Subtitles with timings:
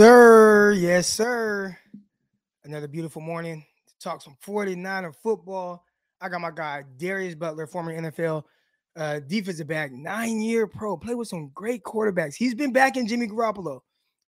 [0.00, 0.72] sir.
[0.72, 1.76] Yes, sir.
[2.64, 5.84] Another beautiful morning to talk some 49er football.
[6.22, 8.44] I got my guy Darius Butler, former NFL
[8.96, 12.34] uh, defensive back, nine year pro, play with some great quarterbacks.
[12.34, 13.80] He's been back in Jimmy Garoppolo,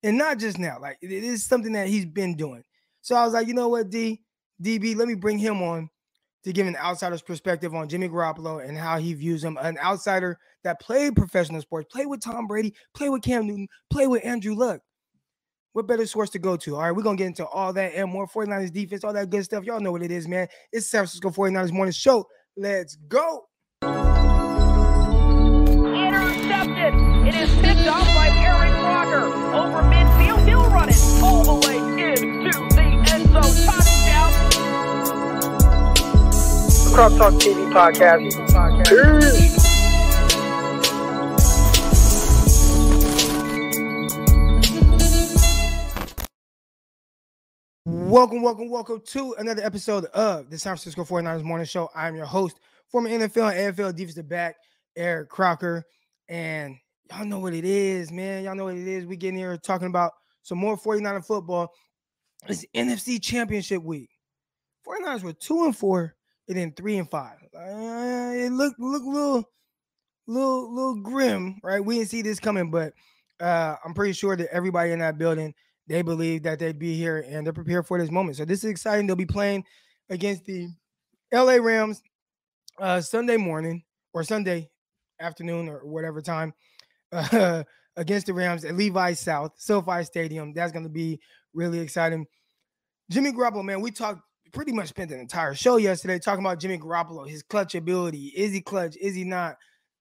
[0.03, 0.77] and not just now.
[0.79, 2.65] Like it is something that he's been doing.
[3.01, 4.21] So I was like, you know what, D,
[4.63, 5.89] DB, let me bring him on
[6.45, 9.57] to give an outsider's perspective on Jimmy Garoppolo and how he views him.
[9.57, 14.09] An outsider that played professional sports, played with Tom Brady, played with Cam Newton, played
[14.09, 14.83] with Andrew Luck.
[15.73, 16.75] What better source to go to?
[16.77, 19.31] All right, we're going to get into all that and more 49ers defense, all that
[19.31, 19.65] good stuff.
[19.65, 20.49] Y'all know what it is, man.
[20.71, 22.29] It's San Francisco 49ers morning show.
[22.59, 23.47] Let's go.
[23.83, 24.05] Intercepted.
[27.27, 29.25] It is picked off by Eric Crocker.
[29.55, 33.43] Over midfield, he'll run it all the way into the end zone.
[33.65, 34.31] Touchdown.
[36.93, 38.31] Cross Talk TV podcast.
[38.91, 39.62] Peace.
[47.85, 51.91] Welcome, welcome, welcome to another episode of the San Francisco 49ers Morning Show.
[51.97, 54.55] I'm your host, former NFL and AFL defensive back,
[54.95, 55.83] Eric Crocker.
[56.29, 56.77] And
[57.11, 58.45] y'all know what it is, man.
[58.45, 59.05] Y'all know what it is.
[59.05, 61.73] We getting here talking about some more 49er football.
[62.47, 64.11] It's NFC Championship week.
[64.87, 66.15] 49ers were two and four,
[66.47, 67.39] and then three and five.
[67.53, 69.51] Uh, it looked look a little,
[70.29, 71.85] little, little grim, right?
[71.85, 72.93] We didn't see this coming, but
[73.41, 75.53] uh, I'm pretty sure that everybody in that building
[75.89, 78.37] they believe that they'd be here and they're prepared for this moment.
[78.37, 79.07] So this is exciting.
[79.07, 79.65] They'll be playing
[80.09, 80.69] against the
[81.33, 82.03] LA Rams
[82.79, 84.71] uh, Sunday morning or Sunday
[85.21, 86.53] afternoon or whatever time
[87.13, 87.65] uh,
[87.97, 90.53] against the Rams at Levi South, SoFi Stadium.
[90.53, 91.21] That's going to be
[91.53, 92.27] really exciting.
[93.11, 96.79] Jimmy Garoppolo, man, we talked pretty much spent an entire show yesterday talking about Jimmy
[96.79, 98.33] Garoppolo, his clutch ability.
[98.37, 98.97] Is he clutch?
[98.97, 99.57] Is he not?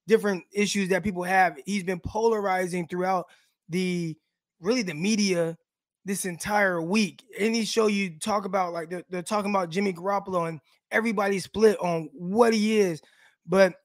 [0.08, 1.58] Different issues that people have.
[1.66, 3.28] He's been polarizing throughout
[3.70, 4.18] the
[4.60, 5.58] really the media
[6.06, 7.24] this entire week.
[7.38, 10.60] Any show you talk about, like they're, they're talking about Jimmy Garoppolo and
[10.92, 13.02] everybody split on what he is.
[13.46, 13.76] But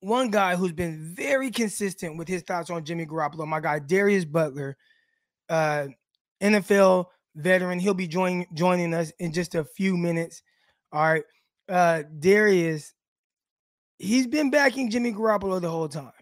[0.00, 4.24] one guy who's been very consistent with his thoughts on Jimmy Garoppolo, my guy Darius
[4.24, 4.76] Butler,
[5.48, 5.86] uh,
[6.40, 7.78] NFL veteran.
[7.78, 10.42] He'll be joining joining us in just a few minutes.
[10.92, 11.24] All right.
[11.68, 12.94] Uh, Darius,
[13.98, 16.12] he's been backing Jimmy Garoppolo the whole time.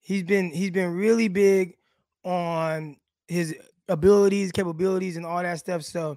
[0.00, 1.76] He's been he's been really big
[2.24, 2.96] on
[3.28, 3.54] his
[3.90, 5.82] abilities, capabilities, and all that stuff.
[5.82, 6.16] So,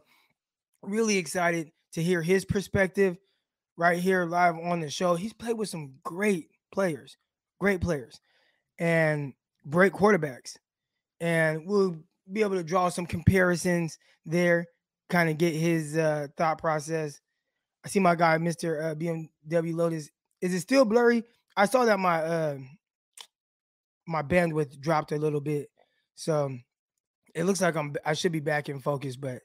[0.81, 3.17] really excited to hear his perspective
[3.77, 5.15] right here live on the show.
[5.15, 7.17] He's played with some great players,
[7.59, 8.19] great players,
[8.79, 9.33] and
[9.69, 10.55] great quarterbacks.
[11.19, 11.97] And we'll
[12.31, 14.67] be able to draw some comparisons there,
[15.09, 17.19] kind of get his uh, thought process.
[17.85, 18.91] I see my guy, Mr.
[18.91, 20.09] Uh, BMW Lotus.
[20.41, 21.23] Is it still blurry?
[21.55, 22.57] I saw that my uh,
[24.07, 25.69] my bandwidth dropped a little bit.
[26.15, 26.57] So
[27.33, 29.41] it looks like I'm I should be back in focus, but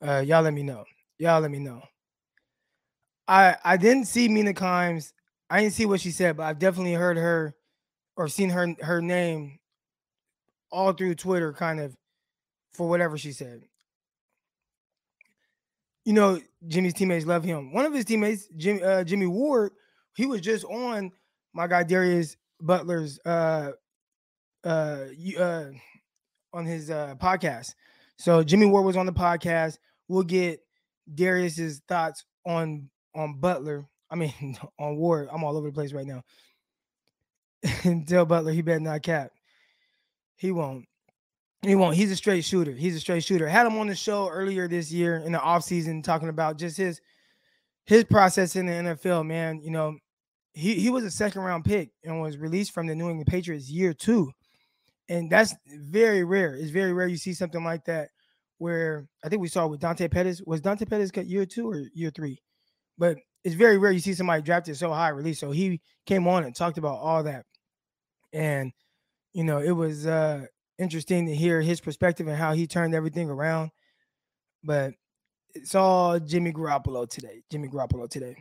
[0.00, 0.84] uh y'all let me know.
[1.18, 1.82] Y'all let me know.
[3.28, 5.12] I I didn't see Mina Kimes.
[5.48, 7.54] I didn't see what she said, but I've definitely heard her
[8.16, 9.58] or seen her her name
[10.70, 11.96] all through Twitter, kind of
[12.72, 13.62] for whatever she said.
[16.04, 17.72] You know, Jimmy's teammates love him.
[17.72, 19.72] One of his teammates, Jimmy uh, Jimmy Ward,
[20.14, 21.12] he was just on
[21.52, 23.72] my guy Darius Butler's uh
[24.64, 25.04] uh,
[25.38, 25.64] uh
[26.52, 27.74] on his uh, podcast.
[28.16, 29.78] So Jimmy Ward was on the podcast.
[30.08, 30.60] We'll get
[31.12, 33.86] Darius's thoughts on on Butler.
[34.10, 35.28] I mean on Ward.
[35.32, 36.22] I'm all over the place right now.
[37.84, 39.32] and tell Butler he better not cap.
[40.36, 40.86] He won't.
[41.62, 41.94] He won't.
[41.94, 42.72] He's a straight shooter.
[42.72, 43.46] He's a straight shooter.
[43.46, 47.00] Had him on the show earlier this year in the offseason talking about just his
[47.84, 49.60] his process in the NFL, man.
[49.62, 49.96] You know,
[50.54, 53.70] he, he was a second round pick and was released from the New England Patriots
[53.70, 54.32] year two
[55.08, 56.54] and that's very rare.
[56.54, 58.08] It's very rare you see something like that
[58.58, 60.40] where I think we saw with Dante Pettis.
[60.46, 62.40] Was Dante Pettis cut year two or year three?
[62.98, 65.40] But it's very rare you see somebody drafted so high release.
[65.40, 67.44] So he came on and talked about all that.
[68.32, 68.72] And
[69.32, 70.46] you know, it was uh
[70.78, 73.70] interesting to hear his perspective and how he turned everything around.
[74.62, 74.94] But
[75.54, 77.42] it's all Jimmy Garoppolo today.
[77.50, 78.36] Jimmy Garoppolo today.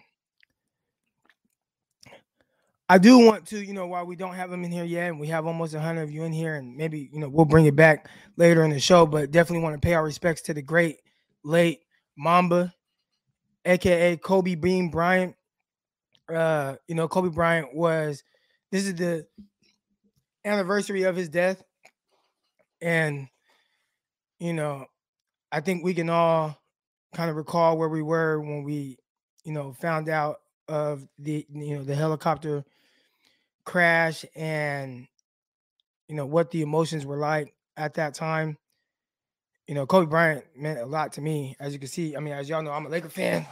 [2.91, 5.17] I do want to, you know, while we don't have him in here yet, and
[5.17, 7.73] we have almost 100 of you in here, and maybe, you know, we'll bring it
[7.73, 10.97] back later in the show, but definitely want to pay our respects to the great
[11.45, 11.79] late
[12.17, 12.73] Mamba,
[13.63, 15.37] aka Kobe Bean Bryant.
[16.27, 18.25] Uh, you know, Kobe Bryant was
[18.73, 19.25] this is the
[20.43, 21.63] anniversary of his death,
[22.81, 23.29] and
[24.37, 24.85] you know,
[25.49, 26.61] I think we can all
[27.15, 28.97] kind of recall where we were when we,
[29.45, 32.65] you know, found out of the you know the helicopter
[33.65, 35.07] crash and
[36.07, 38.57] you know what the emotions were like at that time
[39.71, 41.55] you know, Kobe Bryant meant a lot to me.
[41.57, 43.45] As you can see, I mean, as y'all know, I'm a Laker fan.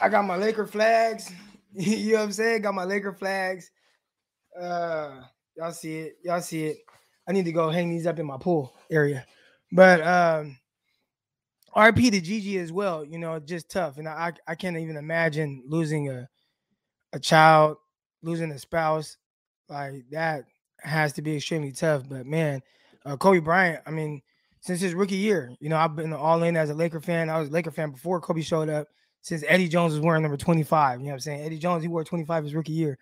[0.00, 1.30] I got my Laker flags.
[1.74, 2.62] you know what I'm saying?
[2.62, 3.70] Got my Laker flags.
[4.58, 5.20] Uh,
[5.58, 6.16] y'all see it.
[6.24, 6.78] Y'all see it.
[7.28, 9.26] I need to go hang these up in my pool area.
[9.70, 10.58] But um
[11.74, 13.98] RP to Gigi as well, you know, just tough.
[13.98, 16.28] And I I can't even imagine losing a
[17.12, 17.76] a child,
[18.22, 19.16] losing a spouse.
[19.68, 20.44] Like that
[20.80, 22.08] has to be extremely tough.
[22.08, 22.60] But man,
[23.06, 24.20] uh, Kobe Bryant, I mean,
[24.60, 27.30] since his rookie year, you know, I've been all in as a Laker fan.
[27.30, 28.88] I was a Laker fan before Kobe showed up.
[29.22, 31.42] Since Eddie Jones was wearing number 25, you know what I'm saying?
[31.42, 32.98] Eddie Jones, he wore 25 his rookie year.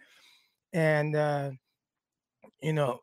[0.74, 1.50] And uh,
[2.62, 3.00] you know,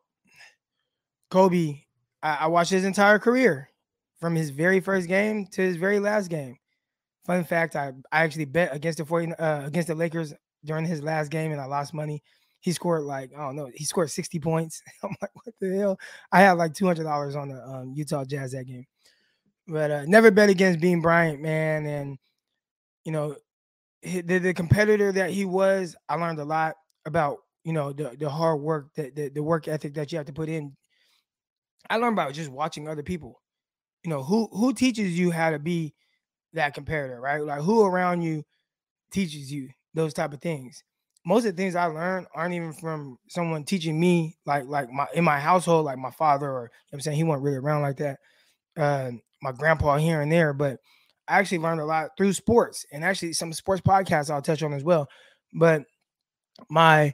[1.29, 1.81] Kobe,
[2.23, 3.69] I, I watched his entire career
[4.19, 6.57] from his very first game to his very last game.
[7.25, 10.33] Fun fact: I, I actually bet against the 40, uh, against the Lakers
[10.65, 12.23] during his last game, and I lost money.
[12.59, 13.69] He scored like I don't know.
[13.73, 14.81] He scored sixty points.
[15.03, 15.99] I'm like, what the hell?
[16.31, 18.85] I had like two hundred dollars on the um, Utah Jazz that game,
[19.67, 21.85] but uh, never bet against Bean Bryant, man.
[21.85, 22.17] And
[23.05, 23.35] you know,
[24.01, 26.75] the, the competitor that he was, I learned a lot
[27.05, 30.27] about you know the the hard work that the, the work ethic that you have
[30.27, 30.75] to put in
[31.89, 33.41] I learned about just watching other people.
[34.03, 35.93] You know, who who teaches you how to be
[36.53, 37.43] that comparator, right?
[37.43, 38.43] Like who around you
[39.11, 40.83] teaches you those type of things.
[41.25, 45.07] Most of the things I learned aren't even from someone teaching me, like like my
[45.13, 47.81] in my household, like my father, or you know I'm saying he wasn't really around
[47.81, 48.19] like that.
[48.77, 49.11] Uh,
[49.41, 50.79] my grandpa here and there, but
[51.27, 54.73] I actually learned a lot through sports and actually some sports podcasts I'll touch on
[54.73, 55.07] as well.
[55.53, 55.83] But
[56.69, 57.13] my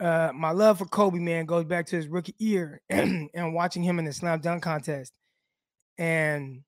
[0.00, 3.98] uh, my love for Kobe, man, goes back to his rookie year and watching him
[3.98, 5.12] in the slam dunk contest.
[5.98, 6.62] And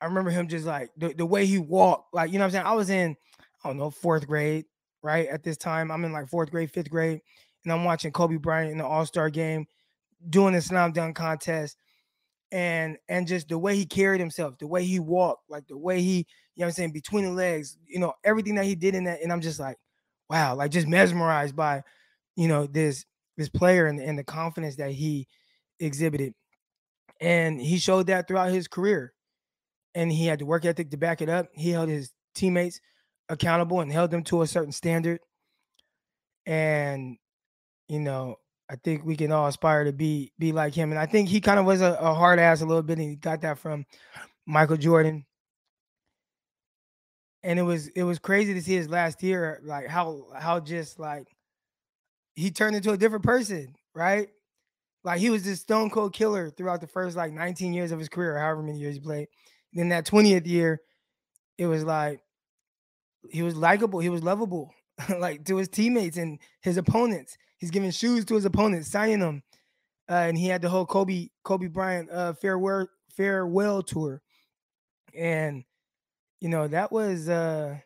[0.00, 2.52] I remember him just like the, the way he walked, like, you know what I'm
[2.52, 2.66] saying?
[2.66, 3.16] I was in,
[3.64, 4.66] I don't know, fourth grade,
[5.02, 5.28] right?
[5.28, 7.20] At this time, I'm in like fourth grade, fifth grade,
[7.64, 9.66] and I'm watching Kobe Bryant in the All Star game
[10.30, 11.76] doing the slam dunk contest.
[12.50, 16.00] And and just the way he carried himself, the way he walked, like the way
[16.00, 19.04] he, you know I'm saying, between the legs, you know, everything that he did in
[19.04, 19.20] that.
[19.22, 19.76] And I'm just like,
[20.30, 21.82] wow, like just mesmerized by
[22.38, 23.04] you know, this
[23.36, 25.26] this player and, and the confidence that he
[25.80, 26.34] exhibited.
[27.20, 29.12] And he showed that throughout his career.
[29.94, 31.48] And he had the work ethic to back it up.
[31.52, 32.80] He held his teammates
[33.28, 35.20] accountable and held them to a certain standard.
[36.46, 37.18] And,
[37.88, 38.36] you know,
[38.70, 40.90] I think we can all aspire to be be like him.
[40.90, 43.10] And I think he kind of was a, a hard ass a little bit, and
[43.10, 43.86] he got that from
[44.46, 45.24] Michael Jordan.
[47.42, 50.98] And it was it was crazy to see his last year, like how how just
[50.98, 51.28] like
[52.34, 54.28] he turned into a different person, right?
[55.04, 58.08] Like he was this stone cold killer throughout the first like 19 years of his
[58.08, 59.28] career, however many years he played.
[59.72, 60.80] then that 20th year,
[61.56, 62.20] it was like
[63.30, 64.72] he was likable, he was lovable,
[65.18, 67.36] like to his teammates and his opponents.
[67.58, 69.42] He's giving shoes to his opponents, signing them.
[70.08, 74.22] Uh, and he had the whole Kobe Kobe Bryant uh, farewell farewell tour,
[75.14, 75.64] and
[76.40, 77.76] you know that was uh,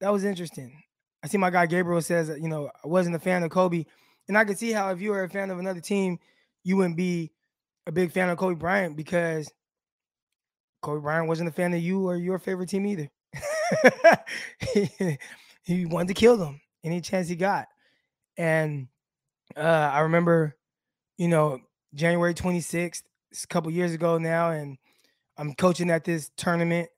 [0.00, 0.82] that was interesting.
[1.22, 3.84] I see my guy Gabriel says, you know, I wasn't a fan of Kobe.
[4.28, 6.18] And I can see how if you were a fan of another team,
[6.64, 7.32] you wouldn't be
[7.86, 9.50] a big fan of Kobe Bryant because
[10.80, 13.08] Kobe Bryant wasn't a fan of you or your favorite team either.
[15.64, 17.68] he, wanted to kill them any chance he got.
[18.36, 18.88] And
[19.56, 20.56] uh, I remember,
[21.18, 21.60] you know,
[21.94, 23.02] January 26th,
[23.32, 24.76] a couple years ago now, and
[25.36, 26.88] I'm coaching at this tournament,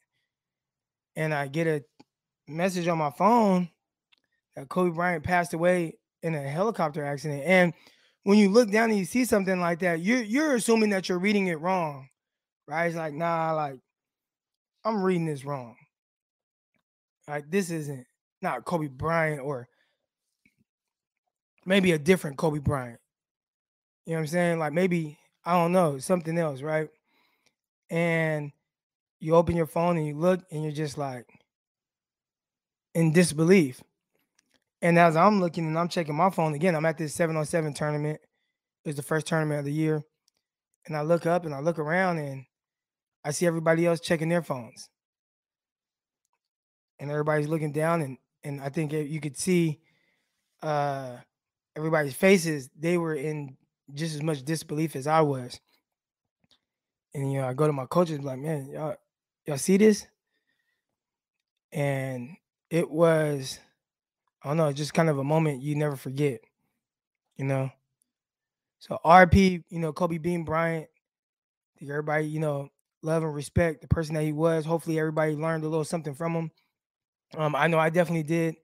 [1.16, 1.84] and I get a
[2.48, 3.68] message on my phone
[4.56, 7.42] that Kobe Bryant passed away in a helicopter accident.
[7.44, 7.74] And
[8.24, 11.18] when you look down and you see something like that, you're you're assuming that you're
[11.18, 12.08] reading it wrong,
[12.66, 12.86] right?
[12.86, 13.78] It's like, nah, like
[14.84, 15.76] I'm reading this wrong.
[17.28, 18.06] Like this isn't
[18.40, 19.68] not Kobe Bryant or
[21.66, 23.00] maybe a different Kobe Bryant.
[24.06, 24.58] You know what I'm saying?
[24.58, 26.88] Like maybe I don't know something else, right?
[27.90, 28.50] And
[29.20, 31.26] you open your phone and you look and you're just like
[32.94, 33.82] in disbelief.
[34.84, 38.20] And as I'm looking and I'm checking my phone again, I'm at this 707 tournament.
[38.84, 40.04] It's the first tournament of the year.
[40.86, 42.44] And I look up and I look around and
[43.24, 44.90] I see everybody else checking their phones.
[46.98, 49.80] And everybody's looking down and and I think you could see
[50.62, 51.16] uh
[51.74, 53.56] everybody's faces, they were in
[53.94, 55.58] just as much disbelief as I was.
[57.14, 58.96] And you know, I go to my coaches like, man, y'all,
[59.46, 60.06] y'all see this?
[61.72, 62.36] And
[62.68, 63.60] it was
[64.44, 66.40] I don't know, just kind of a moment you never forget,
[67.36, 67.70] you know.
[68.78, 70.86] So RP, you know, Kobe Bean Bryant,
[71.80, 72.68] everybody, you know,
[73.02, 74.66] love and respect the person that he was.
[74.66, 76.50] Hopefully everybody learned a little something from him.
[77.38, 78.56] Um, I know I definitely did.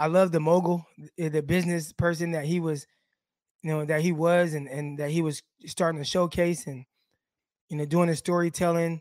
[0.00, 0.84] I love the mogul,
[1.16, 2.86] eh, the business person that he was,
[3.62, 6.84] you know, that he was and and that he was starting to showcase and
[7.68, 9.00] you know doing his storytelling,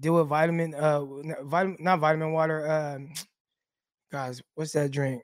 [0.00, 1.04] deal with vitamin uh
[1.44, 3.12] vitamin not vitamin water um
[4.12, 5.22] guys, what's that drink?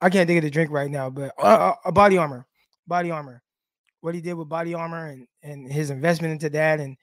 [0.00, 2.46] I can't think of the drink right now, but uh, uh, body armor,
[2.86, 3.42] body armor.
[4.00, 6.96] What he did with body armor and and his investment into that, and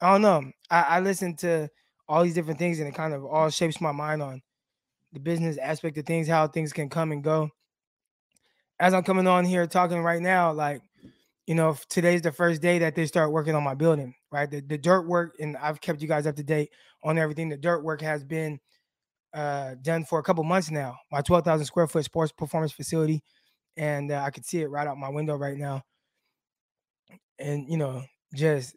[0.00, 0.50] I don't know.
[0.70, 1.68] I, I listened to
[2.08, 4.40] all these different things, and it kind of all shapes my mind on
[5.12, 7.50] the business aspect of things, how things can come and go.
[8.80, 10.80] As I'm coming on here talking right now, like,
[11.46, 14.50] you know, today's the first day that they start working on my building, right?
[14.50, 16.70] The, the dirt work, and I've kept you guys up to date
[17.02, 17.48] on everything.
[17.48, 18.60] The dirt work has been
[19.34, 20.96] uh, done for a couple months now.
[21.12, 23.22] My 12,000 square foot sports performance facility,
[23.76, 25.82] and uh, I can see it right out my window right now.
[27.38, 28.02] And, you know,
[28.34, 28.74] just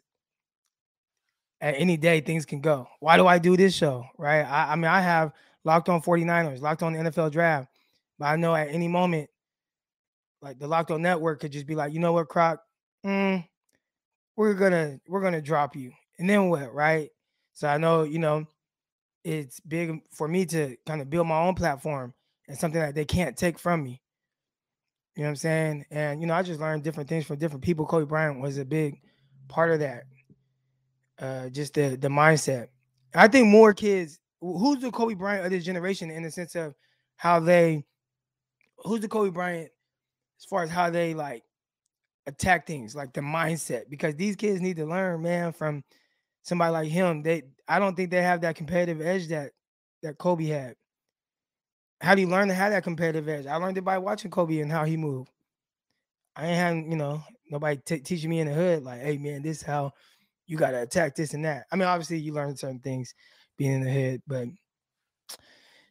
[1.60, 2.86] at any day things can go.
[3.00, 4.04] Why do I do this show?
[4.18, 4.42] Right.
[4.42, 5.32] I, I mean, I have
[5.64, 7.68] locked on 49ers, locked on the NFL draft.
[8.18, 9.28] But I know at any moment,
[10.42, 12.60] like the Locked On Network could just be like, you know what, Croc?
[13.06, 13.44] Mm,
[14.36, 15.92] we're gonna we're gonna drop you.
[16.18, 17.10] And then what, right?
[17.52, 18.46] So I know, you know,
[19.24, 22.14] it's big for me to kind of build my own platform
[22.48, 24.02] and something that they can't take from me.
[25.16, 25.86] You know what I'm saying?
[25.90, 27.86] And you know, I just learned different things from different people.
[27.86, 29.00] Kobe Bryant was a big
[29.48, 30.04] part of that.
[31.18, 32.68] Uh, just the the mindset.
[33.14, 36.74] I think more kids who's the Kobe Bryant of this generation in the sense of
[37.16, 37.84] how they
[38.78, 39.70] who's the Kobe Bryant
[40.40, 41.44] as far as how they like
[42.26, 45.84] attack things, like the mindset, because these kids need to learn, man, from
[46.42, 47.22] somebody like him.
[47.22, 49.52] They I don't think they have that competitive edge that
[50.02, 50.74] that Kobe had.
[52.00, 53.46] How do you learn to have that competitive edge?
[53.46, 55.30] I learned it by watching Kobe and how he moved.
[56.34, 59.42] I ain't having, you know, nobody t- teaching me in the hood, like, hey man,
[59.42, 59.92] this how
[60.46, 61.66] you gotta attack this and that.
[61.70, 63.14] I mean, obviously you learn certain things
[63.56, 64.48] being in the hood, But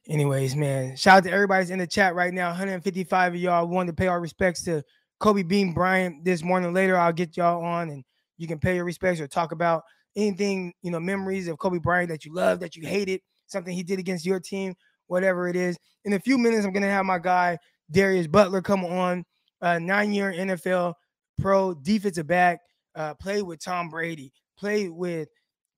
[0.08, 2.50] anyways, man, shout out to everybody's in the chat right now.
[2.50, 4.84] 155 of y'all wanted to pay our respects to
[5.20, 6.74] Kobe Bean Bryant this morning.
[6.74, 8.04] Later, I'll get y'all on and
[8.38, 9.84] you can pay your respects or talk about
[10.15, 13.84] anything, you know, memories of Kobe Bryant that you love, that you hated, something he
[13.84, 14.74] did against your team,
[15.08, 15.77] whatever it is.
[16.06, 17.58] In a few minutes, I'm gonna have my guy
[17.91, 19.24] Darius Butler come on,
[19.62, 20.94] uh, nine-year NFL
[21.39, 22.60] pro defensive back,
[22.96, 25.27] uh, played with Tom Brady, played with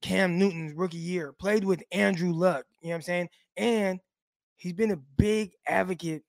[0.02, 3.30] Cam Newton's rookie year, played with Andrew Luck, you know what I'm saying?
[3.58, 4.00] And
[4.58, 6.24] he's been a big advocate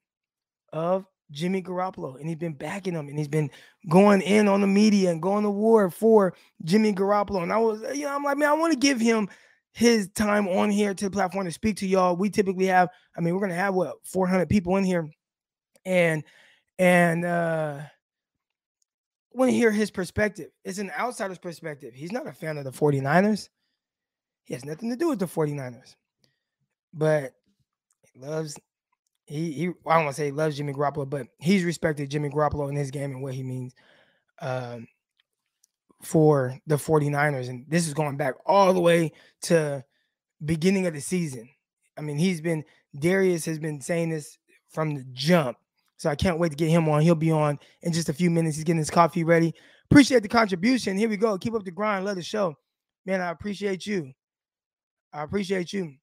[0.73, 3.50] of Jimmy Garoppolo, and he's been backing him, and he's been
[3.88, 7.42] going in on the media and going to war for Jimmy Garoppolo.
[7.42, 9.28] And I was, you know, I'm like, man, I want to give him
[9.72, 12.16] his time on here to the platform to speak to y'all.
[12.16, 15.10] We typically have, I mean, we're gonna have what 400 people in here,
[15.84, 16.22] and
[16.78, 17.80] and uh
[19.34, 20.50] want to hear his perspective.
[20.64, 21.92] It's an outsider's perspective.
[21.94, 23.48] He's not a fan of the 49ers.
[24.44, 25.96] He has nothing to do with the 49ers.
[26.92, 27.34] But
[28.12, 28.56] he loves
[29.26, 32.28] he he I don't want to say he loves Jimmy Garoppolo, but he's respected Jimmy
[32.28, 33.74] Garoppolo in his game and what he means
[34.40, 34.86] um,
[36.02, 37.48] for the 49ers.
[37.48, 39.12] And this is going back all the way
[39.42, 39.84] to
[40.44, 41.48] beginning of the season.
[41.96, 42.64] I mean, he's been
[42.98, 44.38] Darius has been saying this
[44.70, 45.56] from the jump.
[45.96, 47.00] So I can't wait to get him on.
[47.00, 48.56] He'll be on in just a few minutes.
[48.56, 49.54] He's getting his coffee ready.
[49.90, 50.98] Appreciate the contribution.
[50.98, 51.38] Here we go.
[51.38, 52.04] Keep up the grind.
[52.04, 52.56] Love the show.
[53.06, 54.12] Man, I appreciate you.
[55.12, 55.94] I appreciate you.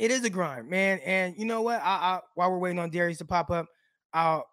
[0.00, 0.98] It is a grind, man.
[1.04, 1.82] And you know what?
[1.82, 3.66] I, I while we're waiting on Darius to pop up,
[4.14, 4.46] I'll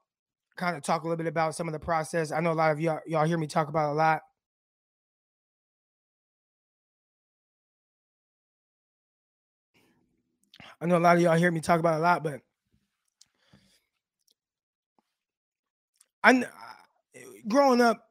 [0.58, 2.34] kind of talk a little bit about some of the process.
[2.34, 4.24] I know a lot of y'all y'all hear me talk about a lot.
[10.82, 12.42] I know a lot of y'all hear me talk about a lot, but
[16.26, 16.44] I
[17.48, 18.04] growing up,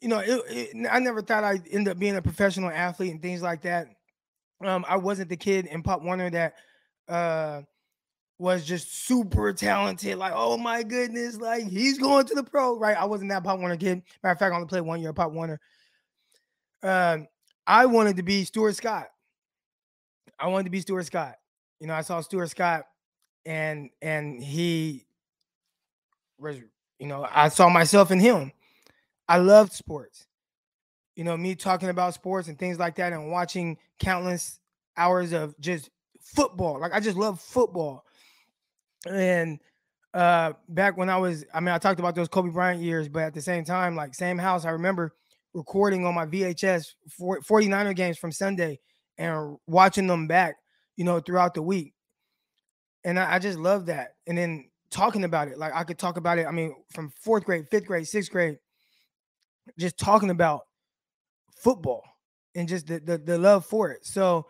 [0.00, 3.20] you know, it, it, I never thought I'd end up being a professional athlete and
[3.20, 3.88] things like that.
[4.64, 6.54] Um, I wasn't the kid in Pop Warner that
[7.08, 7.62] uh
[8.38, 10.16] was just super talented.
[10.16, 12.96] Like, oh my goodness, like he's going to the pro, right?
[12.96, 14.02] I wasn't that Pop Warner kid.
[14.22, 15.60] Matter of fact, I only played one year Pop Warner.
[16.82, 17.26] Um,
[17.66, 19.08] I wanted to be Stuart Scott.
[20.38, 21.34] I wanted to be Stuart Scott.
[21.80, 22.86] You know, I saw Stuart Scott,
[23.44, 25.06] and and he
[26.38, 26.58] was,
[27.00, 28.52] you know, I saw myself in him.
[29.28, 30.28] I loved sports
[31.18, 34.60] you know, me talking about sports and things like that and watching countless
[34.96, 35.90] hours of just
[36.34, 36.80] football.
[36.80, 38.04] Like I just love football.
[39.08, 39.60] And
[40.14, 43.22] uh back when I was, I mean, I talked about those Kobe Bryant years, but
[43.22, 45.14] at the same time, like same house, I remember
[45.54, 48.78] recording on my VHS 49er games from Sunday
[49.16, 50.56] and watching them back,
[50.96, 51.94] you know, throughout the week.
[53.04, 54.14] And I, I just love that.
[54.26, 56.46] And then talking about it, like I could talk about it.
[56.46, 58.58] I mean, from fourth grade, fifth grade, sixth grade,
[59.78, 60.62] just talking about
[61.56, 62.02] football
[62.54, 64.04] and just the, the, the love for it.
[64.06, 64.46] So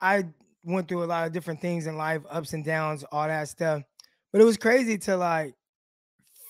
[0.00, 0.24] I
[0.64, 3.82] went through a lot of different things in life, ups and downs, all that stuff.
[4.32, 5.54] But it was crazy to like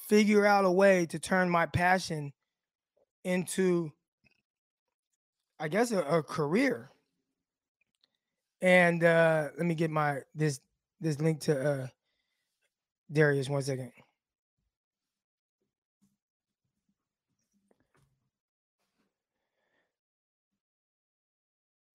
[0.08, 2.32] figure out a way to turn my passion
[3.24, 3.90] into
[5.58, 6.90] I guess a, a career.
[8.60, 10.60] And uh let me get my this
[11.00, 11.86] this link to uh
[13.12, 13.92] Darius one second.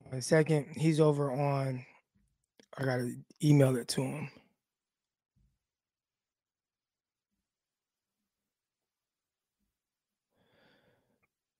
[0.09, 0.65] One second.
[0.75, 1.85] He's over on
[2.79, 4.31] I gotta email it to him.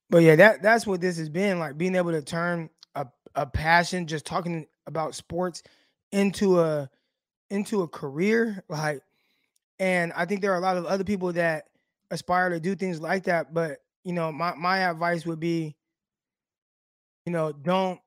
[0.10, 3.46] But yeah, that that's what this has been like being able to turn a, a
[3.46, 5.64] passion just talking about sports
[6.12, 6.90] into a
[7.50, 9.02] into a career like
[9.80, 11.66] and I think there are a lot of other people that
[12.12, 15.76] aspire to do things like that but you know my my advice would be
[17.26, 18.00] you know don't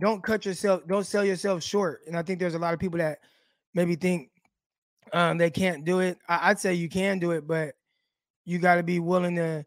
[0.00, 2.98] don't cut yourself don't sell yourself short and I think there's a lot of people
[2.98, 3.18] that
[3.74, 4.30] maybe think
[5.12, 7.74] um they can't do it I, I'd say you can do it but
[8.44, 9.64] you got to be willing to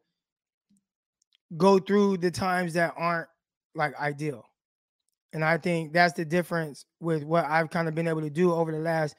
[1.55, 3.27] go through the times that aren't
[3.73, 4.45] like ideal.
[5.33, 8.53] And I think that's the difference with what I've kind of been able to do
[8.53, 9.15] over the last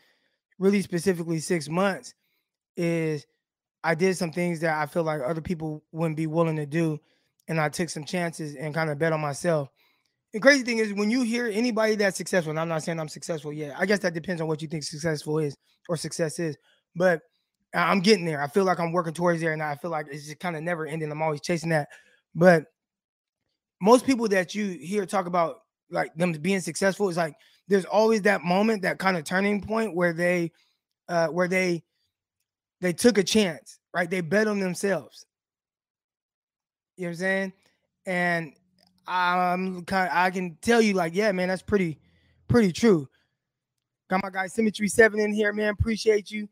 [0.58, 2.14] really specifically six months
[2.76, 3.26] is
[3.84, 6.98] I did some things that I feel like other people wouldn't be willing to do.
[7.48, 9.68] And I took some chances and kind of bet on myself.
[10.36, 13.08] The crazy thing is when you hear anybody that's successful, and I'm not saying I'm
[13.08, 13.74] successful yet.
[13.78, 15.56] I guess that depends on what you think successful is
[15.88, 16.58] or success is.
[16.94, 17.22] But
[17.72, 18.42] I'm getting there.
[18.42, 20.62] I feel like I'm working towards there, and I feel like it's just kind of
[20.62, 21.10] never ending.
[21.10, 21.88] I'm always chasing that.
[22.34, 22.66] But
[23.80, 27.34] most people that you hear talk about like them being successful is like
[27.68, 30.52] there's always that moment, that kind of turning point where they
[31.08, 31.82] uh where they
[32.82, 34.10] they took a chance, right?
[34.10, 35.24] They bet on themselves.
[36.98, 37.52] You know what I'm saying?
[38.04, 38.52] And
[39.08, 41.98] I'm kind I can tell you like, yeah, man, that's pretty
[42.48, 43.08] pretty true.
[44.08, 45.70] Got my guy Symmetry 7 in here, man.
[45.70, 46.48] Appreciate you.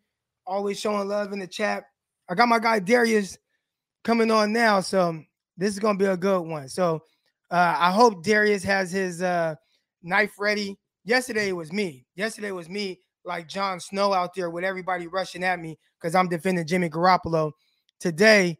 [0.46, 1.84] Always showing love in the chat.
[2.28, 3.38] I got my guy Darius
[4.02, 4.80] coming on now.
[4.80, 5.23] So
[5.56, 6.68] this is gonna be a good one.
[6.68, 7.02] So
[7.50, 9.55] uh, I hope Darius has his uh,
[10.02, 10.79] knife ready.
[11.05, 12.07] Yesterday was me.
[12.16, 16.29] Yesterday was me, like Jon Snow out there with everybody rushing at me because I'm
[16.29, 17.52] defending Jimmy Garoppolo.
[18.00, 18.59] Today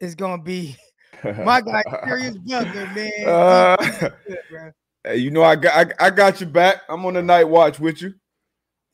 [0.00, 0.76] is gonna be
[1.24, 3.10] my guy Darius Butler, man.
[3.26, 4.72] Uh, good,
[5.04, 6.82] hey, you know I got I, I got you back.
[6.88, 8.14] I'm on the night watch with you.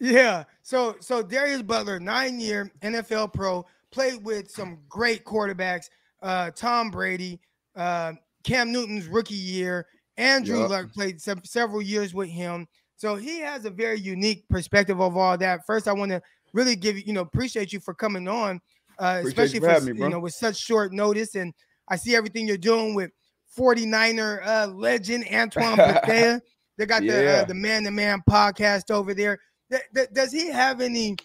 [0.01, 0.45] Yeah.
[0.63, 5.89] So so Darius Butler, nine year NFL pro, played with some great quarterbacks
[6.23, 7.41] uh, Tom Brady,
[7.77, 8.13] uh,
[8.45, 9.87] Cam Newton's rookie year.
[10.17, 10.71] Andrew yep.
[10.71, 12.67] Luck played se- several years with him.
[12.97, 15.67] So he has a very unique perspective of all that.
[15.67, 18.61] First, I want to really give you, you know, appreciate you for coming on,
[18.99, 21.35] uh, especially for, me, you know, with such short notice.
[21.35, 21.53] And
[21.89, 23.11] I see everything you're doing with
[23.59, 26.41] 49er uh, legend Antoine Bethea.
[26.79, 27.13] They got yeah.
[27.13, 29.39] the uh, the man to man podcast over there.
[29.71, 31.17] Th- th- does he have any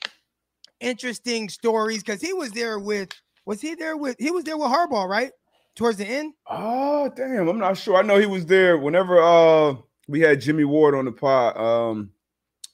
[0.80, 2.04] interesting stories?
[2.04, 3.10] Because he was there with
[3.46, 4.18] was he there with?
[4.20, 5.32] He was there with Harbaugh, right?
[5.76, 6.34] Towards the end.
[6.50, 7.96] Oh damn, I'm not sure.
[7.96, 9.76] I know he was there whenever uh
[10.08, 12.12] we had Jimmy Ward on the pod um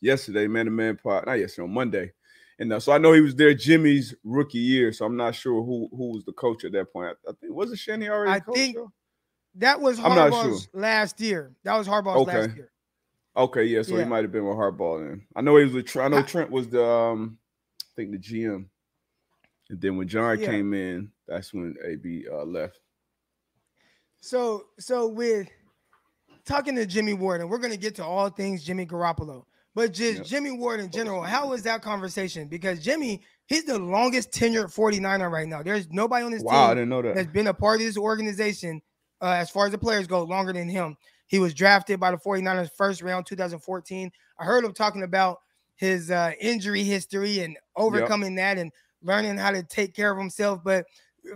[0.01, 2.11] yesterday, man to man pod, not yesterday on Monday.
[2.59, 4.93] And uh, so I know he was there Jimmy's rookie year.
[4.93, 7.17] So I'm not sure who who was the coach at that point.
[7.27, 8.31] I, I think was it Shanny already?
[8.31, 8.91] I think though?
[9.55, 10.81] that was Harbaugh's sure.
[10.81, 11.51] last year.
[11.63, 12.37] That was Harbaugh's okay.
[12.41, 12.71] last year.
[13.35, 13.81] Okay, yeah.
[13.81, 14.03] So yeah.
[14.03, 15.25] he might have been with Harbaugh then.
[15.35, 16.13] I know he was with Trent.
[16.13, 17.37] I know Trent was the um
[17.81, 18.65] I think the GM.
[19.69, 20.45] And then when John yeah.
[20.45, 22.79] came in, that's when AB uh, left.
[24.19, 25.49] So, so with
[26.45, 29.93] talking to Jimmy Ward, and we're going to get to all things Jimmy Garoppolo, but
[29.93, 30.25] just yep.
[30.25, 32.47] Jimmy Ward in general, how was that conversation?
[32.47, 35.63] Because Jimmy, he's the longest tenured 49er right now.
[35.63, 37.15] There's nobody on this wow, team I didn't know that.
[37.15, 38.81] that's been a part of this organization
[39.21, 40.95] uh, as far as the players go longer than him.
[41.27, 44.11] He was drafted by the 49ers first round 2014.
[44.39, 45.39] I heard him talking about
[45.75, 48.55] his uh, injury history and overcoming yep.
[48.55, 50.61] that and learning how to take care of himself.
[50.63, 50.85] But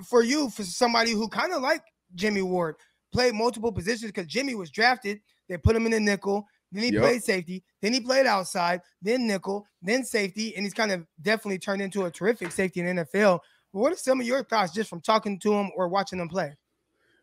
[0.08, 1.82] for you, for somebody who kind of like
[2.16, 2.76] Jimmy Ward,
[3.12, 6.46] played multiple positions because Jimmy was drafted, they put him in the nickel.
[6.72, 7.02] Then he yep.
[7.02, 7.64] played safety.
[7.82, 8.82] Then he played outside.
[9.02, 9.66] Then nickel.
[9.82, 13.40] Then safety, and he's kind of definitely turned into a terrific safety in NFL.
[13.74, 16.30] But what are some of your thoughts just from talking to him or watching him
[16.30, 16.56] play?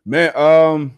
[0.05, 0.97] Man, um,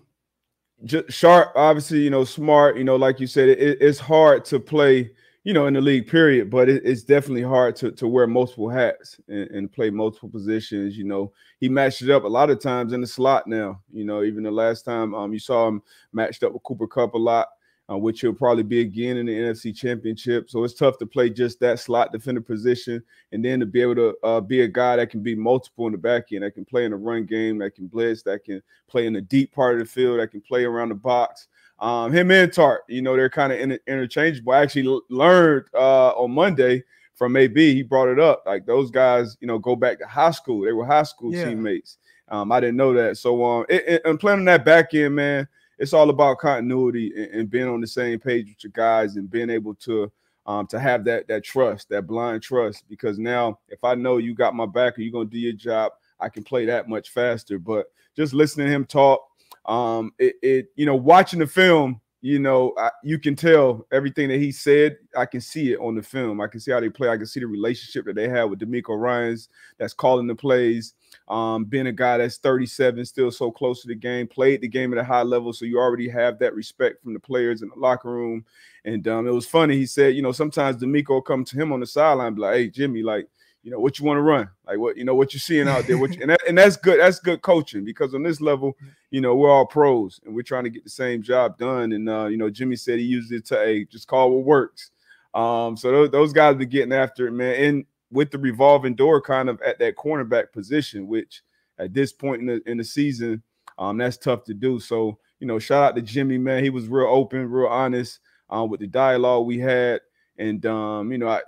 [0.84, 2.78] just sharp, obviously, you know, smart.
[2.78, 5.12] You know, like you said, it, it's hard to play
[5.48, 6.50] you know, in the league, period.
[6.50, 10.98] But it, it's definitely hard to, to wear multiple hats and, and, play multiple positions.
[10.98, 11.32] You know,
[11.62, 13.82] he matched it up a lot of times in the slot now.
[13.90, 15.82] You know, even the last time um, you saw him
[16.12, 17.48] matched up with Cooper Kupp a lot,
[17.89, 20.50] uh, which he'll probably be again in the NFC Championship.
[20.50, 23.95] So it's tough to play just that slot defender position, and then to be able
[23.95, 26.65] to uh, be a guy that can be multiple in the back end, that can
[26.65, 29.73] play in the run game, that can blitz, that can play in the deep part
[29.76, 31.47] of the field, that can play around the box.
[31.80, 34.52] Um, him and Tartt, you know, they're kind of inter- interchangeable.
[34.54, 38.43] I actually learned uh, on Monday from AB, he brought it up.
[38.45, 40.62] Like those guys, you know, go back to high school.
[40.62, 41.45] They were high school Yeah.
[41.45, 41.97] teammates.
[42.30, 43.17] Um, I didn't know that.
[43.17, 45.47] So um, it, it- and playing on that back end, man,
[45.78, 49.30] it's all about continuity and, and being on the same page with your guys and
[49.30, 50.12] being able to
[50.46, 52.86] um to have that that trust, that blind trust.
[52.90, 55.92] Because now, if I know you got my back and you're gonna do your job,
[56.20, 57.60] I can play that much faster.
[57.60, 59.22] But just listening to him talk,
[59.66, 64.30] um, it, it you know, watching the film, you know, I, you can tell everything
[64.30, 64.98] that he said.
[65.16, 66.42] I can see it on the film.
[66.42, 67.10] I can see how they play.
[67.10, 70.96] I can see the relationship that they have with DeMeco Ryans, that's calling the plays.
[71.28, 74.93] Um, being a guy that's 37, still so close to the game, played the game
[74.93, 77.80] at a high level, so you already have that respect from the players in the
[77.80, 78.46] locker room.
[78.86, 79.76] And um, it was funny.
[79.76, 82.70] He said, you know, sometimes DeMeco come to him on the sideline, be like, "Hey,
[82.70, 83.28] Jimmy, like."
[83.63, 85.88] You know what you want to run, like what you know what you're seeing out
[85.88, 87.02] there, what you, and that, and that's good.
[87.02, 88.78] That's good coaching because on this level,
[89.12, 91.91] you know, we're all pros and we're trying to get the same job done.
[91.91, 94.91] And uh, you know, Jimmy said he used it to hey, just call what works.
[95.34, 97.56] Um, so those, those guys be getting after it, man.
[97.56, 101.41] And with the revolving door kind of at that cornerback position, which
[101.78, 103.43] at this point in the in the season,
[103.78, 104.80] um, that's tough to do.
[104.80, 106.63] So, you know, shout out to Jimmy, man.
[106.63, 110.02] He was real open, real honest um, with the dialogue we had.
[110.38, 111.41] And um, you know, I,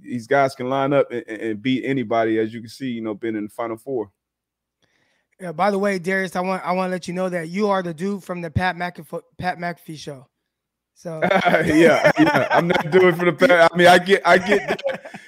[0.00, 3.14] these guys can line up and, and beat anybody, as you can see, you know,
[3.14, 4.10] been in the final four.
[5.40, 7.68] Yeah, by the way, Darius, I want I want to let you know that you
[7.68, 10.28] are the dude from the Pat McAfee Pat McAfee show.
[11.02, 12.46] So yeah, yeah.
[12.52, 13.72] I'm not doing for the Pat.
[13.72, 14.80] I mean, I get, I get.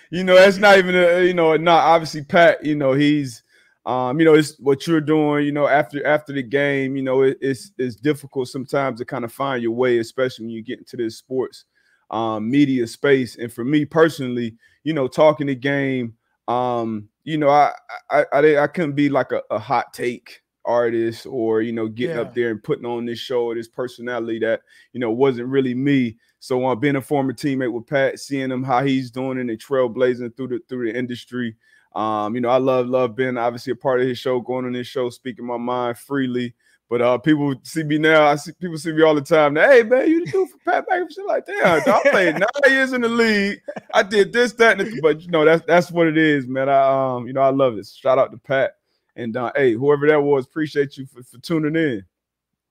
[0.09, 2.65] You know, it's not even a, you know, not obviously Pat.
[2.65, 3.43] You know, he's,
[3.85, 5.45] um, you know, it's what you're doing.
[5.45, 9.25] You know, after after the game, you know, it, it's it's difficult sometimes to kind
[9.25, 11.65] of find your way, especially when you get into this sports
[12.13, 13.35] um, media space.
[13.35, 16.15] And for me personally, you know, talking the game,
[16.47, 17.73] um, you know, I
[18.13, 22.17] I I, I couldn't be like a, a hot take artist or you know getting
[22.17, 22.23] Yeah.
[22.23, 25.75] up there and putting on this show or this personality that you know wasn't really
[25.75, 26.17] me.
[26.41, 30.37] So uh, being a former teammate with pat seeing him how he's doing and trailblazing
[30.37, 31.57] through the through the industry
[31.97, 34.75] um you know i love love being obviously a part of his show going on
[34.75, 36.53] his show speaking my mind freely.
[36.91, 39.71] But uh people see me now i see people see me all the time now,
[39.71, 43.01] hey man you the dude for pat McAfee like damn i played nine years in
[43.01, 43.61] the league.
[43.95, 46.69] I did this that and the, but you know that's that's what it is man.
[46.69, 47.87] I um you know i love it.
[47.87, 48.73] Shout out to pat
[49.17, 52.05] and uh, hey, whoever that was, appreciate you for, for tuning in.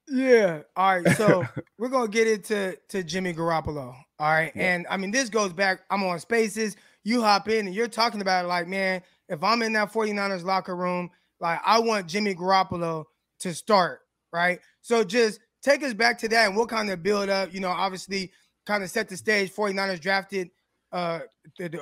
[0.08, 0.62] Yeah.
[0.76, 1.18] All right.
[1.18, 1.46] So
[1.78, 3.96] we're gonna get into to Jimmy Garoppolo.
[4.20, 4.52] All right.
[4.56, 4.76] Yeah.
[4.76, 5.82] And I mean, this goes back.
[5.90, 6.76] I'm on spaces.
[7.04, 10.44] You hop in and you're talking about it like, man, if I'm in that 49ers
[10.44, 13.06] locker room, like I want Jimmy Garoppolo
[13.40, 14.02] to start.
[14.32, 14.60] Right.
[14.82, 17.70] So just take us back to that and we'll kind of build up, you know,
[17.70, 18.32] obviously
[18.66, 19.54] kind of set the stage.
[19.54, 20.50] 49ers drafted
[20.92, 21.22] uh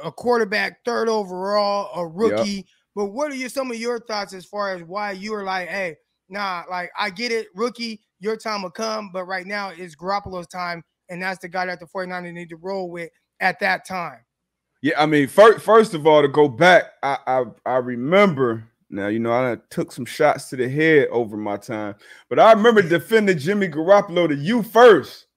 [0.03, 2.65] a quarterback third overall, a rookie.
[2.95, 5.69] But what are your some of your thoughts as far as why you were like,
[5.69, 5.95] hey,
[6.29, 10.47] nah, like I get it, rookie, your time will come, but right now it's Garoppolo's
[10.47, 14.19] time, and that's the guy that the 49ers need to roll with at that time.
[14.81, 19.07] Yeah, I mean, first, first of all, to go back, I, I I remember now,
[19.07, 21.95] you know, I took some shots to the head over my time,
[22.29, 25.27] but I remember defending Jimmy Garoppolo to you first.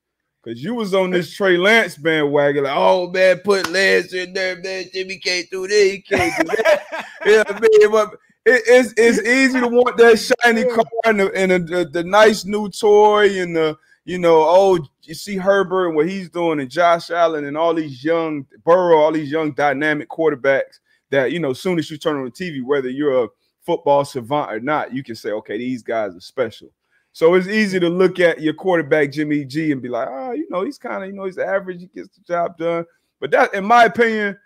[0.44, 4.57] Cause you was on this Trey Lance bandwagon, like, oh man, put Lance in there,
[4.61, 4.85] man.
[4.92, 7.07] Jimmy can't do this, he can't do that.
[7.26, 11.50] yeah, man, but it, it's it's easy to want that shiny car and, the, and
[11.50, 15.96] the, the, the nice new toy and the you know oh you see Herbert and
[15.96, 20.11] what he's doing and Josh Allen and all these young Burrow, all these young dynamic
[20.11, 23.28] quarterbacks that you know as soon as you turn on the TV, whether you're a
[23.62, 26.68] football savant or not, you can say okay these guys are special.
[27.14, 30.48] So it's easy to look at your quarterback Jimmy G and be like, oh, you
[30.50, 32.85] know, he's kind of, you know, he's average, he gets the job done.
[33.20, 34.37] But that, in my opinion,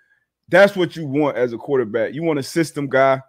[0.49, 2.13] that's what you want as a quarterback.
[2.13, 3.23] You want a system guy.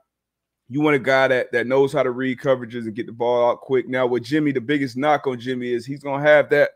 [0.68, 3.50] You want a guy that that knows how to read coverages and get the ball
[3.50, 3.88] out quick.
[3.88, 6.72] Now, with Jimmy, the biggest knock on Jimmy is he's gonna have that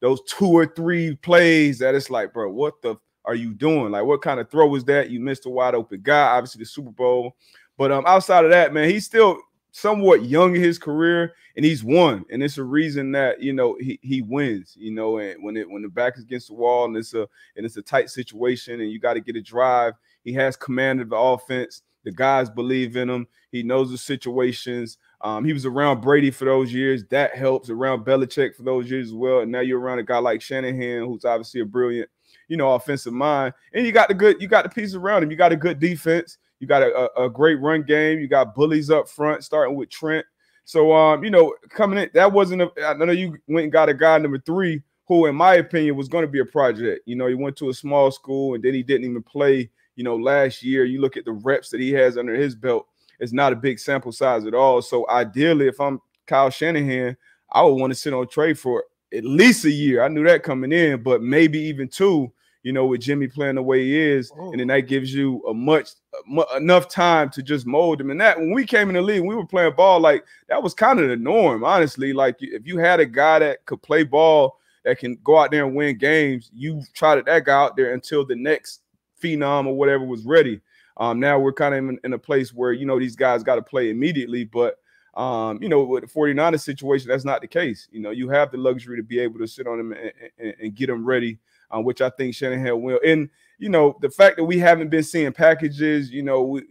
[0.00, 3.92] those two or three plays that it's like, bro, what the are you doing?
[3.92, 5.10] Like, what kind of throw is that?
[5.10, 7.36] You missed a wide open guy, obviously the Super Bowl.
[7.76, 9.38] But um, outside of that, man, he's still
[9.76, 12.24] somewhat young in his career and he's won.
[12.30, 15.68] And it's a reason that you know he, he wins, you know, and when it
[15.68, 18.80] when the back is against the wall and it's a and it's a tight situation
[18.80, 19.92] and you got to get a drive,
[20.24, 21.82] he has command of the offense.
[22.04, 23.26] The guys believe in him.
[23.50, 24.96] He knows the situations.
[25.20, 27.04] Um, he was around Brady for those years.
[27.10, 29.40] That helps around Belichick for those years as well.
[29.40, 32.08] And now you're around a guy like Shanahan, who's obviously a brilliant,
[32.48, 33.54] you know, offensive mind.
[33.72, 35.30] And you got the good, you got the pieces around him.
[35.30, 36.38] You got a good defense.
[36.60, 38.18] You got a, a, great run game.
[38.18, 40.24] You got bullies up front, starting with Trent.
[40.64, 42.62] So, um, you know, coming in, that wasn't.
[42.62, 45.96] A, I know you went and got a guy number three, who, in my opinion,
[45.96, 47.02] was going to be a project.
[47.06, 49.70] You know, he went to a small school and then he didn't even play.
[49.96, 52.86] You know, last year, you look at the reps that he has under his belt.
[53.18, 54.82] It's not a big sample size at all.
[54.82, 57.16] So, ideally, if I'm Kyle Shanahan,
[57.50, 60.02] I would want to sit on Trey for at least a year.
[60.02, 62.32] I knew that coming in, but maybe even two.
[62.66, 64.50] You know, with Jimmy playing the way he is, Oh.
[64.50, 65.90] and then that gives you a much
[66.26, 68.10] mu- enough time to just mold him.
[68.10, 70.74] And that when we came in the league, we were playing ball like that was
[70.74, 72.12] kind of the norm, honestly.
[72.12, 75.64] Like if you had a guy that could play ball, that can go out there
[75.64, 78.82] and win games, you trotted that guy out there until the next
[79.22, 80.60] phenom or whatever was ready.
[80.96, 83.56] Um, now we're kind of in, in a place where you know these guys got
[83.56, 84.78] to play immediately, but
[85.14, 87.88] um, you know, with the 49ers situation, that's not the case.
[87.92, 90.54] You know, you have the luxury to be able to sit on them and, and,
[90.60, 91.38] and get them ready,
[91.70, 93.00] um, which I think Shanahan will.
[93.04, 96.62] And you know, the fact that we haven't been seeing packages, you know, we,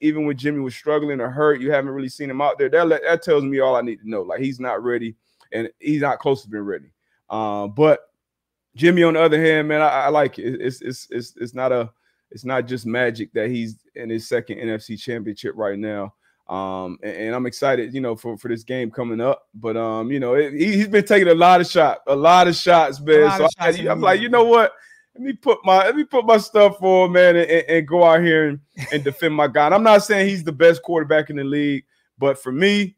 [0.00, 2.68] even when Jimmy was struggling or hurt, you haven't really seen him out there.
[2.68, 4.22] That that tells me all I need to know.
[4.22, 5.16] Like he's not ready,
[5.52, 6.92] and he's not close to being ready.
[7.30, 8.00] Um, but
[8.76, 10.60] Jimmy, on the other hand, man, I, I like it.
[10.60, 11.90] It's it's it's it's not a
[12.30, 16.14] it's not just magic that he's in his second NFC championship right now.
[16.48, 19.48] Um, and, and I'm excited, you know, for, for this game coming up.
[19.54, 22.48] But um, you know, it, he, he's been taking a lot of shots, a lot
[22.48, 23.24] of shots, man.
[23.24, 24.72] lot So of I, shots the am like, you know what?
[25.14, 28.04] Let me put my let me put my stuff on, man and, and- and go
[28.04, 28.60] out here and,
[28.92, 29.66] and defend my guy.
[29.66, 31.84] And I'm not saying he's the best quarterback in the league,
[32.18, 32.96] but for me,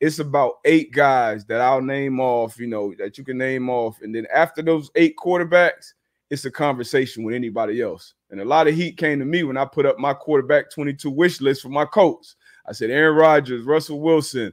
[0.00, 4.02] it's about eight guys that I'll name off, you know, that you can name off.
[4.02, 5.94] And then after those eight quarterbacks,
[6.30, 8.14] it's a conversation with anybody else.
[8.30, 11.10] And a lot of heat came to me when I put up my quarterback 22
[11.10, 12.34] wish list for my coach.
[12.66, 14.52] I said Aaron Rodgers, Russell Wilson.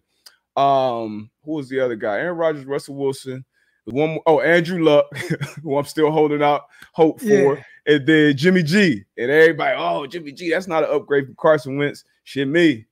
[0.56, 2.17] Um, who was the other guy?
[2.17, 3.45] Aaron Rodgers, Russell Wilson.
[3.86, 5.06] One more, oh, Andrew Luck,
[5.63, 7.56] who I'm still holding out hope for.
[7.56, 7.63] Yeah.
[7.88, 9.04] And then Jimmy G.
[9.17, 12.04] And everybody, oh, Jimmy G, that's not an upgrade from Carson Wentz.
[12.24, 12.86] Shit, me.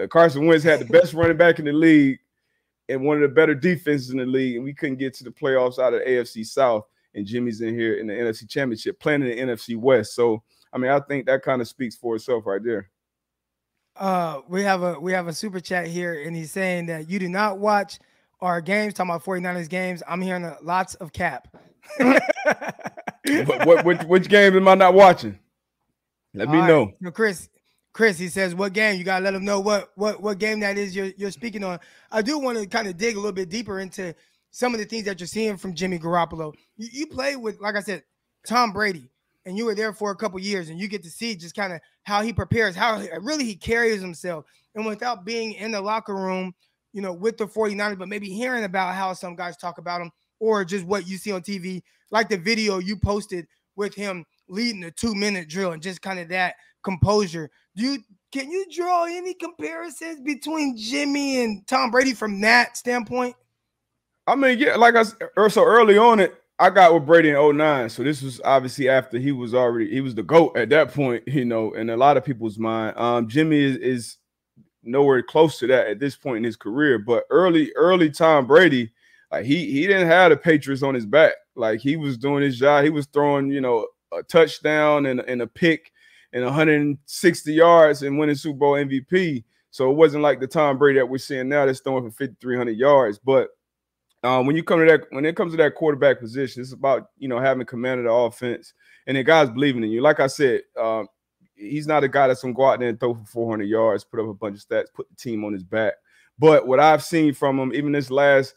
[0.00, 2.18] Uh, Carson Wentz had the best running back in the league
[2.88, 5.30] and one of the better defenses in the league, and we couldn't get to the
[5.30, 6.84] playoffs out of the AFC South.
[7.14, 10.14] And Jimmy's in here in the NFC Championship, playing in the NFC West.
[10.14, 12.90] So, I mean, I think that kind of speaks for itself right there.
[13.96, 17.18] Uh, we have a we have a super chat here, and he's saying that you
[17.18, 17.98] do not watch
[18.40, 18.94] our games.
[18.94, 21.48] Talking about 49ers games, I'm hearing a, lots of cap.
[21.98, 25.38] But what, which, which game am I not watching?
[26.34, 26.68] Let me All right.
[26.68, 26.92] know.
[27.00, 27.48] No, Chris.
[27.92, 28.96] Chris, he says, "What game?
[28.96, 31.78] You gotta let him know what what what game that is you're you're speaking on."
[32.10, 34.14] I do want to kind of dig a little bit deeper into
[34.50, 36.54] some of the things that you're seeing from Jimmy Garoppolo.
[36.78, 38.02] You, you play with, like I said,
[38.46, 39.10] Tom Brady,
[39.44, 41.72] and you were there for a couple years, and you get to see just kind
[41.72, 45.80] of how he prepares, how he- really he carries himself, and without being in the
[45.80, 46.54] locker room,
[46.92, 50.10] you know, with the 49ers, but maybe hearing about how some guys talk about him,
[50.40, 54.80] or just what you see on TV, like the video you posted with him leading
[54.80, 57.50] the two minute drill and just kind of that composure.
[57.76, 57.98] Do you
[58.32, 63.36] can you draw any comparisons between Jimmy and Tom Brady from that standpoint?
[64.26, 67.30] I mean, yeah, like I said, er, so early on it, I got with Brady
[67.30, 67.90] in 09.
[67.90, 71.24] So this was obviously after he was already he was the GOAT at that point,
[71.26, 72.96] you know, in a lot of people's mind.
[72.96, 74.18] Um, Jimmy is, is
[74.84, 77.00] nowhere close to that at this point in his career.
[77.00, 78.92] But early, early Tom Brady,
[79.32, 81.32] like he he didn't have the Patriots on his back.
[81.56, 82.84] Like he was doing his job.
[82.84, 85.90] He was throwing, you know, a touchdown and, and a pick
[86.32, 89.42] and 160 yards and winning Super Bowl MVP.
[89.72, 92.76] So it wasn't like the Tom Brady that we're seeing now that's throwing for 5,300
[92.76, 93.18] yards.
[93.18, 93.48] But
[94.22, 97.10] um, when you come to that, when it comes to that quarterback position, it's about
[97.18, 98.72] you know having command of the offense
[99.06, 100.00] and the guys believing in you.
[100.00, 101.08] Like I said, um,
[101.54, 104.20] he's not a guy that's gonna go out there and throw for 400 yards, put
[104.20, 105.94] up a bunch of stats, put the team on his back.
[106.38, 108.54] But what I've seen from him, even this last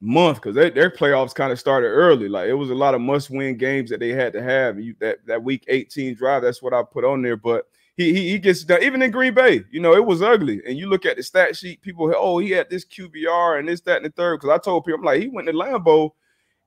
[0.00, 2.28] month, because their, playoffs kind of started early.
[2.28, 4.80] Like it was a lot of must-win games that they had to have.
[4.80, 7.36] You, that that week 18 drive, that's what I put on there.
[7.36, 8.82] But he, he he gets done.
[8.82, 10.62] Even in Green Bay, you know, it was ugly.
[10.66, 13.80] And you look at the stat sheet, people, oh, he had this QBR and this,
[13.82, 14.40] that, and the third.
[14.40, 16.10] Because I told people, I'm like, he went to Lambeau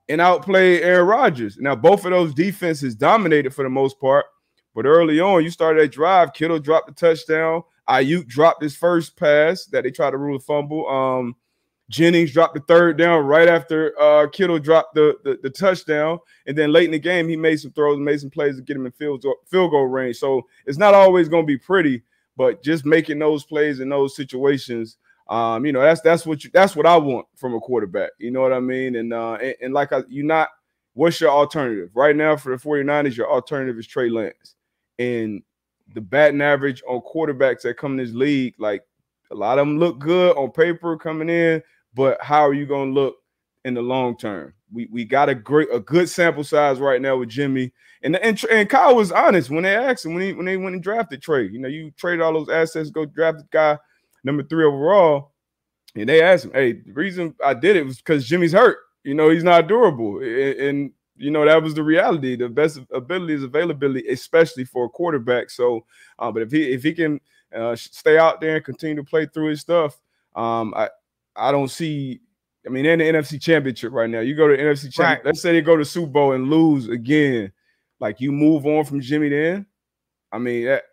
[0.08, 1.58] and outplayed Aaron Rodgers.
[1.58, 4.26] Now, both of those defenses dominated for the most part.
[4.76, 6.34] But early on, you started that drive.
[6.34, 7.64] Kittle dropped the touchdown.
[7.90, 10.88] Aiyuk dropped his first pass that they tried to rule a fumble.
[10.88, 11.36] Um,
[11.90, 16.58] Jennings dropped the third down right after uh, Kittle dropped the, the the touchdown, and
[16.58, 18.86] then late in the game he made some throws, made some plays to get him
[18.86, 20.18] in field field goal range.
[20.18, 22.02] So it's not always going to be pretty,
[22.38, 26.50] but just making those plays in those situations, um, you know, that's that's what you
[26.54, 28.12] that's what I want from a quarterback.
[28.18, 28.96] You know what I mean?
[28.96, 30.50] And uh, and, and like I, you're not.
[30.94, 33.18] What's your alternative right now for the 49ers?
[33.18, 34.56] Your alternative is Trey Lance,
[34.98, 35.44] and
[35.94, 38.84] the batting average on quarterbacks that come in this league, like
[39.32, 41.62] a lot of them look good on paper coming in,
[41.96, 43.16] but how are you going to look
[43.64, 44.54] in the long term?
[44.72, 47.72] We we got a great a good sample size right now with Jimmy,
[48.04, 50.76] and and, and Kyle was honest when they asked him when he when they went
[50.76, 51.48] and drafted Trey.
[51.48, 53.80] You know, you traded all those assets, go draft the guy
[54.24, 55.32] number three overall,
[55.96, 58.78] and they asked him, "Hey, the reason I did it was because Jimmy's hurt.
[59.04, 62.36] You know, he's not durable, and, and you know that was the reality.
[62.36, 65.50] The best ability is availability, especially for a quarterback.
[65.50, 65.86] So,
[66.20, 67.22] uh, but if he if he can
[67.56, 70.02] uh, stay out there and continue to play through his stuff,
[70.36, 70.90] um, I
[71.36, 72.22] I don't see.
[72.66, 75.00] I mean, in the NFC Championship right now, you go to the NFC Championship.
[75.00, 75.26] Right.
[75.26, 77.52] Let's say they go to Super Bowl and lose again.
[78.00, 79.66] like you move on from Jimmy then.
[80.32, 80.84] I mean, that,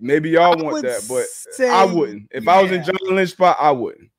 [0.00, 2.28] maybe y'all I want that, but say, I wouldn't.
[2.32, 2.86] If I was in yeah.
[2.86, 4.10] John Lynch spot, I wouldn't.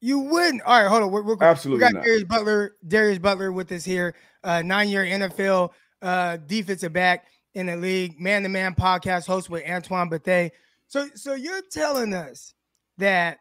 [0.00, 0.62] You wouldn't.
[0.62, 1.10] All right, hold on.
[1.10, 2.04] We're, we're, Absolutely we got not.
[2.04, 4.14] Darius Butler, Darius Butler with us here,
[4.44, 10.52] uh, nine-year NFL uh, defensive back in the league, man-to-man podcast host with Antoine Bethea.
[10.86, 12.54] So, so you're telling us
[12.98, 13.38] that?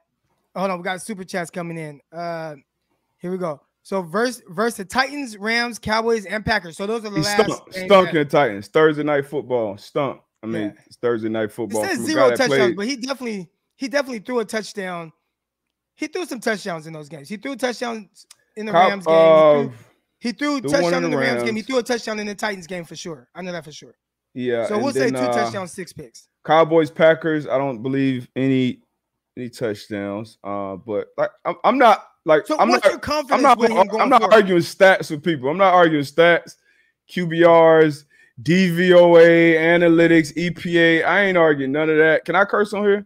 [0.57, 2.01] Hold on, we got super chats coming in.
[2.11, 2.55] Uh,
[3.19, 3.61] here we go.
[3.83, 6.75] So, verse verse the Titans, Rams, Cowboys, and Packers.
[6.75, 7.43] So those are the He last.
[7.45, 8.67] stunk, stunk in Titans.
[8.67, 10.21] Thursday night football, stunk.
[10.43, 10.71] I mean, Yeah.
[10.85, 11.83] it's Thursday night football.
[11.83, 15.13] It says zero touchdowns, played- but he definitely he definitely threw a touchdown.
[15.95, 17.29] He threw some touchdowns in those games.
[17.29, 19.15] He threw touchdowns in the Cow- Rams game.
[20.19, 21.55] He threw, uh, he threw touchdown in the the Rams game.
[21.55, 23.29] He threw a touchdown in the Titans game for sure.
[23.35, 23.95] I know that for sure.
[24.33, 24.67] yeah.
[24.67, 26.27] So we'll say two uh, touchdowns, six picks.
[26.45, 27.47] Cowboys, Packers.
[27.47, 28.81] I don't believe any
[29.37, 30.37] any touchdowns.
[30.43, 32.85] Uh, but like I'm, I'm not like So I'm not.
[33.31, 33.57] I'm not.
[33.57, 35.49] with him going I'm not arguing stats with people.
[35.49, 36.55] I'm not arguing stats,
[37.09, 38.03] QBRs,
[38.41, 41.05] DVOA, analytics, EPA.
[41.05, 42.25] I ain't arguing none of that.
[42.25, 43.05] Can I curse on here?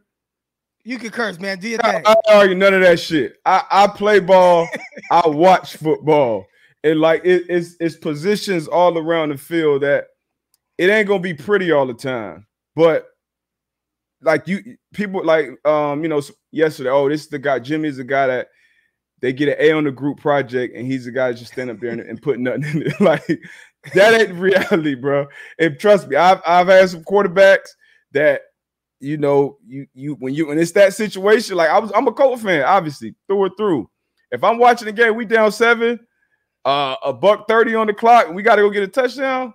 [0.83, 1.59] You can curse, man.
[1.59, 2.03] Do your I, thing.
[2.05, 3.37] I don't argue none of that shit.
[3.45, 4.67] I, I play ball.
[5.11, 6.47] I watch football,
[6.83, 10.07] and like it, it's it's positions all around the field that
[10.77, 12.47] it ain't gonna be pretty all the time.
[12.75, 13.10] But
[14.21, 16.89] like you, people like um, you know, yesterday.
[16.89, 17.59] Oh, this is the guy.
[17.59, 18.47] Jimmy's the guy that
[19.21, 21.79] they get an A on the group project, and he's the guy just stand up
[21.79, 22.93] there and, and nothing in it.
[22.99, 23.25] Like
[23.95, 25.27] that ain't reality, bro.
[25.59, 27.69] And trust me, I've I've had some quarterbacks
[28.11, 28.41] that
[29.01, 32.11] you know, you you when you and it's that situation, like I was, I'm a
[32.11, 33.89] Colt fan, obviously through and through.
[34.31, 35.99] If I'm watching the game, we down seven,
[36.63, 39.53] uh, a buck thirty on the clock, we got to go get a touchdown.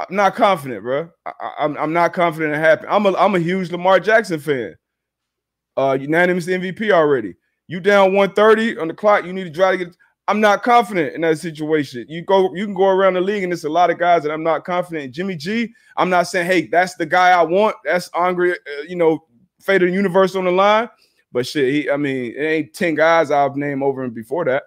[0.00, 1.08] I'm not confident, bro.
[1.24, 2.86] I, am I'm not confident it happen.
[2.90, 4.74] I'm a I'm a huge Lamar Jackson fan.
[5.76, 7.34] Uh, unanimous MVP already.
[7.66, 9.24] You down 130 on the clock.
[9.24, 9.96] You need to try to get.
[10.26, 12.06] I'm not confident in that situation.
[12.08, 14.32] You go, you can go around the league, and there's a lot of guys that
[14.32, 15.12] I'm not confident in.
[15.12, 17.76] Jimmy G, I'm not saying, hey, that's the guy I want.
[17.84, 19.26] That's Andre, uh, you know,
[19.60, 20.88] fate of the universe on the line.
[21.30, 24.62] But shit, he, I mean, it ain't 10 guys I've named over him before that.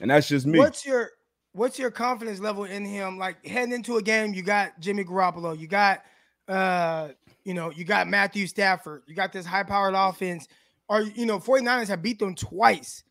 [0.00, 0.58] And that's just me.
[0.58, 1.10] What's your
[1.56, 3.18] what's your confidence level in him?
[3.18, 6.02] Like heading into a game, you got Jimmy Garoppolo, you got
[6.48, 7.08] uh,
[7.44, 10.46] you know, you got Matthew Stafford, you got this high-powered offense.
[10.88, 13.02] Or you know, 49ers have beat them twice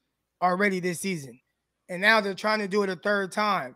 [0.41, 1.39] already this season.
[1.89, 3.75] And now they're trying to do it a third time.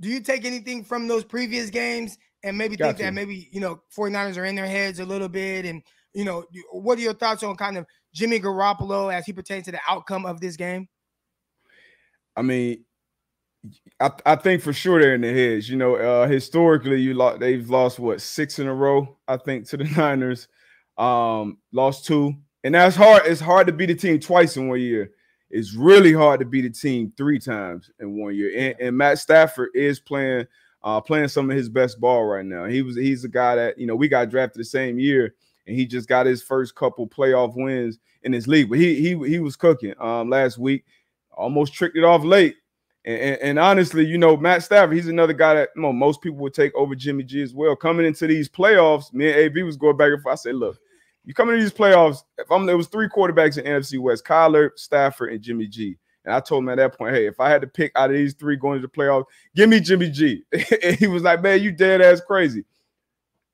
[0.00, 3.02] Do you take anything from those previous games and maybe Got think to.
[3.04, 5.64] that maybe you know 49ers are in their heads a little bit?
[5.64, 5.82] And
[6.14, 9.72] you know, what are your thoughts on kind of Jimmy Garoppolo as he pertains to
[9.72, 10.88] the outcome of this game?
[12.36, 12.84] I mean,
[14.00, 15.68] I, I think for sure they're in the heads.
[15.68, 17.40] You know, uh, historically, you lost.
[17.40, 20.48] They've lost what six in a row, I think, to the Niners.
[20.98, 23.22] Um, lost two, and that's hard.
[23.26, 25.10] It's hard to beat a team twice in one year.
[25.50, 28.52] It's really hard to beat a team three times in one year.
[28.56, 30.46] And, and Matt Stafford is playing,
[30.82, 32.64] uh, playing some of his best ball right now.
[32.64, 35.34] He was he's a guy that you know we got drafted the same year,
[35.66, 38.68] and he just got his first couple playoff wins in his league.
[38.68, 40.84] But he he he was cooking um last week
[41.34, 42.56] almost tricked it off late.
[43.04, 46.72] And, and, honestly, you know, Matt Stafford, he's another guy that most people would take
[46.76, 47.74] over Jimmy G as well.
[47.74, 50.34] Coming into these playoffs, me and AB was going back and forth.
[50.34, 50.78] I said, look,
[51.24, 54.70] you come into these playoffs, if I'm there was three quarterbacks in NFC West, Kyler,
[54.76, 55.96] Stafford, and Jimmy G.
[56.24, 58.16] And I told him at that point, hey, if I had to pick out of
[58.16, 59.24] these three going to the playoffs,
[59.56, 60.44] give me Jimmy G.
[60.52, 62.64] and he was like, man, you dead ass crazy.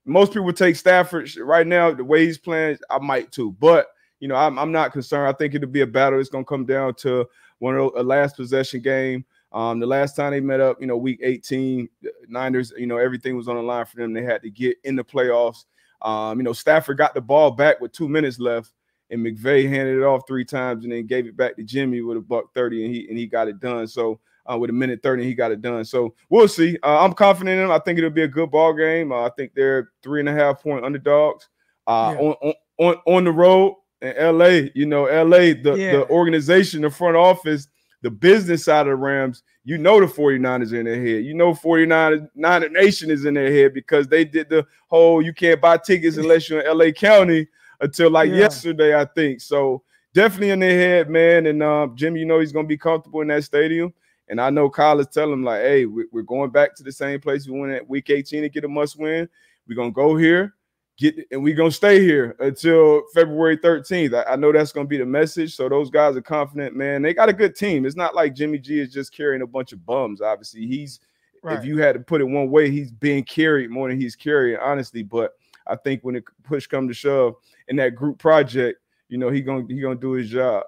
[0.04, 3.52] Most people take Stafford right now, the way he's playing, I might too.
[3.52, 3.88] But
[4.20, 5.28] you know, I'm, I'm not concerned.
[5.28, 6.18] I think it'll be a battle.
[6.18, 7.26] It's gonna come down to
[7.58, 9.24] one of those, a last possession game.
[9.52, 11.88] Um, the last time they met up, you know, week 18,
[12.28, 14.12] Niners, you know, everything was on the line for them.
[14.12, 15.64] They had to get in the playoffs.
[16.02, 18.72] Um, you know, Stafford got the ball back with two minutes left,
[19.11, 22.18] and McVay handed it off three times and then gave it back to Jimmy with
[22.18, 23.87] a buck 30, and he and he got it done.
[23.87, 25.84] So uh, with a minute 30, he got it done.
[25.84, 26.76] So we'll see.
[26.82, 27.70] Uh, I'm confident in them.
[27.70, 29.12] I think it'll be a good ball game.
[29.12, 31.48] Uh, I think they're three and a half point underdogs.
[31.87, 32.20] Uh, Yeah.
[32.20, 35.90] on, on on on the road in LA, you know, LA, the, Yeah.
[35.92, 37.66] the organization, the front office,
[38.02, 41.24] the business side of the Rams, you know the 49ers in their head.
[41.24, 45.32] You know 49 Niner Nation is in their head because they did the whole you
[45.32, 47.46] can't buy tickets unless you're in LA County
[47.80, 48.36] until like Yeah.
[48.36, 49.40] yesterday, I think.
[49.40, 49.82] So
[50.14, 51.46] definitely in their head, man.
[51.46, 53.92] And um, Jimmy, you know he's gonna be comfortable in that stadium.
[54.28, 57.18] And I know Kyle is telling him, like, hey, we're going back to the same
[57.20, 59.28] place we went at week 18 to get a must win.
[59.66, 60.55] We're gonna go here,
[60.99, 64.14] get and we're gonna stay here until February 13th.
[64.14, 65.55] I, I know that's gonna be the message.
[65.55, 67.03] So those guys are confident, man.
[67.03, 67.86] They got a good team.
[67.86, 70.20] It's not like Jimmy G is just carrying a bunch of bums.
[70.20, 71.01] Obviously, he's
[71.44, 74.59] if you had to put it one way, he's being carried more than he's carrying,
[74.61, 75.03] honestly.
[75.03, 75.32] But
[75.66, 77.36] I think when it push come to shove
[77.68, 80.64] in that group project, you know, he gonna he gonna do his job.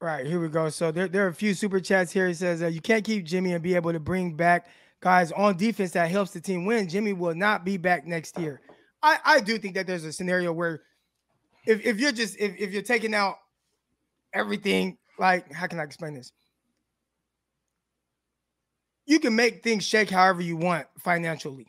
[0.00, 0.68] Right, here we go.
[0.68, 2.26] So there, there are a few super chats here.
[2.26, 4.66] He says, uh, You can't keep Jimmy and be able to bring back
[5.02, 8.60] guys on defense that helps the team win, Jimmy will not be back next year.
[9.02, 10.82] I, I do think that there's a scenario where
[11.66, 13.36] if, if you're just if, if you're taking out
[14.32, 16.32] everything, like how can I explain this?
[19.06, 21.66] You can make things shake however you want financially,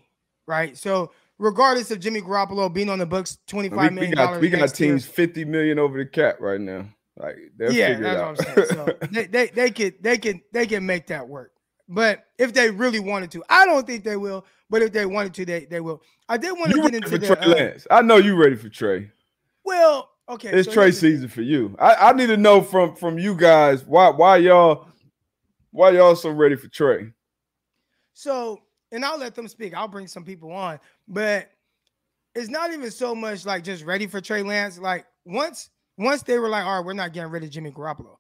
[0.47, 0.77] right?
[0.77, 4.41] So regardless of Jimmy Garoppolo being on the books, twenty five million we got dollars.
[4.41, 6.87] we got next year, teams fifty million over the cap right now.
[7.17, 8.37] Like yeah, that's out.
[8.37, 8.67] what I'm saying.
[8.69, 11.51] So they, they they could they can they can make that work.
[11.87, 14.45] But if they really wanted to, I don't think they will.
[14.69, 16.01] But if they wanted to, they they will.
[16.29, 17.87] I did want to you get into the Trey uh, Lance?
[17.91, 19.11] I know you ready for Trey.
[19.63, 20.49] well, okay.
[20.49, 21.15] It's so Trey here's the thing.
[21.15, 21.75] season for you.
[21.79, 24.87] I, I need to know from from you guys why why y'all
[25.71, 27.11] why y'all so ready for Trey.
[28.13, 28.59] So,
[28.91, 29.73] and I'll let them speak.
[29.73, 31.49] I'll bring some people on, but
[32.35, 34.79] it's not even so much like just ready for Trey Lance.
[34.79, 38.17] Like once once they were like, all right, we're not getting rid of Jimmy Garoppolo.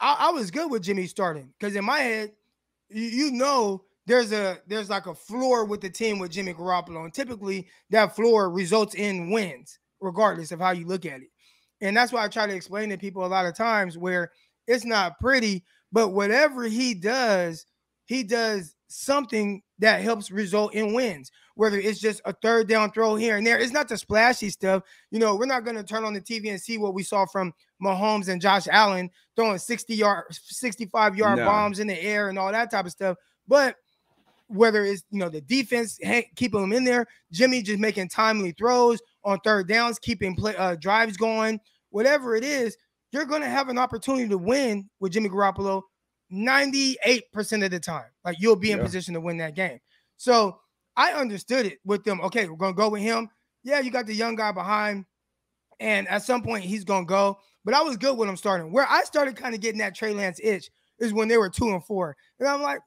[0.00, 2.32] I, I was good with Jimmy starting because in my head,
[2.88, 7.04] you, you know there's a there's like a floor with the team with Jimmy Garoppolo,
[7.04, 11.28] and typically that floor results in wins, regardless of how you look at it.
[11.80, 14.30] And that's why I try to explain to people a lot of times where
[14.66, 17.66] it's not pretty, but whatever he does,
[18.06, 21.30] he does something that helps result in wins.
[21.56, 24.82] Whether it's just a third down throw here and there, it's not the splashy stuff.
[25.10, 27.26] You know, we're not going to turn on the TV and see what we saw
[27.26, 27.52] from
[27.82, 31.44] Mahomes and Josh Allen throwing 60 yard, 65 yard No.
[31.46, 33.16] bombs in the air and all that type of stuff.
[33.46, 33.76] But
[34.48, 35.98] whether it's you know the defense
[36.36, 40.76] keeping them in there, Jimmy just making timely throws on third downs, keeping play uh,
[40.76, 41.58] drives going,
[41.90, 42.76] whatever it is,
[43.10, 45.82] you're going to have an opportunity to win with Jimmy Garoppolo
[46.32, 48.10] 98% of the time.
[48.24, 48.84] Like you'll be in Yeah.
[48.84, 49.80] position to win that game.
[50.16, 50.60] So
[50.96, 52.20] I understood it with them.
[52.20, 53.28] Okay, we're going to go with him.
[53.62, 55.06] Yeah, you got the young guy behind,
[55.80, 57.38] and at some point he's going to go.
[57.64, 58.72] But I was good with him starting.
[58.72, 61.70] Where I started kind of getting that Trey Lance itch is when they were two
[61.70, 62.16] and four.
[62.38, 62.80] And I'm like,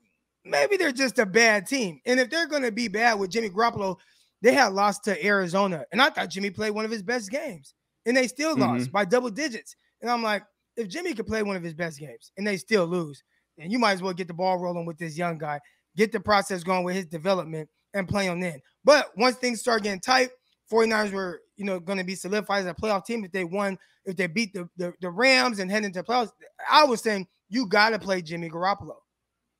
[0.45, 1.99] maybe they're just a bad team.
[2.05, 3.97] And if they're going to be bad with Jimmy Garoppolo,
[4.41, 5.83] they had lost to Arizona.
[5.91, 7.73] And I thought Jimmy played one of his best games.
[8.05, 8.91] And they still lost mm-hmm.
[8.91, 9.75] by double digits.
[10.01, 10.43] And I'm like,
[10.77, 13.23] if Jimmy could play one of his best games and they still lose,
[13.57, 15.59] then you might as well get the ball rolling with this young guy,
[15.95, 18.61] get the process going with his development and play on then.
[18.85, 20.29] But once things start getting tight,
[20.71, 23.77] 49ers were, you know, going to be solidified as a playoff team if they won,
[24.05, 26.31] if they beat the, the, the Rams and head into playoffs.
[26.69, 28.95] I was saying you got to play Jimmy Garoppolo.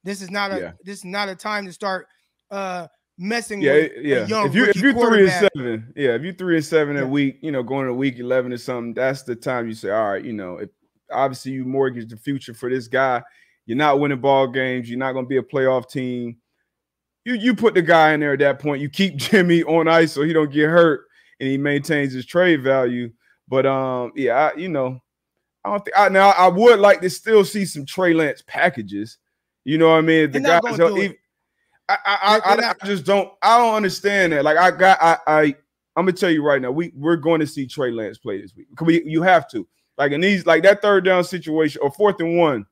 [0.04, 0.72] This is not a Yeah.
[0.84, 2.08] this is not a time to start
[2.52, 2.88] uh
[3.18, 4.26] messing Yeah, with yeah.
[4.26, 6.96] a young If you if you're three and seven, yeah, if you're three and seven
[6.96, 7.04] Yeah.
[7.04, 9.90] a week, you know, going to week eleven or something, that's the time you say,
[9.90, 10.70] all right, you know, if
[11.12, 13.24] obviously you mortgage the future for this guy,
[13.66, 16.38] you're not winning ball games, you're not going to be a playoff team.
[17.26, 18.82] You you put the guy in there at that point.
[18.82, 21.06] You keep Jimmy on ice so he don't get hurt
[21.40, 23.12] and he maintains his trade value.
[23.48, 25.02] But um, yeah, I, you know,
[25.64, 29.18] I don't think I now I would like to still see some Trey Lance packages.
[29.66, 30.32] You know what I mean?
[30.32, 31.16] The guys, even-
[31.90, 34.44] I I, I, I just don't I don't understand that.
[34.44, 35.42] Like I got I I
[35.96, 38.56] I'm gonna tell you right now, we we're going to see Trey Lance play this
[38.56, 38.68] week.
[38.82, 39.68] We you have to
[39.98, 42.66] like in these like that third down situation or fourth and one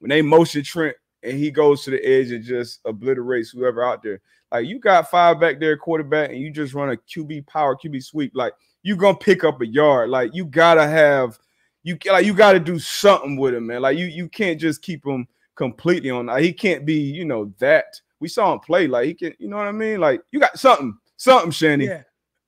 [0.00, 4.02] when they motion Trent and he goes to the edge and just obliterates whoever out
[4.02, 4.20] there.
[4.50, 8.02] Like you got five back there, quarterback, and you just run a QB power, QB
[8.02, 8.32] sweep.
[8.34, 10.10] Like you gonna pick up a yard.
[10.10, 11.38] Like you gotta have
[11.82, 13.82] you like you gotta do something with him, man.
[13.82, 16.26] Like you you can't just keep him completely on.
[16.26, 18.00] Like, he can't be you know that.
[18.18, 19.34] We saw him play like he can.
[19.38, 20.00] You know what I mean?
[20.00, 21.86] Like you got something, something, Shanny.
[21.86, 22.02] Yeah.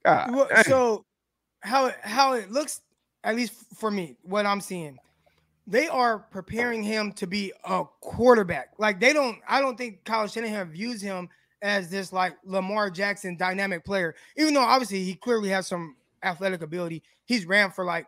[0.05, 1.05] God, Well, so
[1.61, 2.81] how how it looks,
[3.25, 4.99] at least for me, what I'm seeing,
[5.67, 8.71] they are preparing him to be a quarterback.
[8.79, 11.29] Like they don't, I don't think Kyle Shanahan views him
[11.63, 14.15] as this like Lamar Jackson dynamic player.
[14.37, 17.03] Even though obviously he clearly has some athletic ability.
[17.25, 18.07] He's ran for like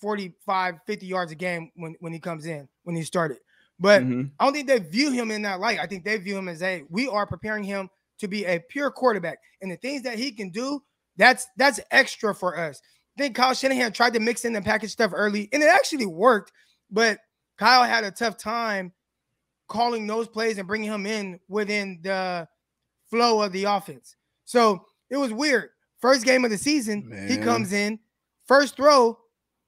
[0.00, 3.38] 45, 50 yards a game when when he comes in when he started.
[3.78, 4.30] But Mhm.
[4.40, 5.78] I don't think they view him in that light.
[5.78, 7.88] I think they view him as a we are preparing him
[8.18, 10.82] to be a pure quarterback, and the things that he can do,
[11.16, 12.80] that's that's extra for us.
[13.16, 16.06] I think Kyle Shanahan tried to mix in the package stuff early, and it actually
[16.06, 16.52] worked.
[16.90, 17.18] But
[17.58, 18.92] Kyle had a tough time
[19.68, 22.46] calling those plays and bringing him in within the
[23.10, 24.16] flow of the offense.
[24.44, 25.70] So it was weird.
[26.00, 27.98] First game of the season, he comes in,
[28.46, 29.18] first throw,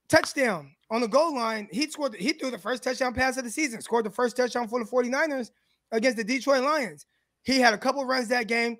[0.09, 1.69] touchdown on the goal line.
[1.73, 4.69] He scored, he threw the first touchdown pass of the season, scored the first touchdown
[4.69, 5.51] for the 49ers
[5.91, 7.07] against the Detroit Lions.
[7.43, 8.77] He had a couple runs that game.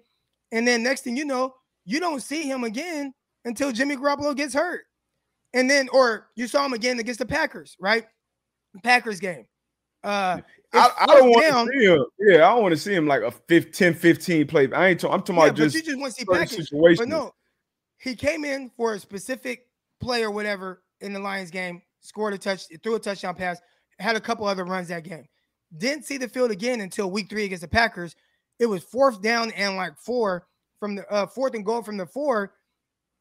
[0.53, 1.55] And then next thing you know,
[1.85, 3.15] you don't see him again
[3.45, 4.83] until Jimmy Garoppolo gets hurt.
[5.55, 8.05] And then, or you saw him again against the Packers, right?
[8.83, 9.47] Packers game.
[10.05, 10.41] Uh,
[10.73, 11.67] I, I don't want down.
[11.67, 12.05] to see him.
[12.21, 14.71] Yeah, I don't want to see him like a 15, 15 play.
[14.73, 15.01] I ain't.
[15.01, 16.71] Talking, I'm talking Yeah, about but just you just want to see package.
[16.99, 17.33] But no,
[17.99, 19.67] he came in for a specific
[20.01, 23.59] play or whatever in the Lions game, scored a touch, threw a touchdown pass,
[23.99, 25.25] had a couple other runs that game.
[25.77, 28.15] Didn't see the field again until week three against the Packers.
[28.59, 30.47] it was fourth down and like four
[30.79, 32.53] from the uh, fourth and goal from the four.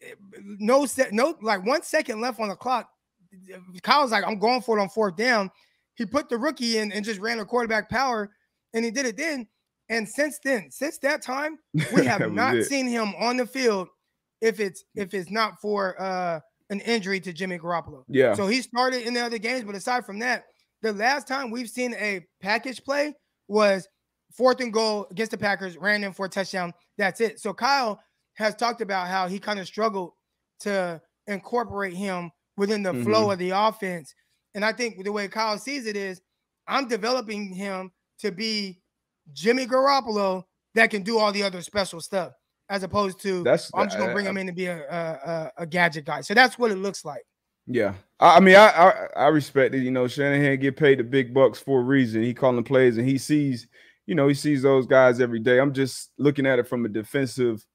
[0.02, 0.14] Eh,
[0.60, 2.89] No set, no like one second left on the clock.
[3.84, 5.52] Kyle's like, I'm going for it on fourth down.
[5.95, 8.32] He put the rookie in and just ran a quarterback power,
[8.74, 9.48] and he did it then.
[9.89, 11.58] And since then, since that time,
[11.93, 13.88] we have not seen him on the field
[14.41, 16.39] if it's if it's not for uh
[16.70, 18.04] an injury to Jimmy Garoppolo.
[18.10, 18.34] Yeah.
[18.34, 20.43] So he started in the other games, but aside from that,
[20.82, 23.14] the last time we've seen a package play
[23.48, 23.88] was
[24.34, 26.74] fourth and goal against the Packers, ran in for a touchdown.
[26.98, 27.39] That's it.
[27.39, 28.02] So Kyle
[28.38, 30.11] has talked about how he kind of struggled
[30.61, 33.33] to incorporate him within the flow Mhm.
[33.33, 34.13] of the offense.
[34.55, 36.21] And I think the way Kyle sees it is
[36.67, 38.81] I'm developing him to be
[39.33, 40.43] Jimmy Garoppolo
[40.75, 42.33] that can do all the other special stuff,
[42.69, 44.77] as opposed to That's I'm just gonna I- bring I- him in to be a,
[44.89, 46.21] a, a, a gadget guy.
[46.21, 47.23] So that's what it looks like.
[47.67, 49.79] Yeah, I, I mean, I, I I respect it.
[49.83, 52.23] You know, Shanahan get paid the big bucks for a reason.
[52.23, 53.67] He calling plays, and he sees,
[54.05, 55.59] you know, he sees those guys every day.
[55.59, 57.65] I'm just looking at it from a defensive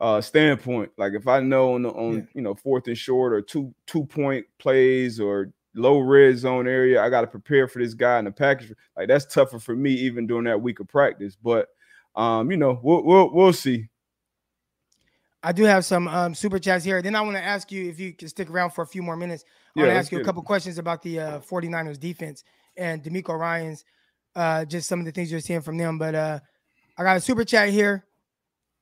[0.00, 0.90] uh standpoint.
[0.96, 2.22] Like if I know on the, on Yeah.
[2.34, 7.02] you know fourth and short or two two point plays or low red zone area,
[7.02, 8.72] I got to prepare for this guy in the package.
[8.96, 11.36] Like that's tougher for me even during that week of practice.
[11.36, 11.68] But
[12.16, 13.88] um, you know, we'll we'll we'll see.
[15.42, 17.00] I do have some um, super chats here.
[17.00, 19.16] Then I want to ask you if you can stick around for a few more
[19.16, 19.44] minutes.
[19.76, 20.24] I Yeah, want to ask you a it.
[20.24, 22.42] couple questions about the uh, 49ers defense
[22.76, 23.84] and DeMeco Ryans,
[24.34, 25.96] uh, just some of the things you're seeing from them.
[25.96, 26.40] But uh,
[26.96, 28.04] I got a super chat here.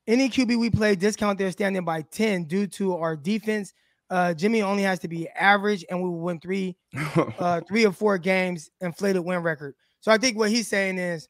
[0.07, 3.74] Any QB we play discount their standing by 10 due to our defense.
[4.09, 6.76] Uh, Jimmy only has to be average and we will win three
[7.38, 9.74] uh, three or four games, inflated win record.
[10.00, 11.28] So I think what he's saying is,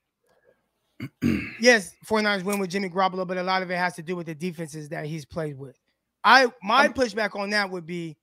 [1.61, 4.27] yes, 49ers win with Jimmy Garoppolo, but a lot of it has to do with
[4.27, 5.79] the defenses that he's played with.
[6.23, 8.17] I my pushback on that would be,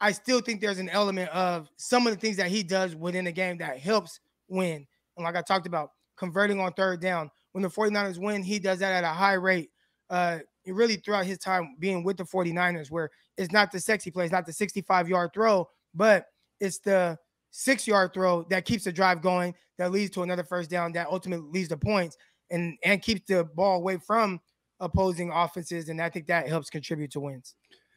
[0.00, 3.24] I still think there's an element of some of the things that he does within
[3.24, 4.86] the game that helps win.
[5.16, 7.30] And like I talked about, converting on third down.
[7.54, 9.70] When the 49ers win, he does that at a high rate.
[10.10, 14.24] Uh, really throughout his time being with the 49ers, where it's not the sexy play,
[14.24, 16.26] it's not the 65 yard throw, but
[16.58, 17.16] it's the
[17.52, 21.06] six yard throw that keeps the drive going, that leads to another first down, that
[21.06, 22.16] ultimately leads to points
[22.50, 24.40] and and keeps the ball away from
[24.80, 25.88] opposing offenses.
[25.88, 27.54] And I think that helps contribute to wins.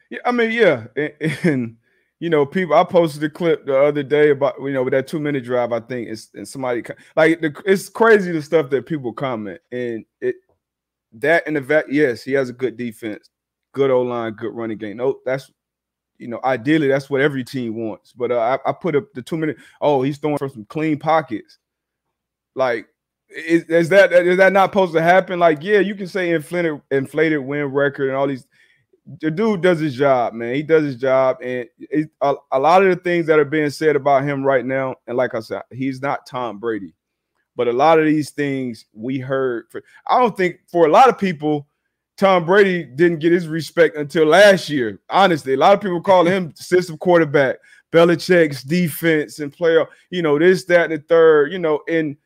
[0.08, 1.76] Yeah, I mean, yeah, and, and,
[2.20, 2.74] you know, people.
[2.74, 5.72] I posted a clip the other day about you know with that two minute drive.
[5.72, 6.82] I think it's and somebody
[7.16, 10.36] like the, it's crazy the stuff that people comment and it
[11.12, 11.90] that in the vet.
[11.90, 13.30] Yes, he has a good defense,
[13.72, 14.96] good O line, good running game.
[14.96, 15.52] No, that's
[16.18, 18.12] you know ideally that's what every team wants.
[18.12, 19.58] But uh, I, I put up the two minute.
[19.80, 21.58] Oh, he's throwing from some clean pockets.
[22.56, 22.88] Like
[23.28, 25.38] is, is that is that not supposed to happen?
[25.38, 28.46] Like yeah, you can say inflated inflated win record and all these
[29.20, 30.54] the dude does his job, man.
[30.54, 33.70] He does his job, and it, a, a lot of the things that are being
[33.70, 36.94] said about him right now, and like I said, he's not Tom Brady,
[37.56, 39.64] but a lot of these things we heard.
[39.70, 41.66] For, I don't think for a lot of people,
[42.18, 45.00] Tom Brady didn't get his respect until last year.
[45.08, 47.56] Honestly, a lot of people call him system quarterback,
[47.90, 52.16] Belichick's defense and player, you know, this, that, and the third, you know, and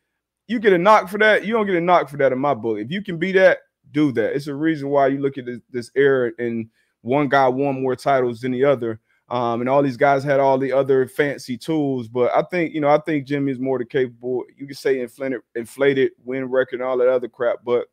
[0.47, 1.45] you get a knock for that.
[1.45, 2.79] You don't get a knock for that in my book.
[2.79, 3.59] If you can be that,
[3.93, 4.35] do that.
[4.35, 6.69] It's a reason why you look at this, this era and
[7.01, 8.99] one guy won more titles than the other.
[9.29, 12.07] Um, and all these guys had all the other fancy tools.
[12.07, 14.43] But I think, you know, I think Jimmy is more than capable.
[14.57, 17.59] You can say inflated, inflated win record and all that other crap.
[17.63, 17.85] But,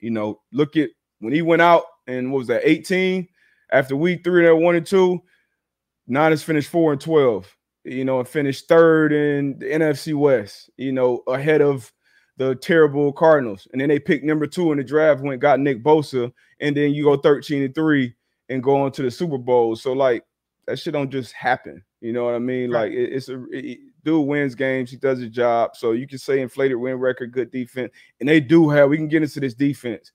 [0.00, 3.28] you know, look at when he went out and what was that, 18
[3.72, 5.20] after week three, that one and two,
[6.06, 10.92] Niners finished four and 12, you know, and finished third in the NFC West, you
[10.92, 11.92] know, ahead of
[12.48, 13.68] the terrible Cardinals.
[13.72, 16.92] And then they picked number two in the draft, went got Nick Bosa, and then
[16.92, 18.14] you go 13 and three
[18.48, 19.76] and go on to the Super Bowl.
[19.76, 20.24] So like
[20.66, 21.82] that shit don't just happen.
[22.00, 22.70] You know what I mean?
[22.70, 22.82] Right.
[22.90, 25.76] Like it- it's a it- dude wins games, he does his job.
[25.76, 28.88] So you can say inflated win record, good defense, and they do have.
[28.90, 30.10] We can get into this defense.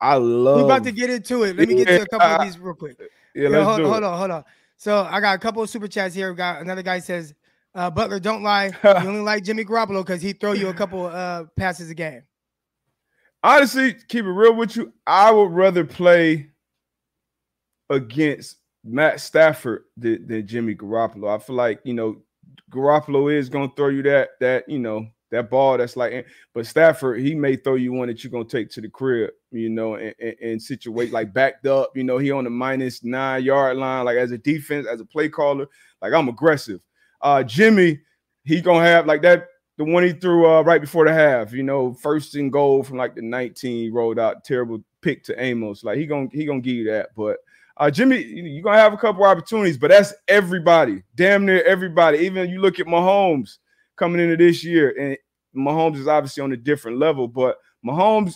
[0.00, 0.58] I love.
[0.58, 1.56] We're about to get into it.
[1.56, 2.96] Let me get to a couple of these real quick.
[3.34, 4.04] Yeah, Yo, let's hold, do hold it.
[4.04, 4.44] on, hold on.
[4.76, 6.30] So I got a couple of super chats here.
[6.30, 7.34] We got another guy says,
[7.74, 8.72] uh, Butler, don't lie.
[8.84, 12.22] You only like Jimmy Garoppolo because he throw you a couple uh passes a game.
[13.42, 14.92] honestly, keep it real with you.
[15.06, 16.48] I would rather play
[17.90, 21.34] against Matt Stafford than, than Jimmy Garoppolo.
[21.34, 22.22] I feel like you know
[22.70, 27.20] Garoppolo is gonna throw you that that you know that ball that's like, but Stafford
[27.20, 30.14] he may throw you one that you're gonna take to the crib, you know, and,
[30.20, 31.96] and, and situate like backed up.
[31.96, 35.06] You know, he on the minus nine yard line, like as a defense, as a
[35.06, 35.66] play caller,
[36.02, 36.80] like I'm aggressive.
[37.22, 38.00] Uh, Jimmy,
[38.44, 39.48] he gonna have like that
[39.78, 42.98] the one he threw uh, right before the half, you know, first and goal from
[42.98, 45.82] like the 19, he rolled out terrible pick to Amos.
[45.82, 47.10] Like he gonna he gonna give you that.
[47.16, 47.38] But
[47.76, 52.18] uh, Jimmy, you're gonna have a couple opportunities, but that's everybody, damn near everybody.
[52.18, 53.58] Even you look at Mahomes
[53.96, 55.16] coming into this year, and
[55.56, 58.34] Mahomes is obviously on a different level, but Mahomes,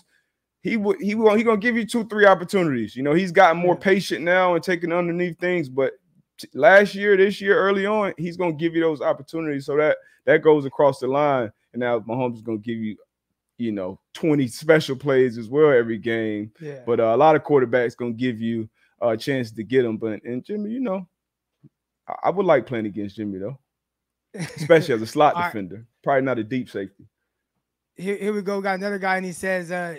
[0.62, 2.96] he would he will he gonna give you two three opportunities.
[2.96, 5.92] You know, he's gotten more patient now and taking underneath things, but
[6.54, 9.66] last year, this year, early on, he's gonna give you those opportunities.
[9.66, 12.96] So that that goes across the line, and now Mahomes is gonna give you,
[13.58, 16.52] you know, 20 special plays as well every game.
[16.60, 16.80] Yeah.
[16.86, 18.68] But uh, a lot of quarterbacks gonna give you
[19.00, 19.96] a chance to get them.
[19.96, 21.06] But and Jimmy, you know,
[22.08, 23.58] I, I would like playing against Jimmy though,
[24.34, 25.48] especially as a slot All right.
[25.52, 25.86] defender.
[26.02, 27.04] Probably not a deep safety.
[27.96, 28.60] here, here we go.
[28.60, 29.96] Got another guy, and he says, uh,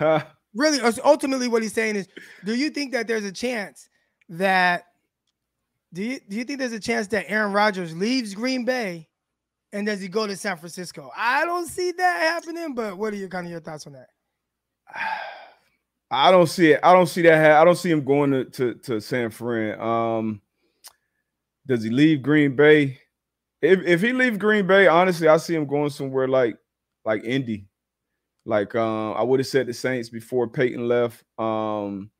[0.54, 2.08] really, ultimately, what he's saying is,
[2.44, 3.88] do you think that there's a chance
[4.28, 4.85] that
[5.92, 9.08] do you do you think there's a chance that Aaron Rodgers leaves Green Bay
[9.72, 11.10] and does he go to San Francisco?
[11.16, 14.08] I don't see that happening, but what are your kind of your thoughts on that?
[16.10, 16.80] I don't see it.
[16.82, 17.44] I don't see that.
[17.44, 19.80] ha- I don't see him going to, to, to San Fran.
[19.80, 20.40] Um,
[21.66, 23.00] does he leave Green Bay?
[23.60, 26.56] If if he leaves Green Bay, honestly, I see him going somewhere like
[27.04, 27.66] like Indy.
[28.44, 31.24] Like um, I would have said the Saints before Peyton left.
[31.38, 32.10] Um,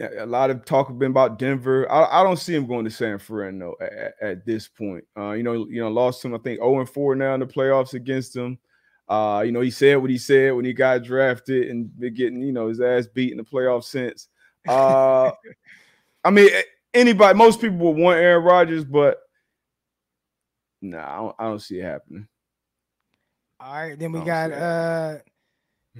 [0.00, 1.90] a lot of talk have been about Denver.
[1.90, 5.04] I, I don't see him going to San Fran though at, at- this point.
[5.16, 6.34] Uh, you know, you know, lost him.
[6.34, 8.58] I think 0 and 4 now in the playoffs against him.
[9.08, 12.40] Uh, you know, he said what he said when he got drafted and been getting,
[12.42, 14.28] you know, his ass beat in the playoffs since.
[14.66, 15.32] Uh,
[16.24, 16.48] I mean,
[16.94, 19.18] anybody, most people would want Aaron Rodgers, but
[20.80, 22.26] nah, I don't, I don't see it happening.
[23.60, 25.18] All right, then we Oh, got uh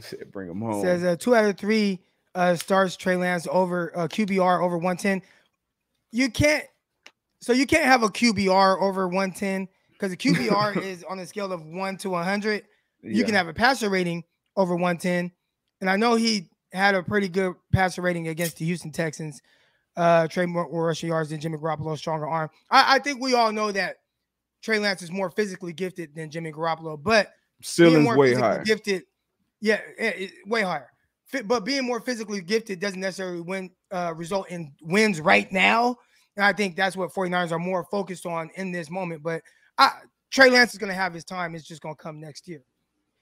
[0.01, 0.83] said, bring him home.
[0.83, 2.01] says uh, two out of three
[2.35, 5.23] uh starts Trey Lance over uh, QBR over 110.
[6.11, 6.65] You can't
[7.41, 11.53] so you can't have a QBR over 110 because the QBR is on a scale
[11.53, 12.65] of one to 100.
[13.03, 14.23] You can have a passer rating
[14.57, 15.33] over 110.
[15.81, 19.41] And I know he had a pretty good passer rating against the Houston Texans.
[19.97, 22.49] Uh Trey more, rushing yards than Jimmy Garoppolo, stronger arm.
[22.71, 23.97] I, I think we all know that
[24.63, 28.65] Trey Lance is more physically gifted than Jimmy Garoppolo, but still more way physically higher.
[28.65, 29.03] gifted,
[29.61, 30.92] yeah, eh, eh, way higher.
[31.47, 35.97] But being more physically gifted doesn't necessarily win uh, result in wins right now.
[36.37, 39.23] And I think that's what 49ers are more focused on in this moment.
[39.23, 39.43] But
[39.79, 39.91] I,
[40.31, 41.55] Trey Lance is going to have his time.
[41.55, 42.63] It's just going to come next year.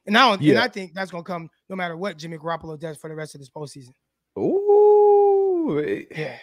[0.07, 2.79] And I, don't, and I think that's going to come no matter what Jimmy Garoppolo
[2.79, 3.93] does for the rest of this postseason.
[4.39, 6.37] Ooh, it- Yeah.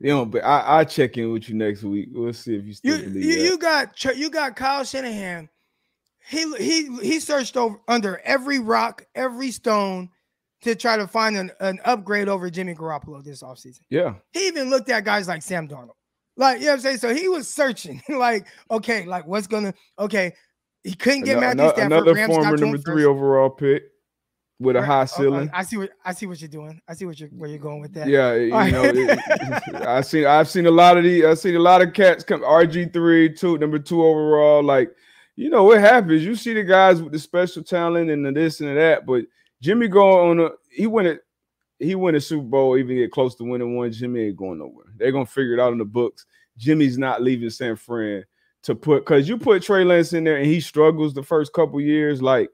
[0.00, 2.08] you know, but I I check in with you next week.
[2.12, 3.44] We'll see if you still You, believe you, that.
[3.44, 5.48] you got you got Kyle Shanahan.
[6.28, 10.08] He he he searched over under every rock, every stone
[10.62, 13.80] to try to find an, an upgrade over Jimmy Garoppolo this offseason.
[13.90, 15.90] yeah, He even looked at guys like Sam Darnold.
[16.36, 16.98] Like, you know what I'm saying?
[16.98, 20.32] So he was searching, like, okay, like what's gonna okay.
[20.84, 21.84] He couldn't get Matthew Stafford.
[21.84, 23.06] another Rams former number three first.
[23.06, 23.84] overall pick
[24.58, 25.50] with a high Oh, oh, ceiling.
[25.52, 26.80] I see what I see what you're doing.
[26.88, 28.08] I see what you're where you're going with that.
[28.08, 29.74] Yeah, you All know, right.
[29.86, 32.40] I seen I've seen a lot of the I've seen a lot of cats come
[32.42, 34.62] RG three, two, number two overall.
[34.62, 34.90] Like,
[35.36, 36.24] you know what happens?
[36.24, 39.24] You see the guys with the special talent and the this and the that, but
[39.62, 41.20] Jimmy go on a he win it,
[41.78, 43.92] he win a Super Bowl, even get close to winning one.
[43.92, 44.86] Jimmy ain't going nowhere.
[44.96, 46.26] They're gonna figure it out in the books.
[46.58, 48.24] Jimmy's not leaving San Fran
[48.64, 51.80] to put because you put Trey Lance in there and he struggles the first couple
[51.80, 52.50] years, like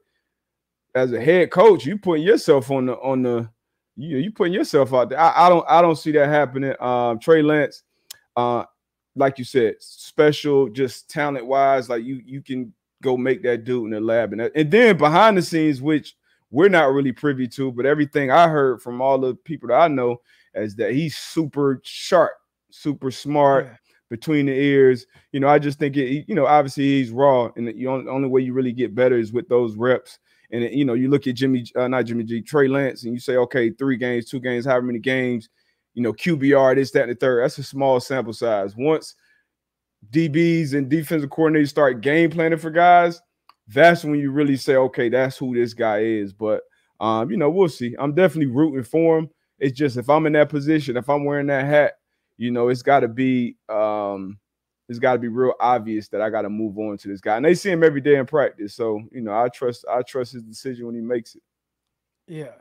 [0.95, 3.49] as a head coach, you putting yourself on the on the
[3.97, 5.19] you you putting yourself out there.
[5.19, 6.75] I, I don't I don't see that happening.
[6.79, 7.85] Um, Trey Lance,
[8.37, 8.65] uh,
[9.17, 13.85] like you said, special, just talent wise, like you you can go make that dude
[13.87, 16.15] in the lab, and that, and then behind the scenes, which
[16.51, 19.89] we're not really privy to, but everything I heard from all the people that I
[19.89, 20.21] know
[20.55, 22.33] is that he's super sharp,
[22.71, 23.77] super smart Yeah.
[24.11, 25.07] between the ears.
[25.33, 26.25] You know, I just think it.
[26.29, 29.33] You know, obviously he's raw, and the only, only way you really get better is
[29.33, 30.19] with those reps.
[30.51, 33.21] And you know, you look at Jimmy, uh, not Jimmy G, Trey Lance, and you
[33.21, 35.51] say, okay, three games, two games, however many games,
[35.93, 37.43] you know, QBR, this, that, and the third.
[37.45, 38.75] That's a small sample size.
[38.75, 39.15] Once
[40.11, 43.21] DBs and defensive coordinators start game planning for guys,
[43.69, 46.33] that's when you really say, okay, that's who this guy is.
[46.33, 46.63] But
[47.01, 47.95] um, you know, we'll see.
[47.99, 49.31] I'm definitely rooting for him.
[49.59, 51.95] It's just if I'm in that position, if I'm wearing that hat,
[52.37, 54.39] you know, it's got to be um,
[54.89, 57.37] it's got to be real obvious that I got to move on to this guy.
[57.37, 60.33] And they see him every day in practice, so you know, I trust I trust
[60.33, 61.43] his decision when he makes it.
[62.27, 62.53] Yeah.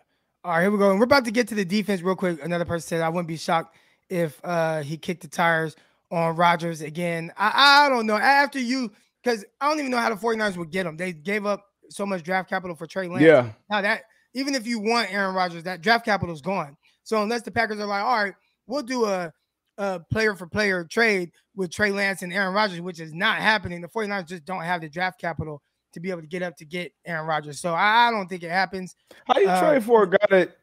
[0.44, 0.92] All right, here we go.
[0.92, 2.44] And we're about to get to the defense real quick.
[2.44, 3.76] Another person said, I wouldn't be shocked
[4.10, 5.76] if uh he kicked the tires
[6.12, 7.32] on Rodgers again.
[7.38, 8.16] I, I don't know.
[8.16, 8.92] After you,
[9.28, 10.96] because I don't even know how the 49ers would get him.
[10.96, 13.24] They gave up so much draft capital for Trey Lance.
[13.24, 14.04] Yeah, Now that
[14.34, 16.78] even if you want Aaron Rodgers, that draft capital is gone.
[17.04, 18.34] So unless the Packers are like, all right,
[18.68, 19.32] we'll do a,
[19.78, 23.82] a player for player trade with Trey Lance and Aaron Rodgers, which is not happening.
[23.82, 25.62] The 49ers just don't have the draft capital
[25.94, 27.60] to be able to get up to get Aaron Rodgers.
[27.60, 28.96] So I, I don't think it happens.
[29.26, 30.58] how do you Uh, trade for a guy that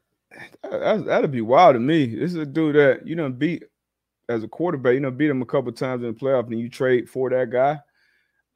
[0.63, 2.07] that- that'd be wild to me?
[2.07, 3.63] This is a dude that you know beat
[4.29, 4.95] as a quarterback.
[4.95, 7.51] You know, beat him a couple times in the playoff, and you trade for that
[7.51, 7.79] guy.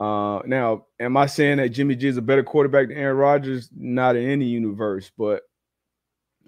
[0.01, 3.68] Uh, now, am I saying that Jimmy G is a better quarterback than Aaron Rodgers?
[3.76, 5.42] Not in any universe, but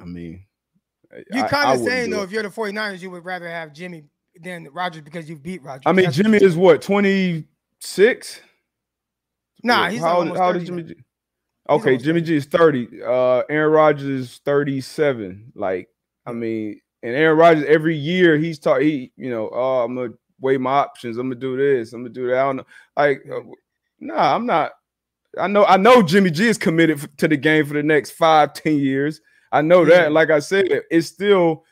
[0.01, 0.45] I mean,
[1.33, 4.05] You're kind of saying though, if you're the 49ers, you would rather have Jimmy
[4.41, 5.83] than Rodgers because you beat Rodgers.
[5.87, 8.41] I mean, That's Jimmy is what 26.
[9.63, 10.83] Nah, he's how almost how old 30 is Jimmy.
[10.85, 10.95] G?
[11.69, 12.27] Okay, Jimmy 30.
[12.27, 13.03] G is 30.
[13.03, 15.53] Uh, Aaron Rodgers is 37.
[15.55, 15.89] Like,
[16.25, 20.13] I mean, and Aaron Rodgers every year he's taught he, you know, oh, I'm gonna
[20.41, 21.17] weigh my options.
[21.19, 21.93] I'm gonna do this.
[21.93, 22.39] I'm gonna do that.
[22.39, 22.67] I don't know.
[22.97, 23.41] Like, uh,
[24.01, 24.73] nah, I'm not.
[25.39, 25.65] I know.
[25.65, 29.21] I know Jimmy G is committed to the game for the next five, ten years.
[29.53, 30.13] I know that.
[30.13, 31.65] Like I said, it's still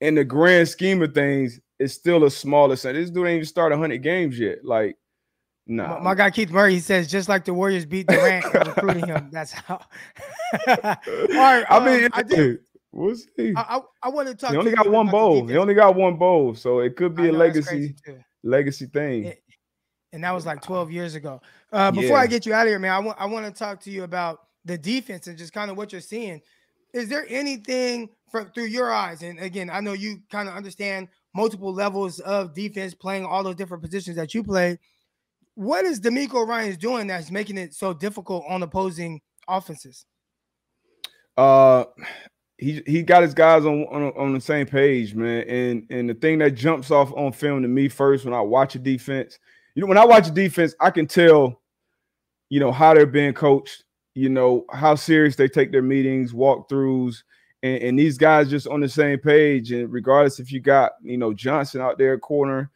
[0.00, 1.60] in the grand scheme of things.
[1.78, 2.94] It's still a smaller set.
[2.94, 4.64] This dude ain't even started 100 games yet.
[4.64, 4.96] Like,
[5.66, 5.98] nah.
[5.98, 9.28] My, guy Keith Murray, he says just like the Warriors beat Durant in recruiting him.
[9.30, 9.76] That's how.
[10.68, 12.60] All right, I mean, um, I did.
[12.96, 13.52] We'll see.
[13.54, 14.52] I, I, I want to talk.
[14.52, 15.46] He to only got one bowl.
[15.46, 17.94] He only got one bowl, so it could be a know, that's legacy
[18.42, 19.24] legacy thing.
[19.24, 19.32] Yeah.
[20.14, 21.42] and that was like 12 years ago.
[21.70, 23.80] Uh, before I get you out of here, man, I want I want to talk
[23.82, 26.40] to you about the defense and just kind of what you're seeing.
[26.94, 29.22] Is there anything from through your eyes?
[29.22, 33.56] And again, I know you kind of understand multiple levels of defense, playing all those
[33.56, 34.78] different positions that you play.
[35.54, 40.06] What is DeMeco Ryans doing that's making it so difficult on opposing offenses?
[41.36, 41.84] Uh,
[42.58, 45.42] he he got his guys on, on on the same page, man.
[45.48, 48.74] And and the thing that jumps off on film to me first when I watch
[48.74, 49.38] a defense,
[49.74, 51.60] you know, when I watch a defense, I can tell,
[52.48, 53.84] you know, how they're being coached.
[54.14, 57.16] You know how serious they take their meetings, walkthroughs,
[57.62, 59.72] and, and these guys just on the same page.
[59.72, 62.70] And regardless if you got you know Johnson out there corner,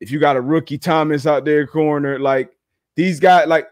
[0.00, 2.50] if you got a rookie Thomas out there corner, like
[2.96, 3.68] these guys, like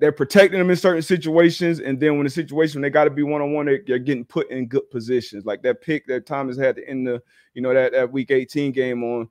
[0.00, 3.22] they're protecting them in certain situations, and then when the situation they got to be
[3.22, 5.44] one on one, they're getting put in good positions.
[5.44, 7.22] Like that pick that Thomas had to end the,
[7.52, 9.28] you know, that that Week 18 game on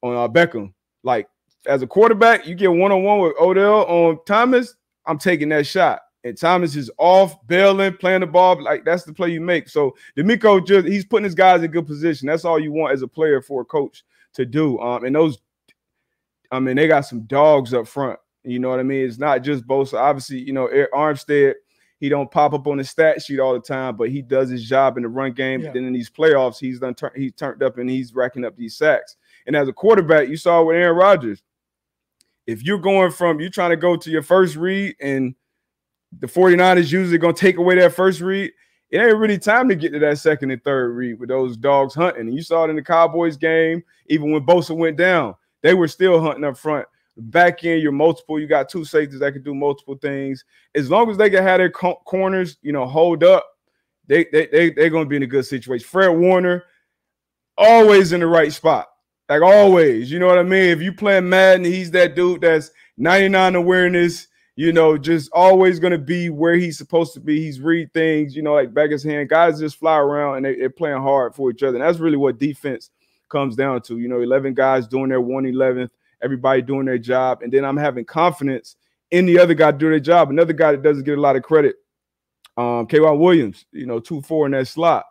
[0.00, 0.72] on uh, Beckham.
[1.02, 1.28] Like
[1.66, 4.76] as a quarterback, you get one on one with Odell on Thomas.
[5.06, 8.62] I'm taking that shot, and Thomas is off bailing, playing the ball.
[8.62, 9.68] Like that's the play you make.
[9.68, 12.28] So DeMeco just he's putting his guys in good position.
[12.28, 14.04] That's all you want as a player for a coach
[14.34, 14.78] to do.
[14.78, 15.38] Um, and those,
[16.52, 18.20] I mean, they got some dogs up front.
[18.44, 19.06] You know what I mean?
[19.06, 19.94] It's not just Bosa.
[19.94, 21.54] Obviously, you know, Arik Armstead,
[21.98, 24.68] he don't pop up on the stat sheet all the time, but he does his
[24.68, 25.60] job in the run game.
[25.60, 25.72] Yeah.
[25.72, 28.76] Then in these playoffs, he's done tur- he's turned up and he's racking up these
[28.76, 29.16] sacks.
[29.46, 31.42] And as a quarterback, you saw with Aaron Rodgers,
[32.46, 35.34] if you're going from you're trying to go to your first read and
[36.18, 38.52] the 49ers usually gonna take away that first read,
[38.90, 41.94] it ain't really time to get to that second and third read with those dogs
[41.94, 42.26] hunting.
[42.26, 45.88] And you saw it in the Cowboys game, even when Bosa went down, they were
[45.88, 46.86] still hunting up front.
[47.16, 50.44] Back in your multiple, you got two safeties that can do multiple things.
[50.74, 53.44] As long as they can have their co- corners, you know, hold up,
[54.06, 55.86] they they they they're gonna be in a good situation.
[55.86, 56.64] Fred Warner,
[57.56, 58.88] always in the right spot,
[59.28, 60.10] like always.
[60.10, 60.70] You know what I mean?
[60.70, 64.28] If you playing Madden, he's that dude that's 99 awareness.
[64.54, 67.40] You know, just always gonna be where he's supposed to be.
[67.40, 69.28] He's read things, you know, like back his hand.
[69.28, 71.76] Guys just fly around and they, they're playing hard for each other.
[71.76, 72.90] And that's really what defense
[73.30, 73.98] comes down to.
[73.98, 75.88] You know, 11 guys doing their 111th,
[76.22, 77.42] everybody doing their job.
[77.42, 78.76] And then I'm having confidence
[79.10, 80.30] in the other guy doing their job.
[80.30, 81.76] Another guy that doesn't get a lot of credit,
[82.56, 85.04] um, K'Waun Williams, you know, 2 4 in that slot.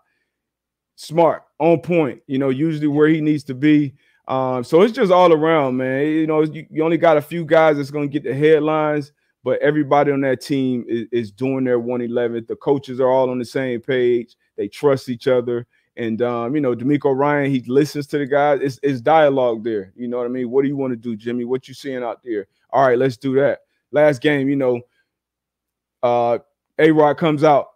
[0.95, 3.93] Smart, on point, you know, usually where he needs to be.
[4.27, 6.05] Um, so it's just all around, man.
[6.05, 9.11] You know, you, you only got a few guys that's going to get the headlines,
[9.43, 12.45] but everybody on that team is, is doing their 111.
[12.47, 14.35] The coaches are all on the same page.
[14.57, 15.65] They trust each other.
[15.97, 18.59] And um, you know, DeMeco Ryan, he listens to the guys.
[18.61, 19.91] It's, it's dialogue there.
[19.95, 20.49] You know what I mean?
[20.49, 21.45] What do you want to do, Jimmy?
[21.45, 22.47] What you seeing out there?
[22.69, 23.59] All right, let's do that.
[23.91, 24.81] Last game, you know,
[26.01, 26.39] uh,
[26.79, 27.67] A Rod comes out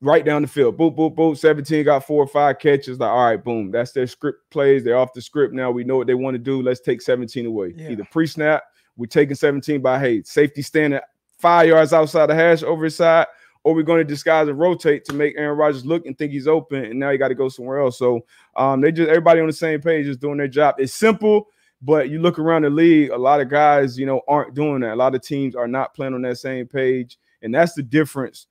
[0.00, 0.78] right down the field.
[0.78, 1.36] Boop, boop, boop.
[1.36, 2.98] 17 got four or five catches.
[2.98, 3.70] Like, all right, boom.
[3.70, 4.84] That's their script plays.
[4.84, 5.70] They're off the script now.
[5.70, 6.62] We know what they want to do.
[6.62, 7.74] Let's take 17 away.
[7.76, 7.90] Yeah.
[7.90, 8.62] Either pre-snap,
[8.96, 11.00] we're taking 17 by hey, safety standing
[11.38, 13.26] five yards outside the hash over his side,
[13.66, 16.46] or we're going to disguise and rotate to make Aaron Rodgers look and think he's
[16.46, 17.98] open, and now you got to go somewhere else.
[17.98, 20.76] So um, they just everybody on the same page is doing their job.
[20.78, 21.48] It's simple,
[21.82, 24.94] but you look around the league, a lot of guys, you know, aren't doing that.
[24.94, 28.46] A lot of teams are not playing on that same page, and that's the difference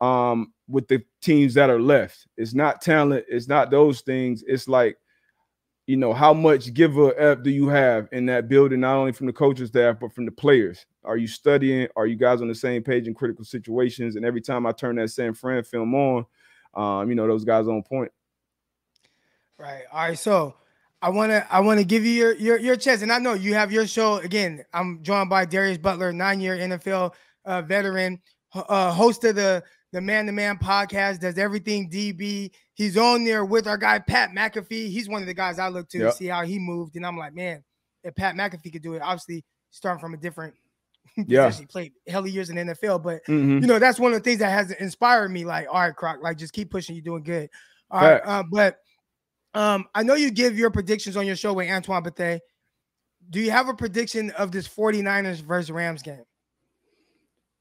[0.00, 2.26] um, with the teams that are left.
[2.38, 4.42] It's not talent, it's not those things.
[4.46, 4.96] It's like,
[5.88, 9.26] you know, how much give F do you have in that building, not only from
[9.26, 10.84] the coaching staff, but from the players?
[11.02, 11.88] Are you studying?
[11.96, 14.14] Are you guys on the same page in critical situations?
[14.14, 16.26] And every time I turn that San Fran film on,
[16.74, 18.12] um, you know, those guys on point.
[19.56, 19.84] Right.
[19.90, 20.18] All right.
[20.18, 20.56] So
[21.00, 23.32] I want to I want to give you your your your chance, and I know
[23.32, 24.66] you have your show again.
[24.74, 27.14] I'm joined by Darius Butler, nine year NFL
[27.46, 28.20] uh, veteran,
[28.54, 32.50] uh, host of the the Man to Man podcast, does everything DB.
[32.74, 34.90] He's on there with our guy Pat McAfee.
[34.90, 36.14] He's one of the guys I look to Yep.
[36.14, 37.64] see how he moved, and I'm like, man,
[38.04, 40.54] if Pat McAfee could do it, obviously starting from a different
[41.16, 41.50] Yeah.
[41.50, 43.60] he played hell of years in the NFL, but Mhm.
[43.62, 45.44] you know that's one of the things that has inspired me.
[45.44, 46.94] Like, all right, Croc, like just keep pushing.
[46.94, 47.48] You're doing good.
[47.90, 48.76] All right, uh, but
[49.54, 52.40] um, I know you give your predictions on your show with Antoine Bethea.
[53.30, 56.22] Do you have a prediction of this 49ers versus Rams game?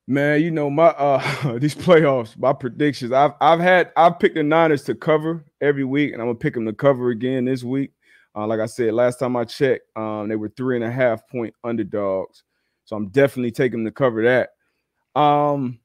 [0.09, 3.11] Man, you know my uh these playoffs, my predictions.
[3.11, 6.53] I've I've had I've picked the Niners to cover every week, and I'm gonna pick
[6.53, 7.91] them to cover again this week.
[8.33, 11.27] Uh, like I said, last time I checked, um, they were three and a half
[11.27, 12.43] point underdogs,
[12.85, 15.19] so I'm definitely taking them to cover that.
[15.19, 15.79] Um,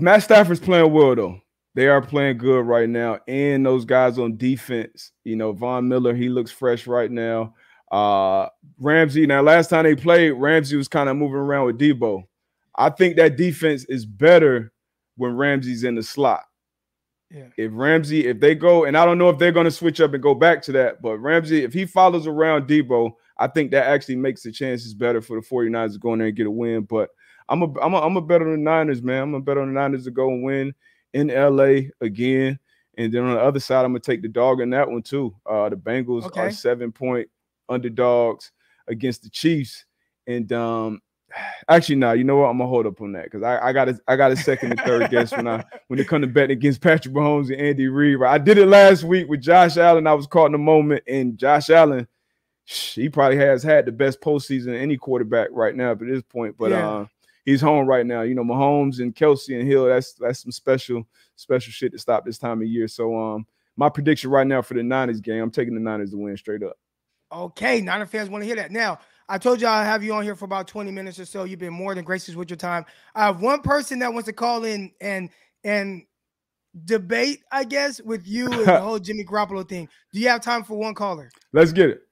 [0.00, 1.40] Matt Stafford's playing well though.
[1.74, 6.14] They are playing good right now, and those guys on defense, you know, Von Miller,
[6.14, 7.54] he looks fresh right now.
[7.92, 8.48] Uh,
[8.80, 9.26] Ramsey.
[9.26, 12.24] Now, last time they played, Ramsey was kind of moving around with Debo.
[12.76, 14.72] I think that defense is better
[15.16, 16.42] when Ramsey's in the slot.
[17.30, 17.48] Yeah.
[17.56, 20.14] If Ramsey, if they go, and I don't know if they're going to switch up
[20.14, 23.86] and go back to that, but Ramsey, if he follows around Debo, I think that
[23.86, 26.50] actually makes the chances better for the 49ers to go in there and get a
[26.50, 26.82] win.
[26.82, 27.10] But
[27.48, 29.22] I'm a I'm a, I'm a bet on the Niners, man.
[29.22, 30.74] I'm a bet on the Niners to go and win
[31.12, 32.58] in LA again.
[32.98, 35.34] And then on the other side, I'm gonna take the dog in that one too.
[35.44, 36.40] Uh, the Bengals Okay.
[36.40, 37.28] are seven point
[37.72, 38.52] underdogs
[38.88, 39.84] against the Chiefs.
[40.26, 41.00] And um
[41.68, 42.46] actually no, you know what?
[42.48, 44.72] I'm gonna hold up on that because I, I got a I got a second
[44.72, 47.88] and third guess when I when it comes to betting against Patrick Mahomes and Andy
[47.88, 48.18] Reid.
[48.20, 48.34] Right?
[48.34, 50.06] I did it last week with Josh Allen.
[50.06, 52.06] I was caught in the moment, and Josh Allen,
[52.64, 56.56] he probably has had the best postseason of any quarterback right now at this point.
[56.58, 56.88] But Yeah.
[56.88, 57.06] uh,
[57.44, 58.22] he's home right now.
[58.22, 59.86] You know, Mahomes and Kelce and Hill.
[59.86, 61.06] That's that's some special
[61.36, 62.86] special shit to stop this time of year.
[62.88, 63.46] So um,
[63.76, 66.62] my prediction right now for the Niners game, I'm taking the Niners to win straight
[66.62, 66.76] up.
[67.32, 68.70] Okay, Niner fans want to hear that.
[68.70, 71.44] Now, I told you I'll have you on here for about 20 minutes or so.
[71.44, 72.84] You've been more than gracious with your time.
[73.14, 75.30] I have one person that wants to call in and
[75.64, 76.02] and
[76.84, 79.88] debate, I guess, with you and the whole Jimmy Garoppolo thing.
[80.12, 81.30] Do you have time for one caller?
[81.52, 82.02] Let's get it.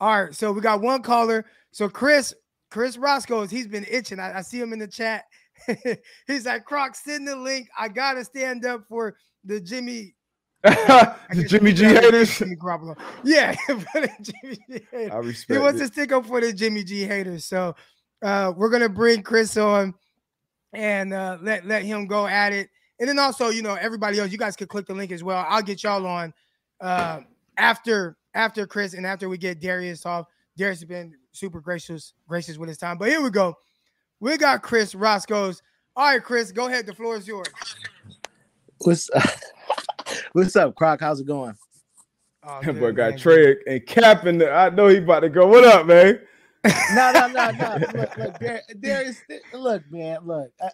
[0.00, 1.44] All right, so we got one caller.
[1.72, 2.34] So Chris,
[2.70, 4.18] Chris Roscoe's, he's been itching.
[4.18, 5.24] I, I see him in the chat.
[6.26, 7.68] he's like, Croc, send the link.
[7.78, 10.14] I gotta stand up for the Jimmy.
[10.64, 12.38] I the Jimmy G haters.
[12.38, 12.98] Jimmy Garoppolo.
[13.24, 15.46] Yeah, for the Jimmy G haters.
[15.48, 15.86] I He wants it.
[15.86, 17.44] to stick up for the Jimmy G haters.
[17.44, 17.74] So
[18.22, 19.94] uh, we're gonna bring Chris on
[20.72, 22.68] and uh, let let him go at it.
[22.98, 25.46] And then also, you know, everybody else, you guys could click the link as well.
[25.48, 26.34] I'll get y'all on
[26.80, 27.20] uh,
[27.56, 30.26] after after Chris and after we get Darius off.
[30.58, 32.98] Darius has been super gracious gracious with his time.
[32.98, 33.56] But here we go.
[34.20, 35.62] We got Chris Roscoe's.
[35.96, 36.86] All right, Chris, go ahead.
[36.86, 37.48] The floor is yours.
[38.78, 39.10] What's
[40.32, 41.00] What's up, Croc?
[41.00, 41.56] How's it going?
[42.44, 43.18] Oh, That boy got man.
[43.18, 44.54] Trey and Cap in there.
[44.54, 45.46] I know he about to go.
[45.48, 46.20] What up, man?
[46.94, 47.78] No, no, no, no.
[47.94, 49.22] Look, look, Dar- Darius,
[49.54, 50.50] look, man, look.
[50.62, 50.70] I,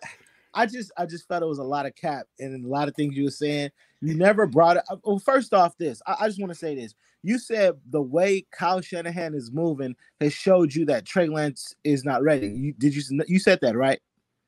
[0.55, 2.95] I just, I just felt it was a lot of cap and a lot of
[2.95, 3.71] things you were saying.
[4.01, 4.85] You never brought it.
[4.91, 6.95] uh, Well, first off, this I, I just want to say this.
[7.23, 12.05] You said the way Kyle Shanahan is moving has showed you that Trey Lance is
[12.05, 12.49] not ready.
[12.49, 14.01] You did you you said that right?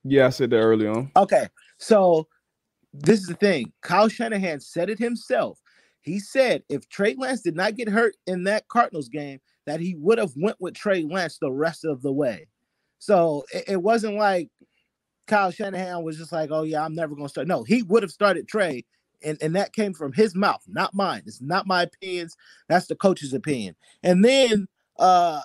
[0.05, 1.11] Yeah, I said that early on.
[1.17, 1.49] Okay,
[1.79, 2.29] so
[2.93, 3.73] this is the thing.
[3.83, 5.61] Kyle Shanahan said it himself.
[6.01, 9.95] He said if Trey Lance did not get hurt in that Cardinals game, that he
[9.97, 12.47] would have went with Trey Lance the rest of the way.
[12.99, 14.49] So it, it wasn't like
[15.27, 18.11] Kyle Shanahan was just like, "Oh yeah, I'm never gonna start." No, he would have
[18.11, 18.85] started Trey,
[19.23, 21.23] and and that came from his mouth, not mine.
[21.27, 22.37] It's not my opinions.
[22.69, 23.77] That's the coach's opinion.
[24.03, 24.67] And then
[24.99, 25.43] uh,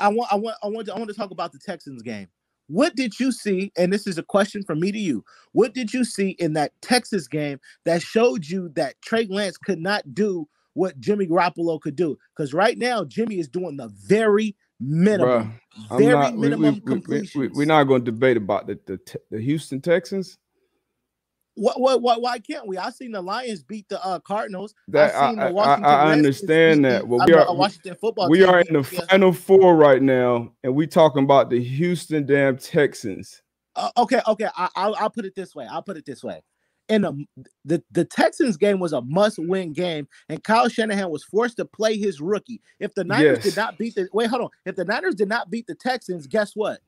[0.00, 2.28] I want I want I want to, I want to talk about the Texans game.
[2.68, 3.72] What did you see?
[3.76, 5.24] And this is a question from me to you.
[5.52, 9.80] What did you see in that Texas game that showed you that Trey Lance could
[9.80, 12.16] not do what Jimmy Garoppolo could do?
[12.34, 15.58] Because right now, Jimmy is doing the very minimum,
[15.88, 17.56] Bruh, very not, we, we, minimum we, we, completions.
[17.56, 18.98] we, are not going to debate about the, the
[19.30, 20.38] the Houston Texans.
[21.54, 22.78] What, what, what, why can't we?
[22.78, 24.74] I've seen the Lions beat the uh, Cardinals.
[24.88, 27.00] That I seen I, the Washington I Redskins understand that.
[27.02, 28.30] the- Well, we are uh, Washington football.
[28.30, 32.24] we are in the the- final four right now, and we talking about the Houston
[32.24, 33.42] damn Texans.
[33.76, 34.48] Uh, okay, okay.
[34.56, 35.66] I, I'll, I'll put it this way.
[35.70, 36.42] I'll put it this way.
[36.88, 37.12] In a,
[37.64, 41.96] the the Texans game was a must-win game, and Kyle Shanahan was forced to play
[41.96, 42.60] his rookie.
[42.80, 43.44] If the Niners Yes.
[43.44, 44.48] did not beat the wait, hold on.
[44.66, 46.80] If the Niners did not beat the Texans, guess what?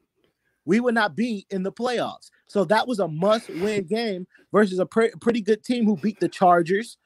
[0.65, 2.31] We would not be in the playoffs.
[2.47, 6.29] So that was a must-win game versus a pre- pretty good team who beat the
[6.29, 6.97] Chargers,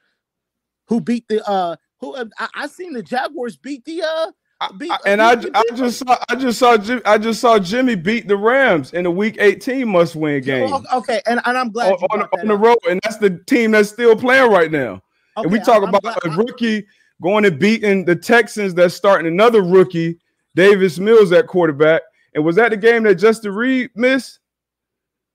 [0.89, 4.31] who beat the uh who I, I seen the Jaguars beat the uh
[4.79, 7.41] beat, I- and I, beat the I just saw I just saw Jim, I just
[7.41, 11.41] saw Jimmy beat the Rams in the Week 18 must win game Oh, Okay, and,
[11.45, 14.51] and I'm glad on, on, on the road, and that's the team that's still playing
[14.51, 15.03] right now.
[15.37, 16.87] and we talk I'm about glad- a I- rookie
[17.21, 20.19] going and beating the Texans that's starting another rookie,
[20.55, 22.03] Davis Mills at quarterback.
[22.35, 24.41] And was that the game that Justin Reid missed?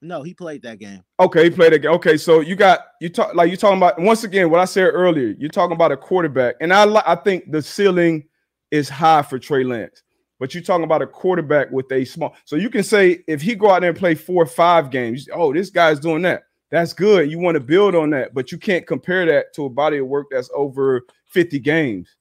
[0.01, 1.01] No, he played that game.
[1.19, 1.91] Okay, he played again.
[1.93, 4.89] Okay, so you got you talk like you talking about once again what I said
[4.93, 5.33] earlier.
[5.39, 8.25] You're talking about a quarterback, and I I think the ceiling
[8.69, 10.03] is high for Trey Lance,
[10.39, 12.35] but you're talking about a quarterback with a small.
[12.43, 15.29] So you can say if he go out there and play four or five games,
[15.33, 16.43] oh, this guy's doing that.
[16.69, 17.31] That's good.
[17.31, 20.07] You want to build on that, but you can't compare that to a body of
[20.07, 22.15] work that's over 50 games.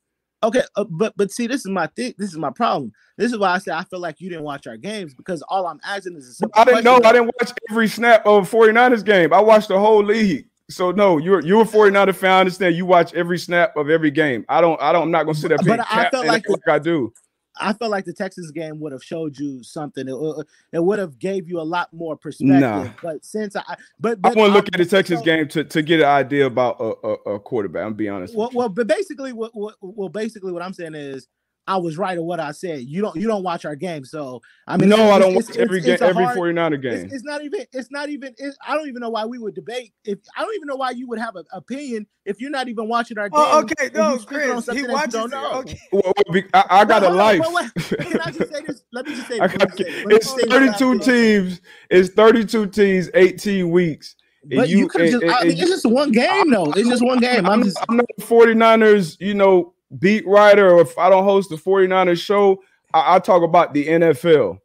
[0.44, 2.14] Okay, uh, but but see, this is my thing.
[2.18, 2.92] This is my problem.
[3.16, 5.66] This is why I said I feel like you didn't watch our games because all
[5.66, 6.96] I'm asking is a I didn't know.
[6.96, 9.32] I didn't watch every snap of 49ers game.
[9.32, 10.46] I watched the whole league.
[10.68, 12.30] So no, you're you're a 49er fan.
[12.30, 14.44] I understand you watch every snap of every game.
[14.48, 14.80] I don't.
[14.80, 15.04] I don't.
[15.04, 17.12] I'm not gonna sit up But I felt like like I do.
[17.60, 20.08] I felt like the Texas game would have showed you something.
[20.08, 20.42] It, uh,
[20.72, 22.60] it would have gave you a lot more perspective.
[22.60, 22.88] Nah.
[23.02, 23.62] But since I,
[24.00, 26.06] but, I but want to look at the Texas so- game to, to get an
[26.06, 27.84] idea about a, a, a quarterback.
[27.84, 28.34] I'm be honest.
[28.34, 31.28] Well, well, but basically, what, what, well, basically, what I'm saying is,
[31.66, 32.80] I was right in what I said.
[32.82, 35.56] You don't, you don't watch our game, so I mean, no, I don't it's- watch
[35.58, 36.92] every it's game, a every hard- 49er game.
[37.04, 37.64] It's, it's not even.
[37.72, 38.34] It's not even.
[38.36, 39.92] It, I don't even know why we would debate.
[40.04, 42.88] If I don't even know why you would have an opinion if you're not even
[42.88, 43.40] watching our game.
[43.40, 45.12] Oh, okay, and no, you speaking on Chris, he watches.
[45.12, 45.36] don't it.
[45.36, 45.52] know.
[45.60, 45.78] Okay.
[45.92, 47.72] Well, well, I, I got No, a hold on, life.
[47.76, 48.08] wait, wait.
[48.10, 48.84] Can I just say this?
[48.92, 49.40] Let me just say this.
[49.40, 50.04] Let me got- say this.
[50.16, 51.60] It's say this last 32 teams.
[51.90, 54.16] It's 32 teams, 18 weeks.
[54.44, 55.22] But you, you- could just.
[55.22, 56.72] and- I mean, it's just one game, though.
[56.72, 57.46] It's just one game.
[57.46, 57.78] I'm I'm, just.
[57.88, 62.62] I'm not 49ers, you know, beat writer, or if I don't host the 49ers show,
[62.94, 64.58] I, I talk about the NFL.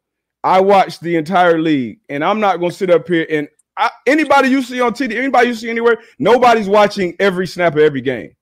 [0.44, 3.48] I watch the entire league, and I'm not going to sit up here and
[3.78, 7.78] I, anybody you see on TV, anybody you see anywhere, nobody's watching every snap of
[7.78, 8.34] every game.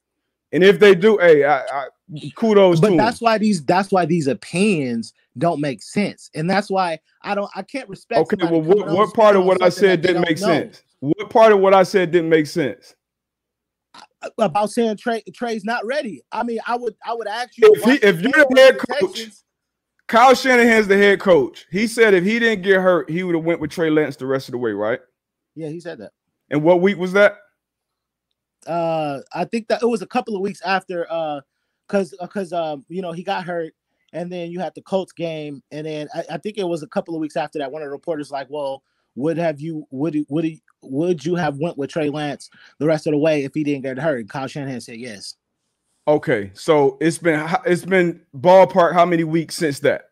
[0.50, 1.86] And if they do, hey, I, I,
[2.34, 2.96] kudos to But them.
[2.96, 3.62] that's why these.
[3.64, 7.50] That's why these opinions don't make sense, and that's why I don't.
[7.54, 8.32] I can't respect.
[8.32, 10.46] Okay, well, what, what part of what I said didn't make know.
[10.46, 10.82] sense?
[11.00, 12.94] What part of what I said didn't make sense?
[14.38, 16.22] About saying Trey Trey's not ready.
[16.32, 19.14] I mean, I would I would ask you If he- if you're the head coach,
[19.14, 19.44] Texans.
[20.08, 21.66] Kyle Shanahan's the head coach.
[21.70, 24.26] He said if he didn't get hurt, he would have went with Trey Lance the
[24.26, 25.00] rest of the way, right?
[25.54, 26.12] Yeah, he said that.
[26.50, 27.38] And what week was that?
[28.66, 31.40] Uh, I think that it was a couple of weeks after, uh,
[31.88, 33.74] cause because um you know he got hurt,
[34.12, 36.88] and then you had the Colts game, and then I, I think it was a
[36.88, 37.70] couple of weeks after that.
[37.70, 38.82] One of the reporters like, well,
[39.14, 43.06] would have you would would he, would you have went with Trey Lance the rest
[43.06, 44.20] of the way if he didn't get hurt?
[44.20, 45.34] And Kyle Shanahan said yes.
[46.08, 50.10] Okay, so it's been it's been ballpark how many weeks since that?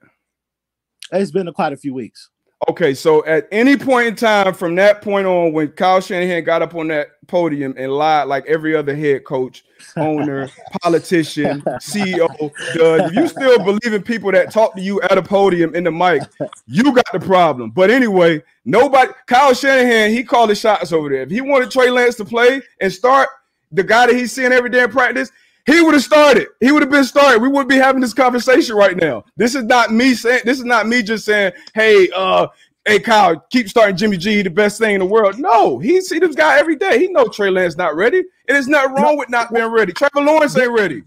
[1.12, 2.30] It's been quite a few weeks.
[2.68, 6.62] Okay, so at any point in time from that point on, when Kyle Shanahan got
[6.62, 9.64] up on that podium and lied like every other head coach,
[9.96, 10.48] owner,
[10.82, 15.22] politician, CEO does, if you still believe in people that talk to you at a
[15.22, 16.22] podium in the mic,
[16.66, 17.70] you got the problem.
[17.70, 21.22] But anyway, nobody, Kyle Shanahan, he called the shots over there.
[21.22, 23.28] If he wanted Trey Lance to play and start,
[23.72, 25.30] the guy that he's seeing every day in practice,
[25.66, 26.48] he would have started.
[26.60, 27.40] He would have been started.
[27.40, 29.24] We wouldn't be having this conversation right now.
[29.36, 30.42] This is not me saying.
[30.44, 32.48] This is not me just saying, "Hey, uh,
[32.86, 36.18] hey, Kyle, keep starting Jimmy G, the best thing in the world." No, he see
[36.18, 36.98] this guy every day.
[36.98, 38.18] He know Trey Lance not ready.
[38.18, 39.92] And there's nothing wrong with not being ready.
[39.92, 41.02] Trevor Lawrence ain't ready.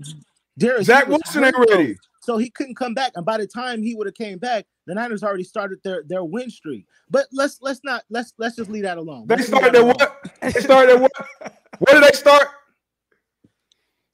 [0.58, 1.98] Darius, Zach Wilson ain't ready.
[2.22, 4.94] So he couldn't come back, and by the time he would have came back, the
[4.96, 6.86] Niners already started their their win streak.
[7.10, 9.28] But let's let's not let's let's just leave that alone.
[9.28, 9.96] They Let's started alone.
[9.98, 10.32] what?
[10.42, 11.12] They started what?
[11.80, 12.48] Where did they start?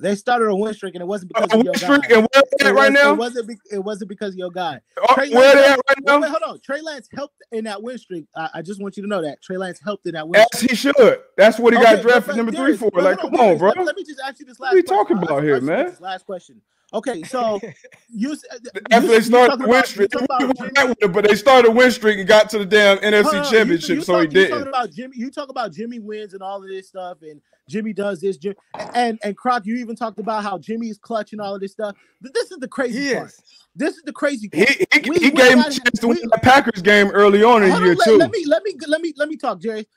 [0.03, 2.15] They started a win streak, and it wasn't because of your streak, guy.
[2.17, 3.13] and where they It, at right was, now?
[3.13, 3.47] it wasn't.
[3.47, 4.81] Be, it wasn't because of your guy.
[5.01, 6.19] Oh, Trey where Lance they at right now?
[6.21, 6.59] wait, hold on.
[6.59, 8.25] Trey Lance helped in that win streak.
[8.35, 10.43] I, I just want you to know that Trey Lance helped in that win.
[10.53, 11.19] As he should.
[11.37, 12.91] That's what he Okay, got drafted number three for.
[12.93, 13.71] Like, come on, bro.
[13.77, 14.69] Let, me just ask you this last.
[14.71, 15.95] What are you talking about here, you man?
[15.99, 16.61] Last question.
[16.93, 17.59] Okay, so
[18.09, 18.57] you s- uh,
[18.91, 21.25] After you- they you started win about- streak, you we talking about went Jimmy- but
[21.27, 24.13] they started a win streak and got to the damn NFC on, Championship, you so
[24.13, 24.51] talk- he didn't.
[24.51, 25.15] talking about Jimmy.
[25.17, 28.37] You talk about Jimmy wins and all of this stuff, and Jimmy does this.
[28.37, 28.55] Jim,
[28.93, 31.71] and and Croc, you even talked about how Jimmy is clutch and all of this
[31.71, 31.95] stuff.
[32.21, 33.29] This is the crazy He part.
[33.29, 33.41] is.
[33.75, 34.77] This is the crazy He, part.
[34.93, 37.63] he, We- he we gave him a chance to win the Packers game early on
[37.63, 38.17] in Hold year let, two.
[38.17, 39.87] let me let me let me let me talk, Jerry.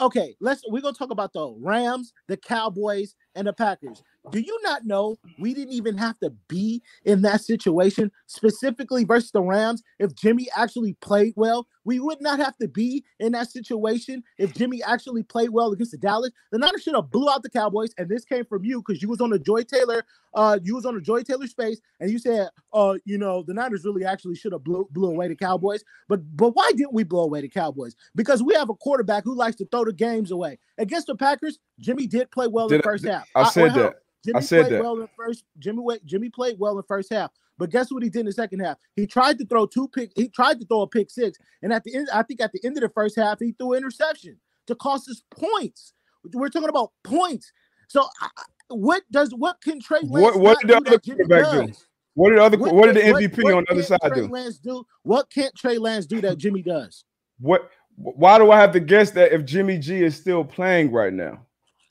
[0.00, 4.02] Okay, let's we're gonna talk about the Rams, the Cowboys, and the Packers.
[4.30, 9.32] Do you not know we didn't even have to be in that situation specifically versus
[9.32, 9.82] the Rams?
[9.98, 14.54] If Jimmy actually played well, we would not have to be in that situation if
[14.54, 16.30] Jimmy actually played well against the Dallas.
[16.52, 19.08] The Niners should have blew out the Cowboys, and this came from you because you
[19.08, 20.04] was on the Joy Taylor,
[20.34, 23.52] uh, you was on the Joy Taylor space, and you said, uh, you know, the
[23.54, 25.82] Niners really actually should have blew, blew away the Cowboys.
[26.08, 27.96] But but why didn't we blow away the Cowboys?
[28.14, 30.60] Because we have a quarterback who likes to throw the games away.
[30.78, 33.28] Against the Packers, Jimmy did play well in Did the I- first half.
[33.34, 33.94] I said hold that.
[34.24, 34.82] Jimmy I said played that.
[34.82, 35.44] well in the first.
[35.58, 37.30] Jimmy Jimmy played well in the first half.
[37.58, 38.78] But guess what he did in the second half?
[38.96, 40.12] He tried to throw two pick.
[40.16, 42.60] He tried to throw a pick six, and at the end, I think at the
[42.64, 45.92] end of the first half, he threw an interception to cost us points.
[46.32, 47.52] We're talking about points.
[47.88, 48.28] So, I-
[48.68, 51.66] what does what can Trey Lance What- what did the do other that Jimmy quarterback
[51.66, 51.72] do?
[52.14, 52.58] What did other?
[52.58, 54.28] What, did the MVP what on the other side Trey do?
[54.28, 54.84] Lance do?
[55.02, 57.04] What can't Trey Lance do that Jimmy does?
[57.38, 57.70] What?
[57.96, 61.46] Why do I have to guess that if Jimmy G is still playing right now?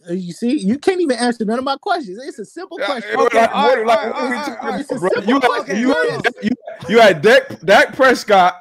[0.10, 2.20] Uh, You see, you can't even answer none of my questions.
[2.26, 3.12] It's a simple question.
[3.12, 4.68] it was Okay, like all right, more- like all right, what we all right, talking
[4.68, 4.86] all right.
[4.86, 5.10] about, bro.
[5.10, 5.78] It's a You had, question.
[5.80, 6.49] you, Okay, had, you,
[6.89, 8.56] you had Dak, Dak Prescott,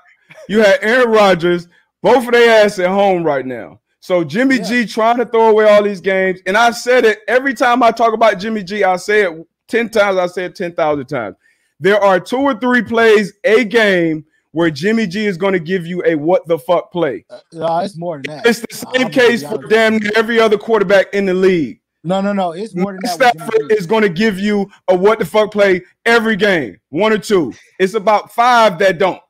[0.49, 1.69] you had Aaron Rodgers,
[2.03, 3.81] both of their ass at home right now.
[4.01, 4.63] So Jimmy Yeah.
[4.65, 7.91] G trying to throw away all these games, and I said it every time I
[7.91, 8.83] talk about Jimmy G.
[8.85, 10.17] I say it ten times.
[10.19, 11.37] I say it ten thousand times.
[11.79, 15.87] There are two or three plays a game where Jimmy G is going to give
[15.87, 17.25] you a what the fuck play.
[17.31, 18.47] Uh, no, it's more than that.
[18.47, 21.81] It's the I'm same case for damn near every other quarterback in the league.
[22.03, 22.53] No, no, no.
[22.53, 23.15] It's more than that.
[23.15, 27.19] Stafford is going to give you a what the fuck play every game, one or
[27.19, 27.53] two.
[27.79, 29.21] It's about five that don't.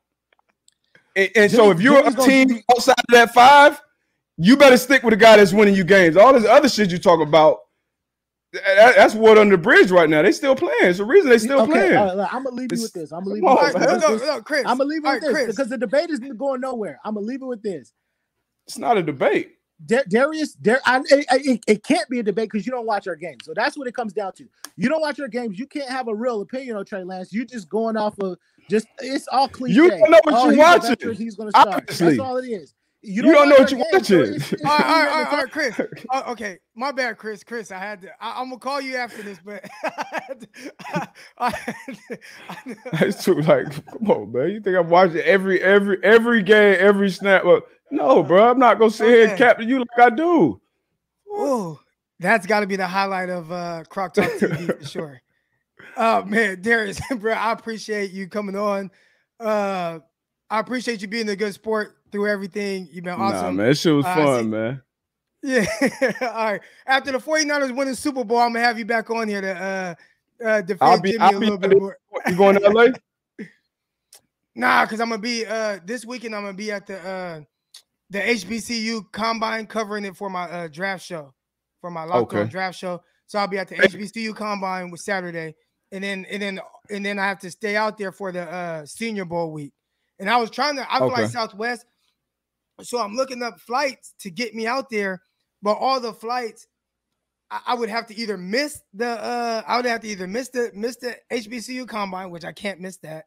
[1.15, 3.81] And, and so if you're Jimmy's a gonna team outside of that five,
[4.37, 6.15] you better stick with the guy that's winning you games.
[6.15, 7.59] All this other shit you talk about,
[8.51, 10.21] that's what on the bridge right now.
[10.21, 10.75] They still playing.
[10.81, 11.93] It's the reason they still okay, playing.
[11.93, 13.11] right, I'm gonna leave you with this.
[13.11, 13.73] I'm gonna leave you with this.
[13.73, 14.63] no, because no, no, Chris.
[14.65, 16.99] I'm gonna leave it All with this because the debate isn't going nowhere.
[17.05, 17.93] I'm gonna leave it with this.
[18.67, 19.57] It's not a debate.
[19.85, 23.07] Da- Darius, Dar- I, it, it, it can't be a debate because you don't watch
[23.07, 23.45] our games.
[23.45, 24.47] So that's what it comes down to.
[24.75, 25.57] You don't watch our games.
[25.57, 27.33] You can't have a real opinion on Trey Lance.
[27.33, 28.37] You're just going off of
[28.69, 29.75] just it's all cliche.
[29.75, 30.89] You don't know what oh, you're watching.
[30.89, 31.67] veteran, He's to start.
[31.67, 32.07] Obviously.
[32.09, 32.73] That's all it is.
[33.03, 34.35] You don't know what you games, so watching.
[34.35, 36.03] it's- it's All right, all right, really all right, all nothing right, Chris.
[36.11, 37.43] Oh, okay, my bad, Chris.
[37.43, 38.09] Chris, I had to.
[38.23, 40.47] I, I'm gonna call you after this, but I had to,
[40.93, 41.07] I,
[41.39, 42.19] I had to-
[42.93, 44.49] I- It's too like, come on, man.
[44.51, 47.43] You think I'm watching every every every game, every snap?
[47.43, 48.51] Well, no, bro.
[48.51, 49.37] I'm not gonna sit here and Okay.
[49.45, 50.61] captain you like I do.
[51.29, 51.79] Ooh,
[52.19, 55.21] that's got to be the highlight of uh, Croc Talk TV for sure.
[55.97, 58.91] Oh man, Darius, bro, I appreciate you coming on.
[59.39, 59.99] Uh,
[60.49, 62.87] I appreciate you being a good sport through everything.
[62.91, 63.55] You've been awesome.
[63.55, 63.67] Nah, man.
[63.67, 64.81] This shit was Uh, fun, man.
[65.43, 65.65] Yeah.
[66.21, 66.61] All right.
[66.85, 69.51] After the 49ers win the Super Bowl, I'm gonna have you back on here to
[69.59, 69.95] uh,
[70.45, 71.79] uh defend I'll be- Jimmy I'll a be little bit ready.
[71.79, 71.97] more.
[72.27, 72.87] You going to LA?
[74.55, 76.35] Nah, because I'm gonna be uh this weekend.
[76.35, 77.39] I'm gonna be at the uh
[78.09, 81.33] the HBCU combine covering it for my uh draft show
[81.79, 82.49] for my locked on Okay.
[82.49, 83.01] draft show.
[83.27, 85.55] So I'll be at the HBCU combine with Saturday,
[85.91, 86.59] and then and then
[86.89, 89.71] and then I have to stay out there for the uh Senior Bowl week.
[90.19, 91.27] And I was trying to I fly Okay.
[91.27, 91.85] Southwest,
[92.81, 95.21] so I'm looking up flights to get me out there,
[95.61, 96.67] but all the flights.
[97.49, 100.49] I I would have to either miss the uh I would have to either miss
[100.49, 103.25] the miss the HBCU combine, which I can't miss that,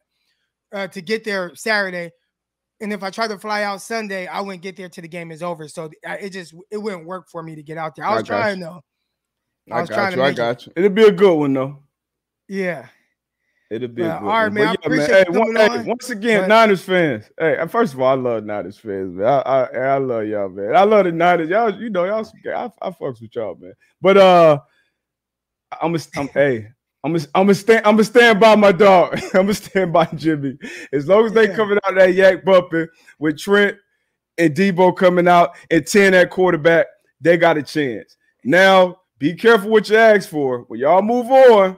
[0.73, 2.11] uh, to get there Saturday.
[2.81, 5.31] And if I try to fly out Sunday, I wouldn't get there till the game
[5.31, 5.67] is over.
[5.69, 8.05] So I- it just it wouldn't work for me to get out there.
[8.05, 8.65] I I was got trying you.
[8.65, 8.81] though.
[9.71, 10.21] I, was trying got to you.
[10.21, 10.37] I make it.
[10.37, 10.73] got you.
[10.75, 11.83] It'll be a good one though.
[12.47, 12.87] Yeah.
[13.71, 15.09] It'll be Well, all right, man, I yeah, man.
[15.09, 17.29] Hey, one- hey, once again, but- Niners fans.
[17.39, 19.25] Hey, first of all, I love Niners fans, man.
[19.27, 20.75] I, I, I love y'all, man.
[20.75, 21.49] I love the Niners.
[21.49, 22.25] Y'all, you know, y'all.
[22.55, 23.73] I, I fucks with y'all, man.
[24.01, 24.59] But uh,
[25.81, 26.67] I'm a, I'm hey.
[27.03, 27.85] I'm a, I'm a stand.
[27.85, 29.19] I'm a stand by my dog.
[29.33, 30.57] I'm a stand by Jimmy.
[30.91, 31.55] As long as they Yeah.
[31.55, 32.87] coming out that yak bumping
[33.19, 33.77] with Trent
[34.37, 36.87] and Deebo coming out and ten at quarterback,
[37.21, 38.15] they got a chance.
[38.43, 40.61] Now, be careful what you ask for.
[40.63, 41.77] When y'all move on,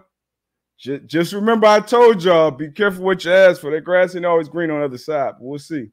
[0.78, 3.72] just, just remember I told y'all, be careful what you ask for.
[3.72, 5.34] That grass ain't always green on the other side.
[5.40, 5.90] We'll see.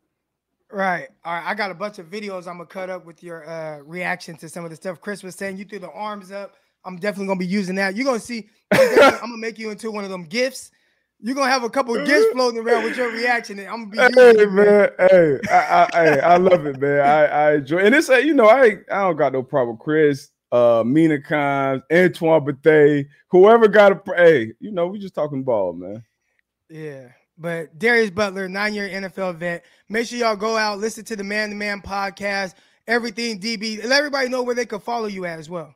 [0.71, 1.09] Right.
[1.25, 1.45] All right.
[1.47, 4.49] I got a bunch of videos I'm gonna cut up with your uh reaction to
[4.49, 5.57] some of the stuff Chris was saying.
[5.57, 6.55] You threw the arms up.
[6.85, 7.97] I'm definitely gonna be using that.
[7.97, 8.49] You're gonna see.
[8.73, 10.71] I'm, gonna make you into one of them gifts.
[11.21, 14.11] You're gonna have a couple of gifts floating around with your reaction, and I'm gonna
[14.11, 14.91] be Hey it, man.
[14.99, 17.01] hey, I, I, hey, I love it, man.
[17.01, 19.77] I, I enjoy, and it's a, you know, I, I don't got no problem.
[19.77, 25.15] with Chris, uh, Mina Kimes, Antoine Bethea, whoever got a, hey, you know, we just
[25.15, 26.05] talking ball, man.
[26.71, 27.09] Yeah.
[27.37, 29.65] But Darius Butler, nine year NFL vet.
[29.89, 32.55] Make sure y'all go out, listen to the Man to Man podcast,
[32.87, 33.83] everything DB.
[33.83, 35.75] Let everybody know where they can follow you at as well.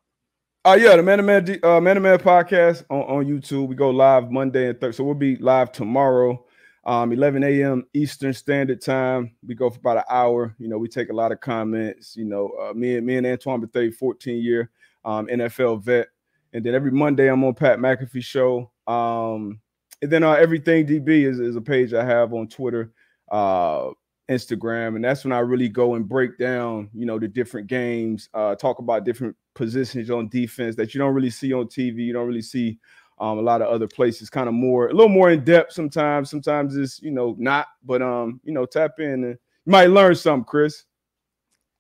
[0.64, 3.66] Uh yeah, the Man to Man uh, Man to Man podcast on, on YouTube.
[3.66, 4.98] We go live Monday and Thursday.
[4.98, 6.44] So we'll be live tomorrow,
[6.84, 7.84] um, 11 a.m.
[7.94, 9.34] Eastern Standard Time.
[9.46, 10.54] We go for about an hour.
[10.58, 12.16] You know, we take a lot of comments.
[12.16, 14.70] You know, uh, me and me and Antoine Bethea, 14 year
[15.04, 16.08] um, NFL vet.
[16.52, 18.70] And then every Monday I'm on Pat McAfee show.
[18.86, 19.60] Um,
[20.00, 22.92] and then uh, everything DB is, is a page I have on Twitter,
[23.30, 23.90] uh,
[24.30, 28.28] Instagram, and that's when I really go and break down, you know, the different games,
[28.34, 31.96] uh, talk about different positions on defense that you don't really see on TV.
[31.96, 32.78] You don't really see
[33.20, 34.30] um, a lot of other places.
[34.30, 36.30] Kind of more, a little more in depth sometimes.
[36.30, 40.14] Sometimes it's you know not, but um, you know, tap in and you might learn
[40.14, 40.84] something, Chris.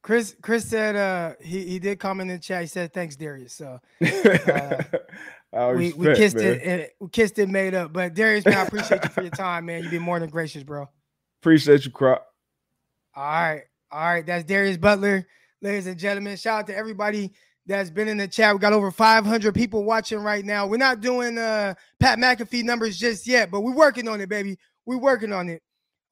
[0.02, 2.62] Chris Chris said uh he, he did comment in the chat.
[2.62, 3.52] He said thanks, Darius.
[3.52, 6.44] So I we, we kissed man.
[6.44, 7.92] it and we kissed it made up.
[7.92, 9.82] But Darius, man, I appreciate you for your time, man.
[9.82, 10.88] You've been more than gracious, bro.
[11.40, 12.24] Appreciate you, Croc.
[13.14, 13.62] All right.
[13.90, 14.24] All right.
[14.24, 15.26] That's Darius Butler,
[15.60, 16.36] ladies and gentlemen.
[16.36, 17.32] Shout out to everybody
[17.68, 18.54] that's been in the chat.
[18.54, 20.66] We got over 500 people watching right now.
[20.66, 24.58] We're not doing uh Pat McAfee numbers just yet, but we're working on it, baby.
[24.86, 25.62] We're working on it.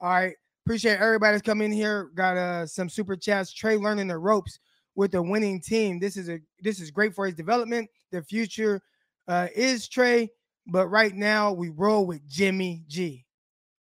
[0.00, 0.34] All right.
[0.64, 2.10] Appreciate everybody that's coming in here.
[2.14, 3.52] Got uh some super chats.
[3.52, 4.58] Trey learning the ropes
[4.94, 5.98] with a winning team.
[5.98, 7.88] This is a this is great for his development.
[8.12, 8.82] The future
[9.26, 10.30] uh, is Trey,
[10.66, 13.24] but right now we roll with Jimmy G.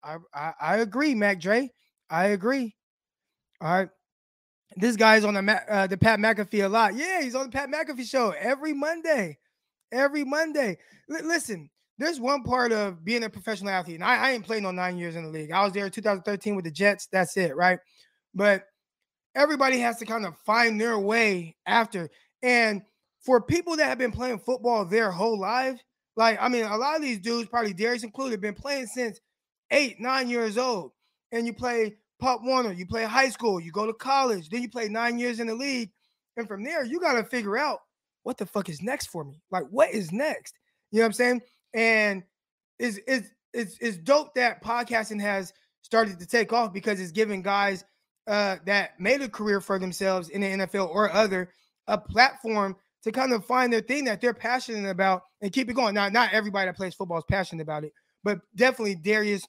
[0.02, 1.70] I, I, I agree, Mac Dre.
[2.08, 2.74] I agree.
[3.60, 3.88] All right.
[4.76, 6.94] This guy's on the uh, the Pat McAfee a lot.
[6.94, 9.38] Yeah, he's on the Pat McAfee show every Monday.
[9.92, 10.78] Every Monday.
[11.10, 11.68] L- listen,
[11.98, 14.96] there's one part of being a professional athlete, and I, I ain't played no nine
[14.96, 15.50] years in the league.
[15.50, 17.08] I was there 2013 with the Jets.
[17.10, 17.78] That's it, right?
[18.34, 18.64] But
[19.34, 22.08] everybody has to kind of find their way after.
[22.42, 22.82] And
[23.20, 25.80] for people that have been playing football their whole life,
[26.16, 29.20] like I mean, a lot of these dudes, probably Darius included, been playing since
[29.70, 30.92] eight, nine years old.
[31.32, 34.68] And you play Pop Warner, you play high school, you go to college, then you
[34.68, 35.90] play nine years in the league.
[36.36, 37.80] And from there, you got to figure out
[38.22, 39.42] what the fuck is next for me?
[39.50, 40.54] Like, what is next?
[40.90, 41.42] You know what I'm saying?
[41.74, 42.22] And
[42.78, 45.52] is is it's it's dope that podcasting has
[45.82, 47.84] started to take off because it's giving guys
[48.26, 51.52] uh, that made a career for themselves in the NFL or other
[51.86, 55.74] a platform to kind of find their thing that they're passionate about and keep it
[55.74, 55.94] going.
[55.94, 57.92] Now, not everybody that plays football is passionate about it,
[58.22, 59.42] but definitely Darius,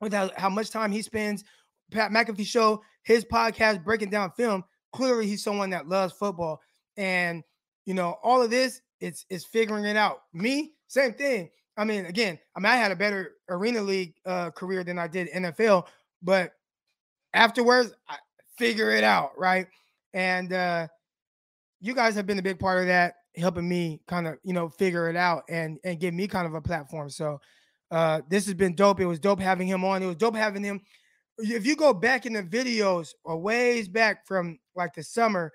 [0.00, 1.44] without how much time he spends
[1.90, 4.64] Pat McAfee show, his podcast breaking down film.
[4.92, 6.60] Clearly, he's someone that loves football,
[6.96, 7.42] and
[7.84, 8.80] you know all of this.
[9.00, 10.22] It's it's figuring it out.
[10.32, 11.50] Me, same thing.
[11.76, 15.06] I mean, again, I mean, I had a better arena league uh, career than I
[15.06, 15.86] did NFL,
[16.22, 16.52] but
[17.34, 18.16] afterwards, I
[18.56, 19.66] figure it out, right?
[20.14, 20.88] And uh,
[21.80, 24.68] you guys have been a big part of that, helping me kind of you know
[24.68, 27.10] figure it out and and give me kind of a platform.
[27.10, 27.40] So
[27.90, 29.00] uh, this has been dope.
[29.00, 30.02] It was dope having him on.
[30.02, 30.80] It was dope having him
[31.38, 35.52] if you go back in the videos or ways back from like the summer,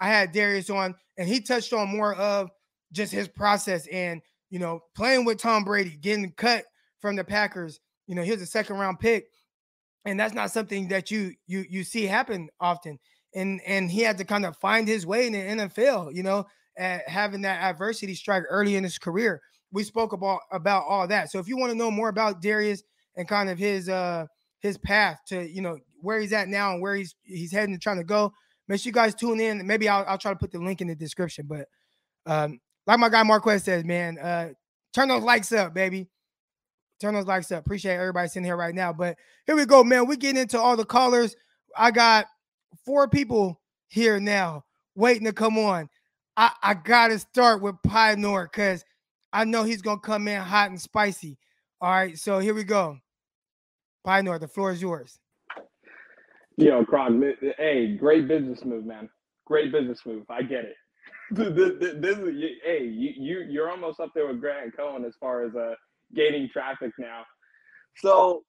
[0.00, 2.50] I had Darius on and he touched on more of
[2.92, 4.20] just his process and
[4.50, 6.64] you know playing with Tom Brady, getting cut
[7.00, 7.80] from the Packers.
[8.06, 9.26] You know, here's a second round pick,
[10.04, 12.98] and that's not something that you you you see happen often.
[13.34, 16.14] And and he had to kind of find his way in the NFL.
[16.14, 16.46] You know,
[16.76, 19.40] having that adversity strike early in his career.
[19.72, 21.30] We spoke about about all that.
[21.30, 22.82] So if you want to know more about Darius
[23.16, 24.26] and kind of his uh
[24.64, 27.82] his path to you know where he's at now and where he's he's heading and
[27.82, 28.32] trying to go.
[28.66, 29.64] Make sure you guys tune in.
[29.66, 31.46] Maybe I'll, I'll try to put the link in the description.
[31.46, 31.68] But
[32.24, 34.48] um, like my guy Marquez says, man, uh,
[34.94, 36.08] turn those likes up, baby.
[36.98, 37.60] Turn those likes up.
[37.60, 38.90] Appreciate everybody sitting here right now.
[38.90, 40.06] But here we go, man.
[40.06, 41.36] We get into all the callers.
[41.76, 42.26] I got
[42.86, 44.64] four people here now
[44.94, 45.90] waiting to come on.
[46.38, 48.82] I, I gotta start with Pie Nor because
[49.30, 51.38] I know he's gonna come in hot and spicy.
[51.82, 52.96] All right, so here we go.
[54.04, 55.18] Pioneer, the floor is yours.
[56.56, 57.12] Yo, Croc,
[57.58, 59.08] hey, great business move, man.
[59.46, 60.24] Great business move.
[60.30, 60.76] I get it.
[61.30, 65.44] this, this is, hey, you, you you're almost up there with Grant Cohn as far
[65.44, 65.74] as uh
[66.14, 67.22] gaining traffic now.
[67.96, 68.44] So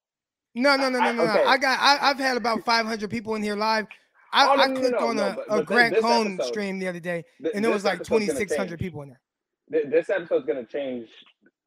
[0.53, 1.44] no, no, no, no, no, okay.
[1.45, 3.88] I got I, have had about 500 people in here live.
[4.34, 6.80] I, oh, no, I clicked no, no, on a, but, a Grant Cohn episode, stream
[6.80, 7.23] the other day,
[7.53, 9.84] and there was like 2,600 people in there.
[9.90, 11.07] This episode's gonna change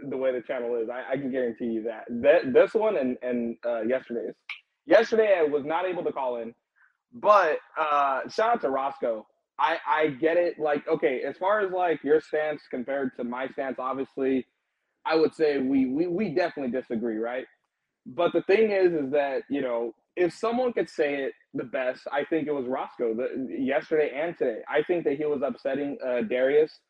[0.00, 0.88] the way the channel is.
[0.88, 2.04] I, I can guarantee you that.
[2.22, 4.34] That this one and and uh, yesterday's.
[4.86, 6.54] Yesterday I was not able to call in,
[7.12, 9.26] but uh, shout out to Roscoe.
[9.58, 10.58] I I get it.
[10.58, 14.46] Like okay, as far as like your stance compared to my stance, obviously,
[15.06, 17.46] I would say we we we definitely disagree, right?
[18.06, 22.02] But the thing is, is that you know if someone could say it the best,
[22.12, 24.60] I think it was Roscoe the, yesterday and today.
[24.68, 26.80] I think that he was upsetting uh, Darius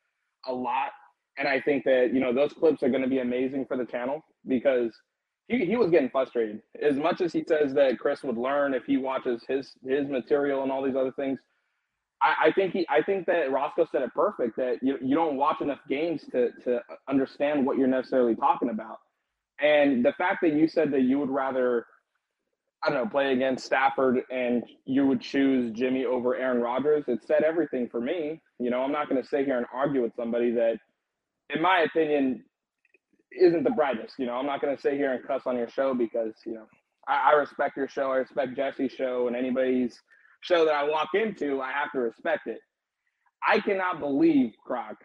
[0.46, 0.90] a lot
[1.38, 3.86] and I think that, you know, those clips are going to be amazing for the
[3.86, 4.92] channel because
[5.48, 6.62] he, he was getting frustrated.
[6.80, 10.62] As much as he says that Chris would learn if he watches his his material
[10.62, 11.38] and all these other things,
[12.22, 15.36] I, I think he I think that Roscoe said it perfect that you, you don't
[15.36, 18.98] watch enough games to to understand what you're necessarily talking about.
[19.60, 21.86] And the fact that you said that you would rather
[22.84, 27.24] I don't know, play against Stafford and you would choose Jimmy over Aaron Rodgers, it
[27.26, 28.40] said everything for me.
[28.60, 30.78] You know, I'm not going to sit here and argue with somebody that
[31.54, 32.44] in my opinion,
[33.40, 34.14] isn't the brightest.
[34.18, 36.54] You know, I'm not going to sit here and cuss on your show because, you
[36.54, 36.66] know,
[37.06, 38.10] I, I, respect your show.
[38.12, 39.98] I respect Jesse's show and anybody's
[40.42, 42.58] show that I walk into, I have to respect it.
[43.46, 44.96] I cannot believe, Croc,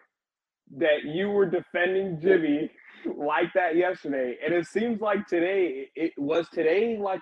[0.78, 2.70] that you were defending Jimmy
[3.16, 4.36] like that yesterday.
[4.44, 7.20] And it seems like today, it was today like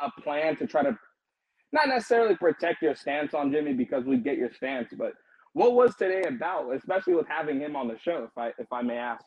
[0.00, 0.96] a plan to try to
[1.72, 5.12] not necessarily protect your stance on Jimmy because we get your stance, but
[5.54, 8.82] what was today about, especially with having him on the show, if I if I
[8.82, 9.24] may ask?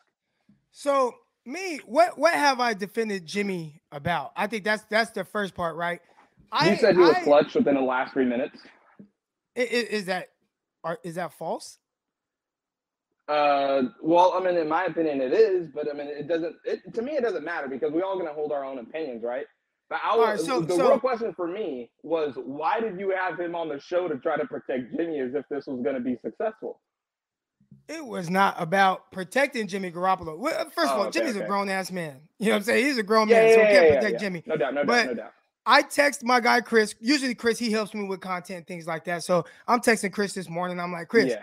[0.70, 1.14] So
[1.44, 4.32] me, what what have I defended Jimmy about?
[4.36, 6.00] I think that's that's the first part, right?
[6.62, 8.60] You I, said he was I, clutch within the last three minutes.
[9.56, 10.28] Is, is that
[10.84, 11.78] are, is that false?
[13.26, 16.56] Uh, well, I mean, in my opinion, it is, but I mean, it doesn't.
[16.64, 19.46] It, to me, it doesn't matter because we all gonna hold our own opinions, right?
[19.90, 23.10] But I was, right, so- the so- real question for me was why did you
[23.18, 25.94] have him on the show to try to protect Jimmy as if this was going
[25.94, 26.80] to be successful?
[27.88, 30.38] It was not about protecting Jimmy Garoppolo.
[30.46, 32.20] Uh, first of Oh, all, okay, Jimmy's a grown ass man.
[32.38, 32.84] You know what I'm saying?
[32.86, 34.20] He's a grown Yeah, man, yeah, so he can't yeah, protect.
[34.20, 34.42] Jimmy.
[34.46, 35.32] No doubt, no But- doubt, no doubt.
[35.66, 36.94] I text my guy Chris.
[36.98, 39.22] Usually Chris he helps me with content, things like that.
[39.22, 40.80] So I'm texting Chris this morning.
[40.80, 41.34] I'm like, Chris,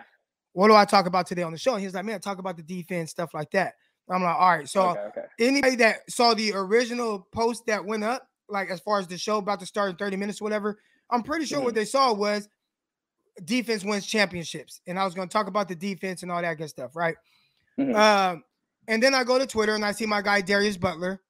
[0.53, 1.73] what do I talk about today on the show?
[1.75, 3.75] And he's like, man, talk about the defense, stuff like that.
[4.09, 4.67] I'm like, all right.
[4.67, 5.21] So okay, okay.
[5.39, 9.37] anybody that saw the original post that went up, like as far as the show
[9.37, 10.77] about to start in 30 minutes or whatever,
[11.09, 11.65] I'm pretty sure Mm-hmm.
[11.65, 12.47] what they saw was
[13.43, 14.81] defense wins championships.
[14.87, 17.15] And I was going to talk about the defense and all that good stuff, right?
[17.79, 17.95] Mhm.
[17.95, 18.43] Um,
[18.87, 21.21] and then I go to Twitter and I see my guy Darius Butler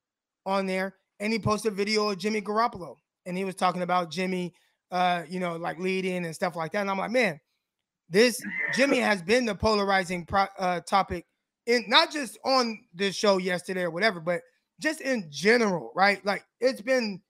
[0.46, 4.12] on there, and he posted a video of Jimmy Garoppolo, and he was talking about
[4.12, 4.54] Jimmy,
[4.92, 6.82] uh, you know, like leading and stuff like that.
[6.82, 7.40] And I'm like, man,
[8.10, 8.40] this
[8.76, 11.26] Jimmy has been the polarizing pro- uh, topic
[11.66, 14.42] in not just on this show yesterday or whatever, but
[14.80, 16.24] just in general, right?
[16.26, 17.22] Like it's been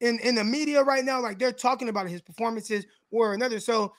[0.00, 3.60] in in the media right now, like they're talking about his performances or another.
[3.60, 3.92] So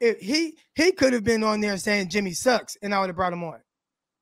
[0.00, 3.16] if he he could have been on there saying Jimmy sucks, and I would have
[3.16, 3.60] brought him on.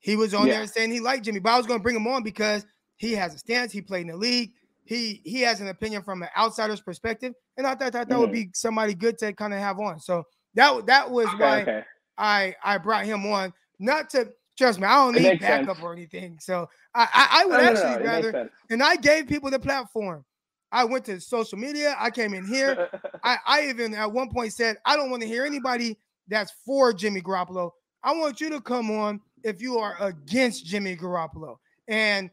[0.01, 0.55] He was on Yeah.
[0.55, 2.67] there saying he liked Jimmy, but I was going to bring him on because
[2.97, 3.73] he has a stance.
[3.73, 4.53] He played in the league.
[4.85, 8.31] He he has an opinion from an outsider's perspective, and I thought that that would
[8.31, 8.33] Mhm.
[8.33, 9.99] be somebody good to kind of have on.
[10.01, 10.25] So
[10.55, 11.85] that that was Okay, why okay.
[12.19, 14.87] I I brought him on, not to trust me.
[14.87, 15.85] I don't need backup sense.
[15.85, 16.39] or anything.
[16.41, 19.51] So I I, I would No, no, no, actually no, rather, and I gave people
[19.51, 20.25] the platform.
[20.73, 21.95] I went to social media.
[21.99, 22.89] I came in here.
[23.25, 26.93] I, I even at one point said, I don't want to hear anybody that's for
[26.93, 27.71] Jimmy Garoppolo.
[28.03, 31.57] I want you to come on if you are against Jimmy Garoppolo
[31.87, 32.29] and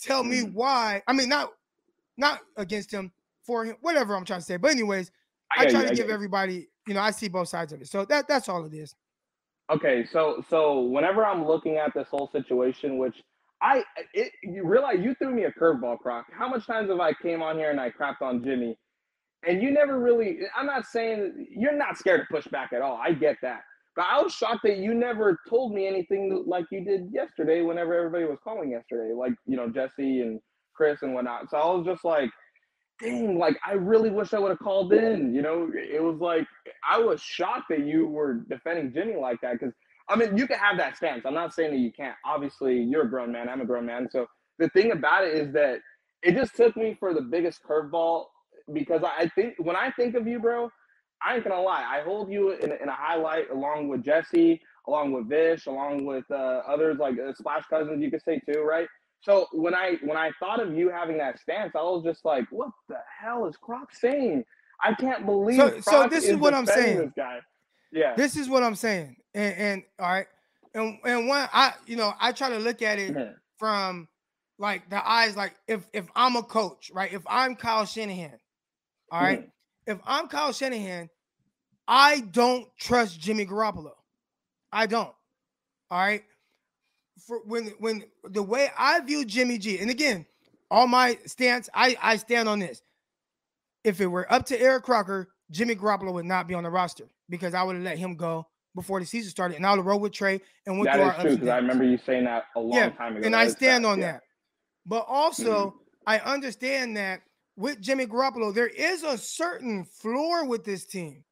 [0.00, 0.54] tell me Mm.
[0.54, 1.02] why.
[1.06, 1.52] I mean, not
[2.16, 3.12] not against him,
[3.44, 4.56] for him, whatever I'm trying to say.
[4.56, 5.12] But anyways,
[5.56, 6.14] I, get try you, to I give you.
[6.14, 7.86] everybody, you know, I see both sides of it.
[7.88, 8.94] So that that's all it is.
[9.70, 13.22] Okay, so so whenever I'm looking at this whole situation, which
[13.60, 13.84] I
[14.14, 16.26] it, you realize you threw me a curveball, Croc.
[16.32, 18.76] How much times have I came on here and I crapped on Jimmy,
[19.46, 20.38] and you never really?
[20.56, 22.98] I'm not saying you're not scared to push back at all.
[23.02, 23.62] I get that,
[23.96, 27.62] but I was shocked that you never told me anything like you did yesterday.
[27.62, 30.40] Whenever everybody was calling yesterday, like you know Jesse and
[30.74, 31.50] Chris and whatnot.
[31.50, 32.30] So I was just like,
[33.00, 35.34] dang, like I really wish I would have called in.
[35.34, 36.46] You know, it was like
[36.88, 39.74] I was shocked that you were defending Jimmy like that because
[40.08, 41.24] I mean you can have that stance.
[41.26, 42.16] I'm not saying that you can't.
[42.24, 43.48] Obviously, you're a grown man.
[43.48, 44.08] I'm a grown man.
[44.10, 44.26] So
[44.58, 45.80] the thing about it is that
[46.22, 48.26] it just took me for the biggest curveball
[48.72, 50.70] because I think when I think of you, bro,
[51.24, 51.84] I ain't gonna lie.
[51.84, 56.24] I hold you in, in a highlight along with Jesse, along with Vish, along with
[56.30, 58.02] uh, others like uh, Splash Cousins.
[58.02, 58.88] You could say too, right?
[59.20, 62.44] So when I when I thought of you having that stance, I was just like,
[62.50, 64.44] "What the hell is Croc saying?
[64.82, 66.98] I can't believe." So- so Croc this is what I'm saying.
[66.98, 67.38] This guy,
[67.92, 68.14] yeah.
[68.14, 69.16] This is what I'm saying.
[69.34, 70.26] And, and all right.
[70.74, 73.16] And and one I you know, I try to look at it
[73.58, 74.08] from
[74.58, 77.12] like the eyes, like if if I'm a coach, right?
[77.12, 78.38] If I'm Kyle Shanahan,
[79.10, 79.40] all right.
[79.40, 79.50] Mhm.
[79.86, 81.08] If I'm Kyle Shanahan,
[81.88, 83.92] I don't trust Jimmy Garoppolo.
[84.70, 85.14] I don't.
[85.90, 86.22] All right.
[87.26, 90.26] For when when the way I view Jimmy G, and again,
[90.70, 92.82] all my stance, I I stand on this.
[93.84, 97.04] If it were up to Eric Crocker, Jimmy Garoppolo would not be on the roster
[97.28, 99.86] because I would have let him go before the season started, and I would have
[99.86, 102.60] rolled with Trey and went That is true because I remember you saying that a
[102.60, 103.24] long Yeah, time ago.
[103.24, 104.04] and That I stand fact, on yeah.
[104.06, 104.12] Mm-hmm.
[104.14, 104.22] that.
[104.86, 105.74] But also,
[106.06, 107.22] I understand that
[107.56, 111.24] with Jimmy Garoppolo, there is a certain floor with this team.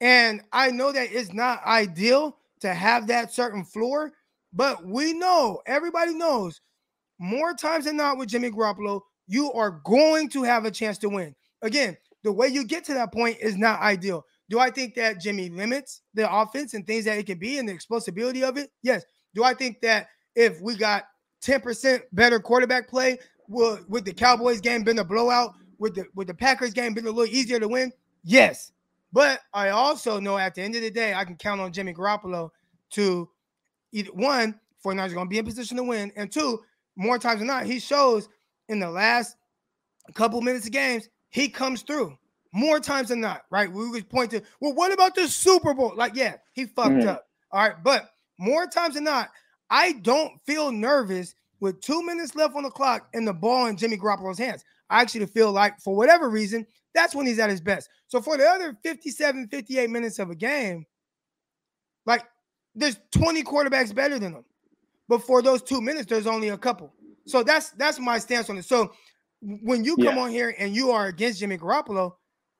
[0.00, 4.12] And I know that it's not ideal to have that certain floor,
[4.52, 6.60] but we know, everybody knows,
[7.18, 11.08] more times than not with Jimmy Garoppolo, you are going to have a chance to
[11.08, 11.34] win.
[11.62, 14.24] Again, the way you get to that point is not ideal.
[14.48, 17.68] Do I think that Jimmy limits the offense and things that it can be and
[17.68, 18.70] the explosibility of it?
[18.82, 19.04] Yes.
[19.34, 21.04] Do I think that if we got
[21.42, 23.18] 10% better quarterback play,
[23.48, 25.54] will with the Cowboys game been a blowout?
[25.78, 27.92] With the with the Packers game been a little easier to win?
[28.22, 28.72] Yes.
[29.12, 31.94] But I also know at the end of the day, I can count on Jimmy
[31.94, 32.50] Garoppolo
[32.90, 33.28] to
[33.92, 36.62] either one, 49ers are going to be in position to win, and two,
[36.96, 38.28] more times than not, he shows
[38.68, 39.36] in the last
[40.14, 42.16] couple minutes of games, he comes through
[42.52, 43.70] more times than not, right?
[43.70, 45.92] We would point to, well, what about the Super Bowl?
[45.94, 47.06] Like, yeah, he fucked Mhm.
[47.06, 47.28] up.
[47.52, 47.82] All right.
[47.82, 49.30] But more times than not,
[49.70, 53.76] I don't feel nervous with two minutes left on the clock and the ball in
[53.76, 54.64] Jimmy Garoppolo's hands.
[54.88, 57.88] I actually feel like, for whatever reason, that's when he's at his best.
[58.08, 60.86] So for the other 57, 58 minutes of a game,
[62.06, 62.24] like
[62.74, 64.44] there's 20 quarterbacks better than him.
[65.08, 66.94] But for those two minutes, there's only a couple.
[67.26, 68.64] So that's that's my stance on it.
[68.64, 68.92] So
[69.40, 70.18] when you come Yeah.
[70.18, 72.12] on here and you are against Jimmy Garoppolo,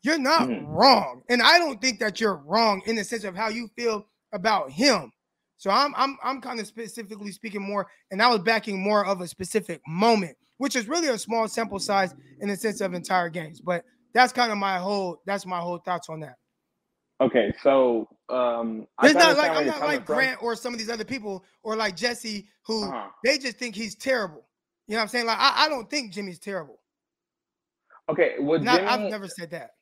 [0.02, 0.66] you're not Mhm.
[0.66, 1.22] wrong.
[1.28, 4.70] And I don't think that you're wrong in the sense of how you feel about
[4.70, 5.12] him.
[5.58, 9.20] So I'm I'm I'm kind of specifically speaking more, and I was backing more of
[9.20, 13.28] a specific moment, which is really a small sample size in the sense of entire
[13.28, 13.60] games.
[13.60, 13.84] But
[14.14, 16.36] that's kind of my whole that's my whole thoughts on that.
[17.20, 20.16] Okay, so um, It's not like I'm not like from.
[20.16, 23.08] Grant or some of these other people or like Jesse who Uh-huh.
[23.24, 24.46] they just think he's terrible.
[24.86, 25.26] You know what I'm saying?
[25.26, 26.80] Like I, I don't think Jimmy's terrible.
[28.08, 28.88] Okay, would Not, Jimmy?
[28.88, 29.72] I've never said that.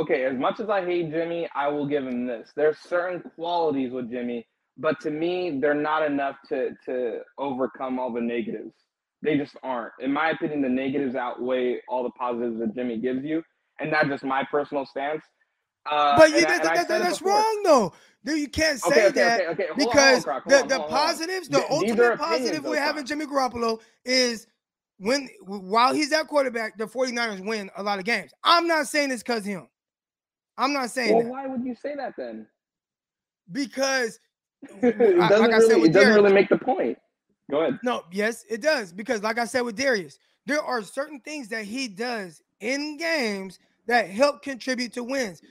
[0.00, 2.50] okay, as much as I hate Jimmy, I will give him this.
[2.56, 4.46] There's certain qualities with Jimmy,
[4.78, 8.74] but to me, they're not enough to to overcome all the negatives.
[9.20, 9.92] They just aren't.
[10.00, 13.42] In my opinion, the negatives outweigh all the positives that Jimmy gives you,
[13.78, 15.22] and that's just my personal stance.
[15.90, 17.32] Uh, But you that, I that- that's before.
[17.32, 17.92] wong though.
[18.24, 19.66] Dude, you can't say Okay, okay, that okay, okay.
[19.66, 20.88] Hold on, because the, on, the on.
[20.88, 24.46] positives, the Th- ultimate positive we're having Jimmy Garoppolo is
[24.98, 28.30] when while he's at quarterback, the 49ers win a lot of games.
[28.44, 29.66] I'm not saying this because him.
[30.56, 32.46] I'm not saying Well, that why would you say that then?
[33.50, 34.20] because
[34.82, 35.88] it doesn't like I said really.
[35.88, 36.98] It doesn't Derek- really make the point.
[37.50, 37.80] Go ahead.
[37.82, 38.92] No, yes, it does.
[38.92, 43.58] Because, like I said with Darius, there are certain things that he does in games
[43.88, 45.42] that help contribute to wins.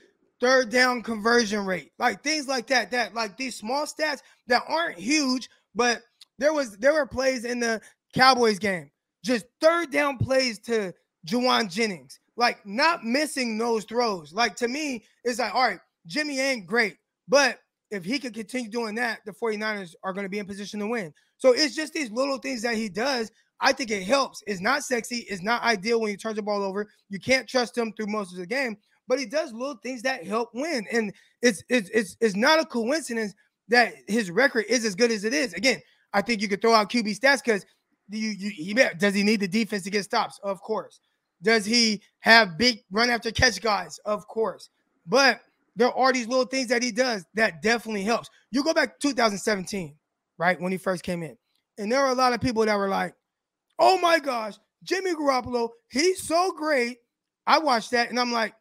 [0.42, 4.98] Third down conversion rate, like things like that, that like these small stats that aren't
[4.98, 6.02] huge, but
[6.38, 7.80] there was there were plays in the
[8.12, 8.90] Cowboys game,
[9.24, 10.92] just third down plays to
[11.28, 14.32] Jauan Jennings, like not missing those throws.
[14.32, 15.78] Like to me, it's like, all right,
[16.08, 16.96] Jimmy ain't great,
[17.28, 17.60] but
[17.92, 20.88] if he could continue doing that, the 49ers are going to be in position to
[20.88, 21.14] win.
[21.36, 23.30] So it's just these little things that he does.
[23.60, 24.42] I think it helps.
[24.48, 25.18] It's not sexy.
[25.28, 26.88] It's not ideal when he turns the ball over.
[27.10, 28.76] You can't trust him through most of the game,
[29.08, 30.86] but he does little things that help win.
[30.92, 33.34] And it's it's it's, it's not a coincidence
[33.68, 35.54] that his record is as good as it is.
[35.54, 35.80] Again,
[36.12, 37.64] I think you could throw out QB stats because
[38.08, 40.38] you, you he does he need the defense to get stops?
[40.42, 41.00] Of course.
[41.42, 43.98] Does he have big run after catch guys?
[44.04, 44.70] Of course.
[45.06, 45.40] But
[45.74, 48.30] there are these little things that he does that definitely helps.
[48.50, 49.96] You go back to 2017,
[50.38, 50.60] right?
[50.60, 51.36] When he first came in.
[51.78, 53.14] And there were a lot of people that were like,
[53.78, 54.54] oh my gosh,
[54.84, 56.98] Jimmy Garoppolo, he's so great.
[57.46, 58.54] I watched that and I'm like,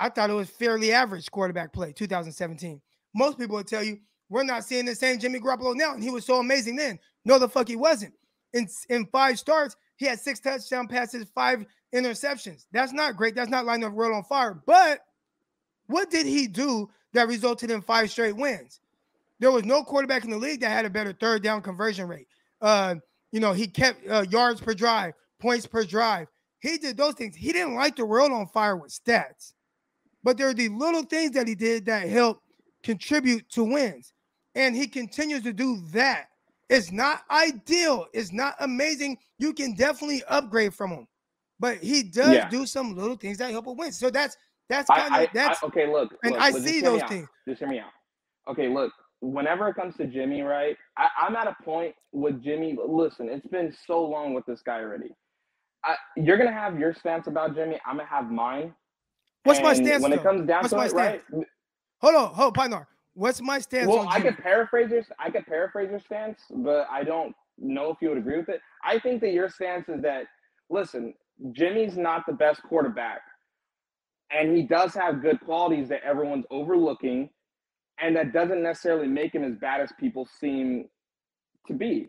[0.00, 2.80] I thought it was fairly average quarterback play, 2017.
[3.14, 3.98] Most people would tell you,
[4.30, 5.92] we're not seeing the same Jimmy Garoppolo now.
[5.92, 6.98] And he was so amazing then.
[7.24, 8.14] No, the fuck he wasn't.
[8.54, 12.64] In, in five starts, he had six touchdown passes, five interceptions.
[12.72, 13.34] That's not great.
[13.34, 14.62] That's not lighting the world on fire.
[14.64, 15.00] But
[15.86, 18.80] what did he do that resulted in five straight wins?
[19.40, 22.28] There was no quarterback in the league that had a better third down conversion rate.
[22.62, 22.96] Uh,
[23.32, 26.28] you know, he kept uh, yards per drive, points per drive.
[26.60, 27.36] He did those things.
[27.36, 29.54] He didn't light the world on fire with stats,
[30.22, 32.42] but there are the little things that he did that help
[32.82, 34.12] contribute to wins.
[34.54, 36.26] And he continues to do that.
[36.68, 38.06] It's not ideal.
[38.12, 39.18] It's not amazing.
[39.38, 41.06] You can definitely upgrade from him,
[41.58, 42.48] but he does Yeah.
[42.48, 43.92] do some little things that help a win.
[43.92, 44.36] So that's
[44.68, 45.86] that's I, kind of that's I, okay.
[45.90, 47.28] Look, and look, I see those things.
[47.48, 47.90] Just hear me out.
[48.48, 48.92] Okay, look.
[49.20, 50.76] Whenever it comes to Jimmy, right?
[50.96, 52.76] I, I'm at a point with Jimmy.
[52.86, 55.10] Listen, it's been so long with this guy already.
[55.84, 57.78] I, you're gonna have your stance about Jimmy.
[57.86, 58.74] I'm gonna have mine.
[59.44, 60.02] What's my stance?
[60.02, 60.18] When though?
[60.18, 61.22] it comes down What's to my it, right?
[62.00, 62.88] Hold on, hold on, partner.
[63.14, 66.86] What's my stance Well, on I could paraphrase your I could paraphrase your stance, but
[66.90, 68.60] I don't know if you would agree with it.
[68.84, 70.24] I think that your stance is that
[70.70, 71.14] listen,
[71.52, 73.20] Jimmy's not the best quarterback,
[74.30, 77.30] and he does have good qualities that everyone's overlooking,
[78.00, 80.88] and that doesn't necessarily make him as bad as people seem
[81.66, 82.08] to be.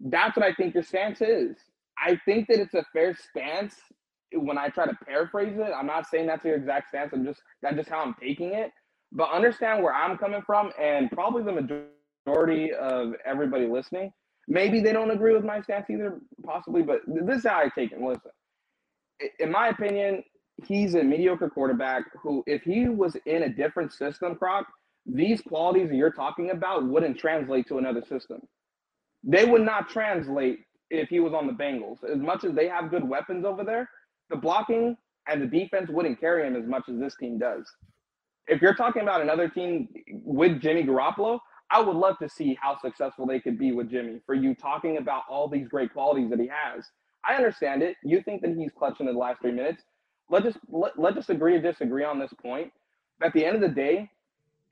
[0.00, 1.56] That's what I think your stance is.
[1.98, 3.76] I think that it's a fair stance
[4.34, 5.72] when I try to paraphrase it.
[5.76, 7.12] I'm not saying that's your exact stance.
[7.12, 8.70] I'm just that's just how I'm taking it.
[9.12, 11.86] But understand where I'm coming from, and probably the
[12.26, 14.12] majority of everybody listening.
[14.48, 17.92] Maybe they don't agree with my stance either, possibly, but this is how I take
[17.92, 18.00] it.
[18.00, 18.30] Listen,
[19.38, 20.24] in my opinion,
[20.66, 24.66] he's a mediocre quarterback who, if he was in a different system, Croc,
[25.06, 28.40] these qualities that you're talking about wouldn't translate to another system.
[29.24, 30.60] They would not translate
[30.90, 31.98] if he was on the Bengals.
[32.04, 33.88] As much as they have good weapons over there,
[34.32, 34.98] the blocking
[35.28, 37.66] and the defense wouldn't carry him as much as this team does.
[38.48, 39.88] If you're talking about another team
[40.24, 41.40] with Jimmy Garoppolo,
[41.70, 44.20] I would love to see how successful they could be with Jimmy.
[44.26, 46.86] For you talking about all these great qualities that he has,
[47.26, 47.96] I understand it.
[48.04, 49.82] You think that he's clutching in the last three minutes.
[50.30, 52.72] Let's just let, let's just agree to disagree on this point.
[53.22, 54.10] At the end of the day,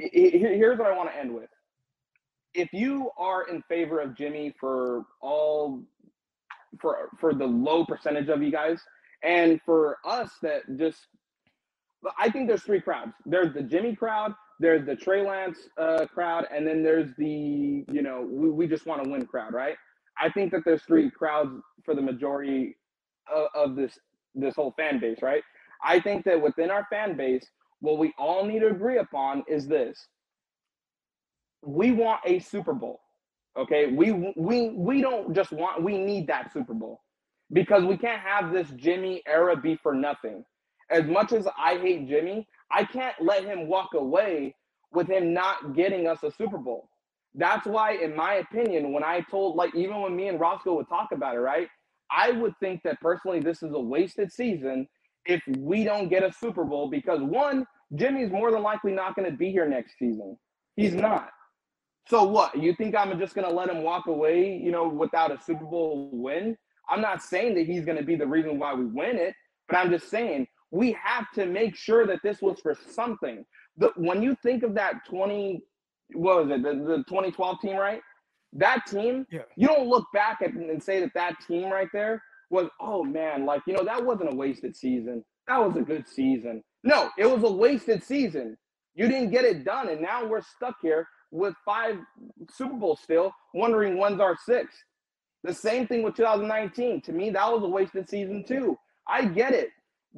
[0.01, 1.51] i- i- here- here's what I want to end with.
[2.55, 5.85] If you are in favor of Jimmy for all
[6.81, 8.81] for for the low percentage of you guys,
[9.23, 10.99] and for us that just
[12.19, 13.13] I think there's three crowds.
[13.27, 18.03] There's the Jimmy crowd, there's the Trey Lance uh, crowd, and then there's the you
[18.03, 19.77] know we, we just want to win crowd, right?
[20.21, 21.51] I think that there's three crowds
[21.85, 22.77] for the majority
[23.33, 23.99] of, of this
[24.35, 25.43] this whole fan base, right?
[25.85, 27.45] I think that within our fan base,
[27.81, 30.07] what we all need to agree upon is this:
[31.63, 33.01] we want a Super Bowl.
[33.59, 37.01] Okay, we we we don't just want we need that Super Bowl
[37.53, 40.45] because we can't have this Jimmy era be for nothing.
[40.91, 44.55] As much as I hate Jimmy, I can't let him walk away
[44.93, 46.89] with him not getting us a Super Bowl.
[47.35, 50.89] That's why, in my opinion, when I told, like, even when me and Roscoe would
[50.89, 51.69] talk about it, right?
[52.11, 54.89] I would think that personally, this is a wasted season
[55.27, 59.31] if we don't get a Super Bowl because one, Jimmy's more than likely not going
[59.31, 60.37] to be here next season.
[60.75, 61.31] He's not.
[62.09, 62.61] So what?
[62.61, 65.65] You think I'm just going to let him walk away, you know, without a Super
[65.65, 66.57] Bowl win?
[66.91, 69.35] I'm not saying that he's going to be the reason why we win it,
[69.69, 73.45] but I'm just saying we have to make sure that this was for something.
[73.79, 75.63] The, when you think of that 20,
[76.15, 78.03] what was it, the, the 2012 team, right?
[78.55, 79.43] That team, Yeah.
[79.57, 83.47] you don't look back at and say that that team right there was, oh man,
[83.47, 85.25] like, you know, that wasn't a wasted season.
[85.49, 86.63] That was a good season.
[86.85, 88.57] No, it was a wasted season.
[88.95, 89.89] You didn't get it done.
[89.89, 91.97] And now we're stuck here with five
[92.51, 94.79] Super Bowls still, wondering when's our sixth.
[95.45, 97.01] The same thing with 2019.
[97.03, 98.79] To me, that was a wasted season too.
[99.09, 99.71] I get it.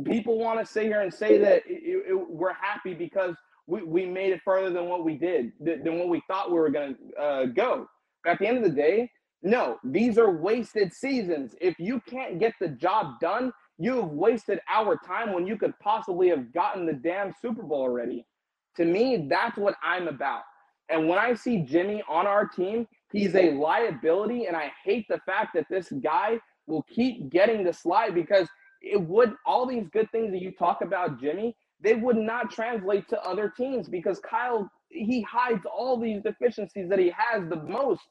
[0.05, 3.37] People want to sit here and say that it, it, we're happy because
[3.67, 6.71] we, we made it further than what we did, than what we thought we were
[6.71, 7.87] going to uh, go.
[8.25, 9.11] But at the end of the day,
[9.43, 11.55] no, these are wasted seasons.
[11.61, 15.79] If you can't get the job done, you have wasted our time when you could
[15.81, 18.25] possibly have gotten the damn Super Bowl already.
[18.77, 20.43] To me, that's what I'm about.
[20.89, 24.47] And when I see Jimmy on our team, he's a liability.
[24.47, 28.49] And I hate the fact that this guy will keep getting the slide because
[28.81, 33.09] it would, all these good things that you talk about, Jimmy, they would not translate
[33.09, 38.03] to other teams because Kyle, he hides all these deficiencies that he has the most.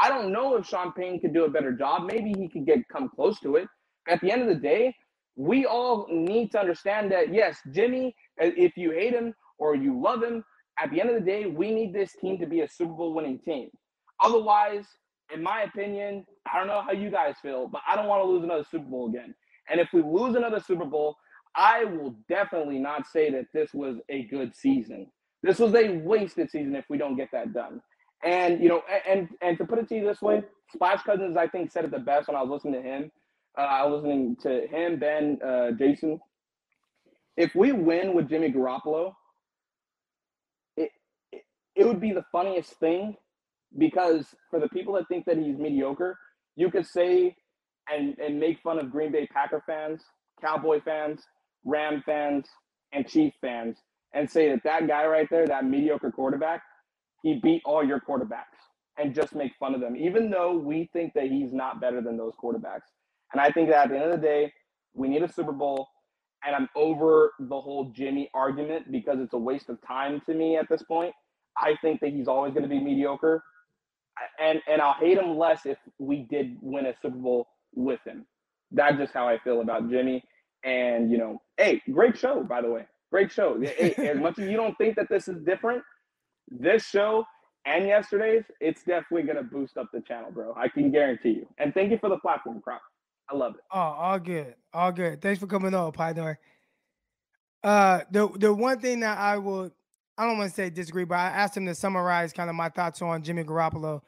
[0.00, 2.04] I don't know if Sean Payton could do a better job.
[2.10, 3.68] Maybe he could get come close to it.
[4.08, 4.94] At the end of the day,
[5.36, 10.00] we all need to understand that yes, Jimmy, uh, if you hate him or you
[10.00, 10.44] love him,
[10.78, 13.14] at the end of the day, we need this team to be a Super Bowl
[13.14, 13.68] winning team.
[14.20, 14.86] Otherwise,
[15.32, 18.28] in my opinion, I don't know how you guys feel, but I don't want to
[18.28, 19.34] lose another Super Bowl again.
[19.70, 21.16] And if we lose another Super Bowl,
[21.56, 25.06] I will definitely not say that this was a good season.
[25.42, 27.80] This was a wasted season if we don't get that done.
[28.22, 30.42] And you know, and and to put it to you this way,
[30.74, 33.10] Splash Cousins, I think, said it the best when I was listening to him.
[33.56, 36.20] Uh, I was listening to him, Ben, uh, Jason.
[37.36, 39.14] If we win with Jimmy Garoppolo,
[40.76, 40.90] it,
[41.32, 41.42] it
[41.74, 43.16] it would be the funniest thing
[43.78, 46.18] because for the people that think that he's mediocre,
[46.56, 47.36] you could say
[47.90, 50.02] and and make fun of Green Bay Packer fans,
[50.40, 51.22] Cowboy fans,
[51.64, 52.46] Ram fans,
[52.92, 53.78] and Chief fans,
[54.14, 56.62] and say that that guy right there, that mediocre quarterback,
[57.22, 58.58] he beat all your quarterbacks,
[58.98, 62.16] and just make fun of them, even though we think that he's not better than
[62.16, 62.88] those quarterbacks.
[63.32, 64.52] And I think that at the end of the day,
[64.94, 65.88] we need a Super Bowl.
[66.44, 70.56] And I'm over the whole Jimmy argument because it's a waste of time to me
[70.56, 71.12] at this point.
[71.58, 73.42] I think that he's always going to be mediocre
[74.40, 78.26] and and I'll hate him less if we did win a Super Bowl with him.
[78.72, 80.22] That's just how I feel about Jimmy.
[80.64, 83.60] And you know, hey, great show by the way, great show.
[83.60, 85.82] Hey, as much as you don't think that this is different,
[86.48, 87.24] this show
[87.66, 90.54] and yesterday's, it's definitely gonna boost up the channel, bro.
[90.56, 91.46] I can guarantee you.
[91.58, 92.80] And thank you for the platform, Croc.
[93.30, 93.60] I love it.
[93.72, 95.20] Oh, all good, all good.
[95.20, 96.36] Thanks for coming on, Pydor.
[97.62, 99.70] Uh, the the one thing that I will,
[100.20, 102.68] I don't want to say disagree, but I asked him to summarize kind of my
[102.68, 104.02] thoughts on Jimmy Garoppolo,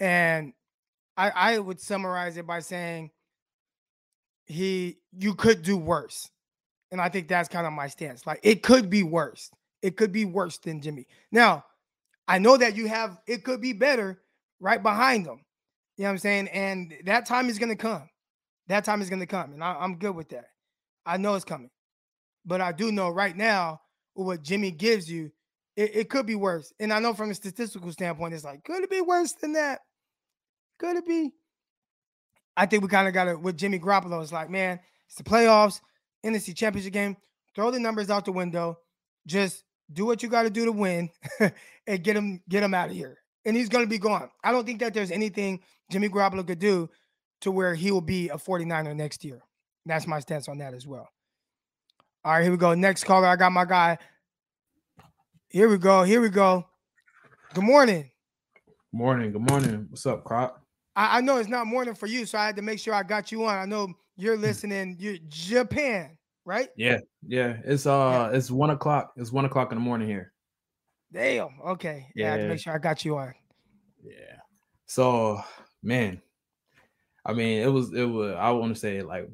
[0.00, 0.52] and
[1.16, 3.12] I I would summarize it by saying
[4.46, 6.28] he you could do worse,
[6.90, 8.26] and I think that's kind of my stance.
[8.26, 9.48] Like it could be worse.
[9.80, 11.06] It could be worse than Jimmy.
[11.30, 11.64] Now,
[12.26, 14.20] I know that you have it could be better
[14.58, 15.44] right behind them.
[15.96, 16.48] You know what I'm saying?
[16.48, 18.10] And that time is gonna come.
[18.66, 20.46] That time is gonna come, and I, I'm good with that.
[21.06, 21.70] I know it's coming,
[22.44, 23.82] but I do know right now
[24.14, 25.30] what Jimmy gives you,
[25.76, 26.72] it, it could be worse.
[26.80, 29.80] And I know from a statistical standpoint, it's like, could it be worse than that?
[30.78, 31.32] Could it be?
[32.56, 34.22] I think we kind of got it with Jimmy Garoppolo.
[34.22, 35.80] It's like, man, it's the playoffs,
[36.24, 37.16] NFC Championship game.
[37.54, 38.78] Throw the numbers out the window.
[39.26, 41.10] Just do what you got to do to win,
[41.86, 43.18] and get him get him out of here.
[43.44, 44.30] And he's going to be gone.
[44.42, 45.60] I don't think that there's anything
[45.90, 46.88] Jimmy Garoppolo could do
[47.42, 49.42] to where he will be a 49er next year.
[49.84, 51.08] That's my stance on that as well.
[52.24, 52.72] All right, here we go.
[52.72, 53.26] Next caller.
[53.26, 53.98] I got my guy.
[55.54, 56.02] Here we go.
[56.02, 56.66] Here we go.
[57.52, 58.10] Good morning.
[58.90, 59.86] Morning, good morning.
[59.88, 60.60] What's up, Croc?
[60.96, 63.04] I, I know it's not morning for you, so I had to make sure I
[63.04, 63.56] got you on.
[63.56, 64.42] I know you're Hmm.
[64.42, 64.96] listening.
[64.98, 66.70] You're Japan, right?
[66.76, 67.58] Yeah, yeah.
[67.64, 69.12] It's uh it's one o'clock.
[69.16, 70.32] It's one o'clock in the morning here.
[71.12, 71.60] Damn.
[71.64, 72.08] Okay.
[72.16, 73.32] Yeah, I had to make sure I got you on.
[74.02, 74.38] Yeah.
[74.86, 75.40] So
[75.84, 76.20] man,
[77.24, 79.30] I mean it was it was I want to say like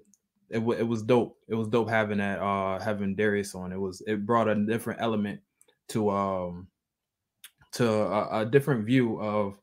[0.50, 1.38] it, it was dope.
[1.48, 3.72] It was dope having that uh having Darius on.
[3.72, 5.40] It was it brought a different element
[5.90, 6.68] to um
[7.72, 9.54] to a, a different view of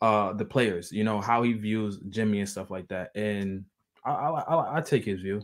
[0.00, 3.10] uh the players, you know, how he views Jimmy and stuff like that.
[3.14, 3.64] And
[4.04, 5.42] I I, I, I take his view.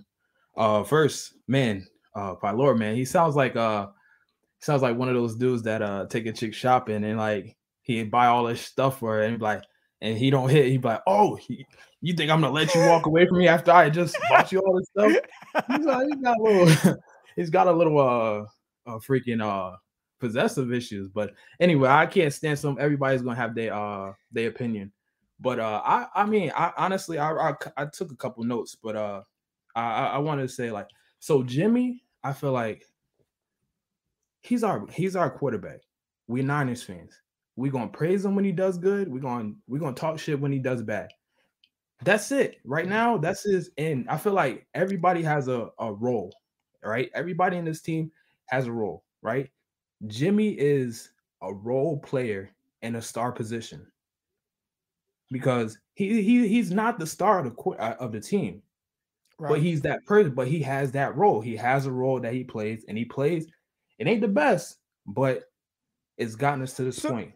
[0.56, 3.88] Uh first, man, uh Pylor, man, he sounds like uh
[4.60, 8.02] sounds like one of those dudes that uh take a chick shopping and like he
[8.04, 9.62] buy all this stuff for her and like
[10.00, 11.66] and he don't hit, He'd be like, oh, he,
[12.00, 14.60] you think I'm gonna let you walk away from me after I just bought you
[14.60, 15.24] all this stuff?
[15.68, 16.96] He's, like, he's got a little,
[17.36, 18.46] he's got a little uh,
[18.88, 19.76] uh freaking uh
[20.20, 21.08] possessive issues.
[21.08, 22.76] But anyway, I can't stand some.
[22.80, 24.92] Everybody's gonna have their uh their opinion.
[25.40, 28.96] But uh, I I mean, I honestly, I I, I took a couple notes, but
[28.96, 29.22] uh,
[29.76, 30.88] I I wanted to say like,
[31.20, 32.84] so Jimmy, I feel like
[34.40, 35.80] he's our he's our quarterback.
[36.26, 37.20] We Niners fans.
[37.56, 39.08] We're gonna praise him when he does good.
[39.08, 41.10] We're gonna we're gonna talk shit when he does bad.
[42.04, 42.58] That's it.
[42.64, 46.32] Right now, that's his and I feel like everybody has a, a role,
[46.84, 47.10] right?
[47.14, 48.10] Everybody in this team
[48.48, 49.48] has a role, right?
[50.06, 51.10] Jimmy is
[51.42, 52.50] a role player
[52.82, 53.86] in a star position
[55.30, 58.62] because he, he he's not the star of the uh, of the team,
[59.38, 59.50] right.
[59.50, 60.34] but he's that person.
[60.34, 61.40] But he has that role.
[61.40, 63.46] He has a role that he plays, and he plays.
[63.98, 65.44] It ain't the best, but
[66.16, 67.32] it's gotten us to this so, point.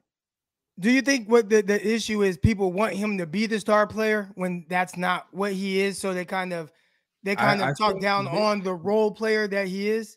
[0.79, 2.39] Do you think what the, the issue is?
[2.39, 5.99] People want him to be the star player when that's not what he is.
[5.99, 6.73] So they kind of
[7.23, 10.17] they kind I, of I talk down on the role player that he is.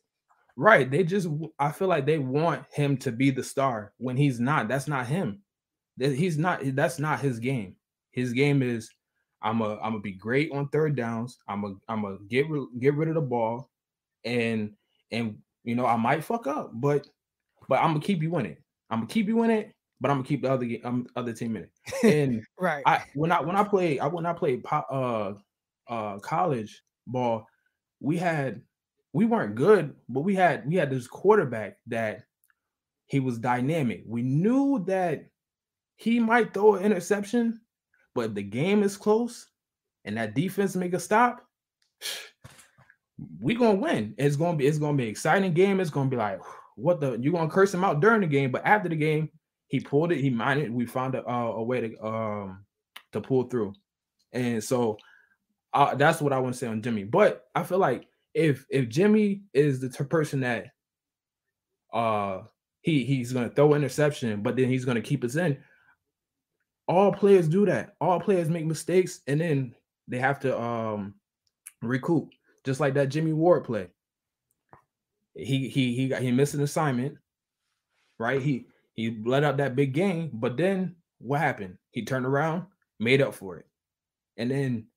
[0.57, 0.90] Right.
[0.90, 1.27] They just
[1.60, 4.68] I feel like they want him to be the star when he's not.
[4.68, 5.41] That's not him.
[5.98, 7.76] He's not that's not his game.
[8.11, 8.90] His game is
[9.41, 11.38] I'm a I'm gonna be great on third downs.
[11.48, 12.48] I'm a I'm gonna get
[12.80, 13.69] get rid of the ball
[14.23, 14.72] and
[15.11, 17.07] and you know I might fuck up, but
[17.68, 18.61] but I'm gonna keep you in it.
[18.90, 21.56] I'm gonna keep you in it, but I'm gonna keep the other um, other team
[21.56, 21.72] in it.
[22.03, 25.34] And right, I when I when I played I when I played uh
[25.88, 27.48] uh college ball,
[27.99, 28.61] we had
[29.15, 32.23] we weren't good, but we had we had this quarterback that
[33.07, 34.03] he was dynamic.
[34.05, 35.29] We knew that
[35.95, 37.61] he might throw an interception,
[38.13, 39.47] but if the game is close
[40.03, 41.47] and that defense make a stop,
[43.39, 44.15] we're gonna win.
[44.17, 45.79] It's gonna be it's gonna be exciting game.
[45.79, 46.41] It's gonna be like
[46.75, 49.29] what the you're gonna curse him out during the game, but after the game,
[49.67, 50.19] he pulled it.
[50.19, 50.73] He minded.
[50.73, 52.65] We found a, a way to um
[53.13, 53.75] to pull through,
[54.33, 54.97] and so
[55.73, 57.05] uh, that's what I want to say on Jimmy.
[57.05, 60.68] But I feel like if if Jimmy is the person that
[61.94, 62.41] uh
[62.82, 65.57] he he's gonna throw interception, but then he's gonna keep us in.
[66.88, 67.95] All players do that.
[67.99, 69.74] All players make mistakes, and then
[70.07, 71.16] they have to um
[71.82, 72.30] recoup,
[72.66, 73.88] just like that Jimmy Ward play.
[75.34, 77.18] He he he got he missed an assignment,
[78.20, 78.41] right?
[78.41, 81.78] He he let out that big game, but then what happened?
[81.91, 82.66] He turned around,
[82.99, 83.66] made up for it,
[84.36, 84.88] and then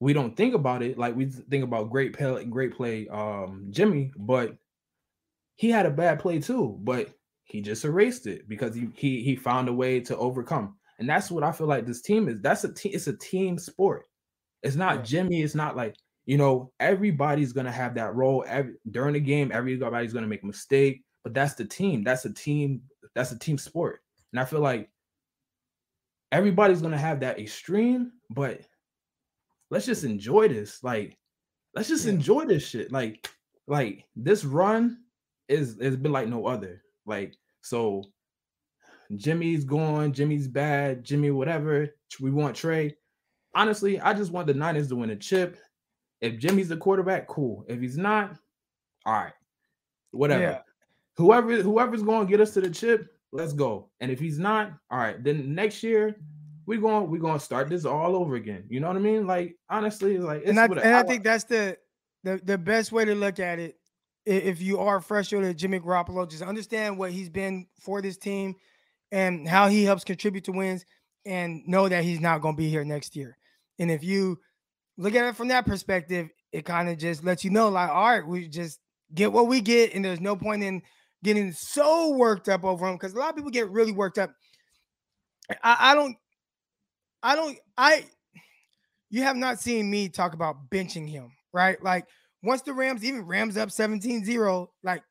[0.00, 4.12] we don't think about it like we think about great play, great play, um, Jimmy,
[4.16, 4.56] but
[5.56, 7.10] he had a bad play too, but
[7.44, 10.76] he just erased it because he he he found a way to overcome.
[10.98, 12.40] And that's what I feel like this team is.
[12.40, 14.04] That's a team, it's a team sport.
[14.62, 15.02] It's not yeah.
[15.02, 15.96] Jimmy, it's not like
[16.26, 20.46] you know, everybody's gonna have that role every during the game, everybody's gonna make a
[20.46, 22.02] mistake, but that's the team.
[22.04, 22.82] That's a team,
[23.14, 24.02] that's a team sport.
[24.32, 24.90] And I feel like
[26.32, 28.60] everybody's gonna have that extreme, but
[29.70, 30.82] let's just enjoy this.
[30.82, 31.18] Like,
[31.74, 32.12] let's just yeah.
[32.12, 32.92] enjoy this shit.
[32.92, 33.28] Like,
[33.66, 34.98] like this run
[35.48, 36.82] is has been like no other.
[37.04, 38.04] Like, so
[39.14, 41.94] Jimmy's gone, Jimmy's bad, Jimmy, whatever.
[42.20, 42.96] We want Trey.
[43.54, 45.58] Honestly, I just want the Niners to win a chip.
[46.20, 47.64] If Jimmy's the quarterback, cool.
[47.68, 48.36] If he's not,
[49.04, 49.32] all right,
[50.10, 50.42] whatever.
[50.42, 50.58] Yeah.
[51.16, 53.90] Whoever whoever's going to get us to the chip, let's go.
[54.00, 56.16] And if he's not, all right, then next year
[56.66, 58.64] we're going we're going to start this all over again.
[58.68, 59.26] You know what I mean?
[59.26, 61.78] Like honestly, like and I, and I, I think that's the,
[62.24, 63.78] the the best way to look at it.
[64.26, 68.56] If you are fresh to Jimmy Garoppolo, just understand what he's been for this team
[69.12, 70.84] and how he helps contribute to wins,
[71.24, 73.38] and know that he's not going to be here next year.
[73.78, 74.40] And if you
[74.98, 78.10] look at it from that perspective, it kind of just lets you know, like, all
[78.10, 78.80] right, we just
[79.14, 80.82] get what we get, and there's no point in
[81.22, 84.32] getting so worked up over him because a lot of people get really worked up.
[85.62, 86.16] I, I don't
[87.26, 88.04] I don't I
[89.10, 91.82] you have not seen me talk about benching him, right?
[91.82, 92.06] Like
[92.44, 95.02] once the Rams, even Rams up 17-0, like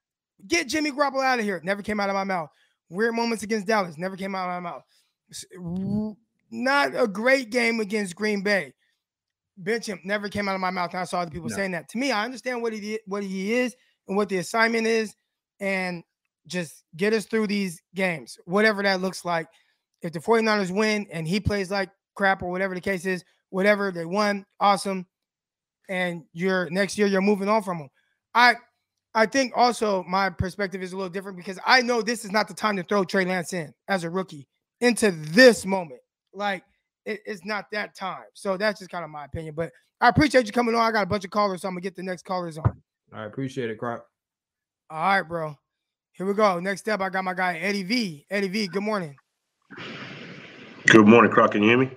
[0.48, 1.60] get Jimmy Garoppolo out of here.
[1.62, 2.50] Never came out of my mouth.
[2.90, 6.16] Weird moments against Dallas, never came out of my mouth.
[6.52, 8.74] Not a great game against Green Bay.
[9.58, 10.92] Bench him, never came out of my mouth.
[10.92, 11.56] And I saw other people no.
[11.56, 11.90] saying that.
[11.90, 13.76] To me, I understand what he what he is
[14.08, 15.14] and what the assignment is,
[15.60, 16.02] and
[16.48, 19.48] just get us through these games, whatever that looks like.
[20.02, 23.92] If the 49ers win and he plays like crap or whatever the case is, whatever
[23.92, 25.06] they won, awesome.
[25.90, 27.90] And you're next year you're moving on from them.
[28.34, 28.56] I
[29.14, 32.48] I think also my perspective is a little different because I know this is not
[32.48, 34.48] the time to throw Trey Lance in as a rookie
[34.82, 36.02] into this moment.
[36.34, 36.64] Like
[37.06, 38.26] it, it's not that time.
[38.34, 39.56] So that's just kind of my opinion.
[39.56, 39.72] But
[40.02, 40.82] I appreciate you coming on.
[40.82, 42.82] I got a bunch of callers, so I'm gonna get the next callers on.
[43.14, 44.06] I appreciate it, Croc.
[44.90, 45.56] All right, bro.
[46.12, 46.60] Here we go.
[46.60, 48.26] Next up, I got my guy Eddie V.
[48.30, 48.68] Eddie V.
[48.68, 49.16] Good morning.
[50.88, 51.52] Good morning, Croc.
[51.52, 51.92] Can you hear me?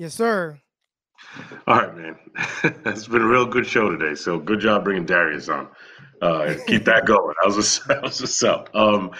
[0.00, 0.58] Yes, sir.
[1.66, 2.16] All right, man.
[2.86, 4.14] it's been a real good show today.
[4.14, 5.68] So good job bringing Darius on.
[6.22, 7.34] Uh, keep that going.
[7.42, 8.70] That was a, that was what's up.
[8.74, 9.10] Um,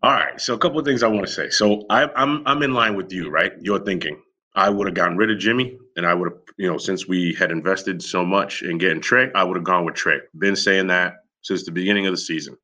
[0.00, 0.40] all right.
[0.40, 1.50] So a couple of things I want to say.
[1.50, 3.50] So I, I'm I'm in line with you, right?
[3.60, 4.22] You're thinking
[4.54, 7.34] I would have gotten rid of Jimmy, and I would have, you know, since we
[7.34, 10.20] had invested so much in getting Trey, I would have gone with Trey.
[10.38, 12.56] Been saying that since the beginning of the season.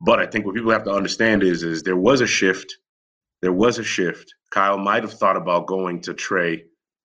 [0.00, 2.72] But I think what people have to understand is, is there was a shift.
[3.42, 4.34] There was a shift.
[4.50, 6.64] Kyle might have thought about going to Trey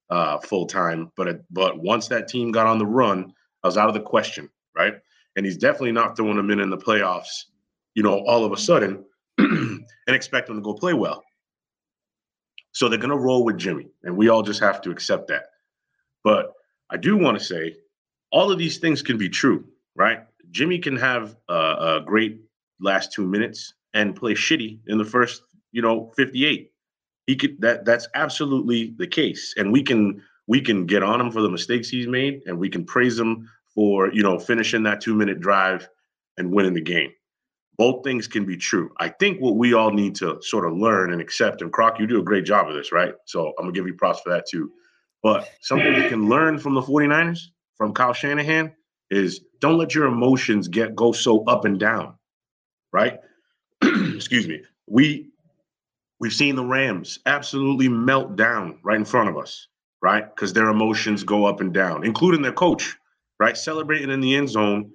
[0.10, 3.34] uh, full time, but but once that team got on the run,
[3.64, 4.96] I was out of the question, right?
[5.36, 7.46] And he's definitely not throwing them in in the playoffs,
[7.96, 9.06] you know, all of a sudden,
[9.38, 11.24] and expect them to go play well.
[12.74, 15.46] So they're going to roll with Jimmy, and we all just have to accept that.
[16.24, 16.54] But
[16.90, 17.76] I do want to say,
[18.32, 20.20] all of these things can be true, right?
[20.52, 22.42] Jimmy can have a, a great
[22.80, 26.72] last two minutes and play shitty in the first, you know, 58.
[27.28, 29.54] He could that that's absolutely the case.
[29.58, 32.70] And we can we can get on him for the mistakes he's made and we
[32.70, 35.88] can praise him for, you know, finishing that 2-minute drive
[36.38, 37.12] and winning the game.
[37.78, 38.92] Both things can be true.
[39.00, 42.08] I think what we all need to sort of learn and accept, and Croc, you
[42.08, 43.14] do a great job of this, right?
[43.26, 44.72] So I'm gonna give you props for that too.
[45.24, 47.40] But something we can learn from the 49ers,
[47.76, 48.74] from Kyle Shanahan,
[49.10, 52.16] is don't let your emotions get go so up and down
[52.94, 53.20] right?
[53.84, 54.62] Excuse me.
[54.88, 55.31] We
[56.22, 59.68] we've seen the Rams absolutely melt down right in front of us,
[60.02, 60.24] right?
[60.34, 62.96] Because their emotions go up and down, including their coach,
[63.40, 63.58] right?
[63.58, 64.92] Celebrating in the end zone,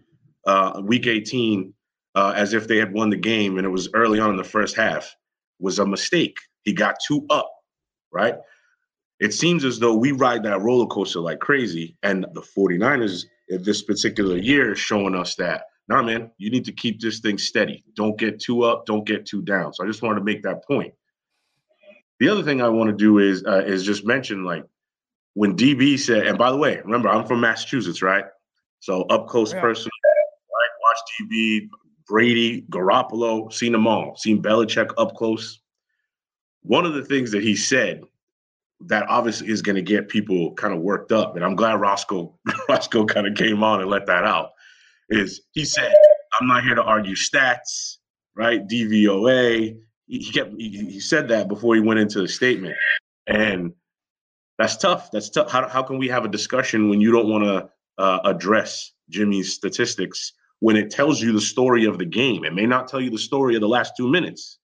[0.46, 1.74] uh, week 18,
[2.14, 4.44] uh, as if they had won the game, and it was early on in the
[4.44, 5.14] first half,
[5.58, 6.38] was a mistake.
[6.62, 7.50] He got too up,
[8.12, 8.36] right?
[9.18, 13.82] It seems as though we ride that roller coaster like crazy, and the 49ers this
[13.82, 17.84] particular year is showing us that nah, man, you need to keep this thing steady.
[17.94, 19.72] Don't get too up, don't get too down.
[19.72, 20.92] So I just wanted to make that point.
[22.20, 24.64] The other thing I want to do is uh, is just mention like
[25.34, 28.24] when DB said, and by the way, remember I'm from Massachusetts, right?
[28.80, 29.60] So up close yeah.
[29.60, 30.70] personal, right?
[30.82, 31.68] Watch DB,
[32.06, 35.60] Brady, Garoppolo, seen them all, seen Belichick up close.
[36.62, 38.02] One of the things that he said
[38.80, 42.34] that obviously is going to get people kind of worked up, and I'm glad Roscoe
[42.68, 44.50] Roscoe kind of came on and let that out
[45.08, 45.92] is he said,
[46.40, 47.98] I'm not here to argue stats,
[48.34, 48.66] right?
[48.66, 49.78] DVOA.
[50.06, 52.76] He kept he, he said that before he went into the statement.
[53.26, 53.72] And
[54.58, 55.10] that's tough.
[55.10, 55.50] That's tough.
[55.50, 57.68] How, how can we have a discussion when you don't want to
[58.02, 62.44] uh, address Jimmy's statistics when it tells you the story of the game?
[62.44, 64.58] It may not tell you the story of the last two minutes,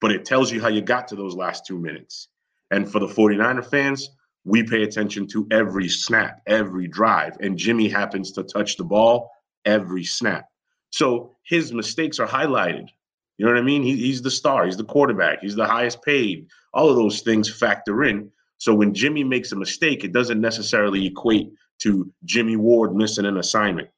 [0.00, 2.28] but it tells you how you got to those last two minutes.
[2.70, 4.10] And for the 49er fans,
[4.44, 9.30] we pay attention to every snap, every drive, and Jimmy happens to touch the ball
[9.64, 10.46] every snap.
[10.90, 12.88] So his mistakes are highlighted.
[13.38, 13.82] You know what I mean?
[13.82, 16.46] He, he's the star, he's the quarterback, he's the highest paid.
[16.74, 18.30] All of those things factor in.
[18.58, 21.50] So when Jimmy makes a mistake, it doesn't necessarily equate
[21.82, 23.88] to Jimmy Ward missing an assignment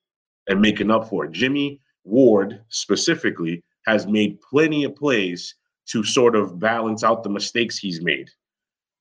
[0.49, 1.33] and making up for it.
[1.33, 5.55] Jimmy Ward specifically has made plenty of plays
[5.87, 8.31] to sort of balance out the mistakes he's made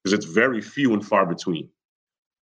[0.04, 1.70] because it's very few and far between.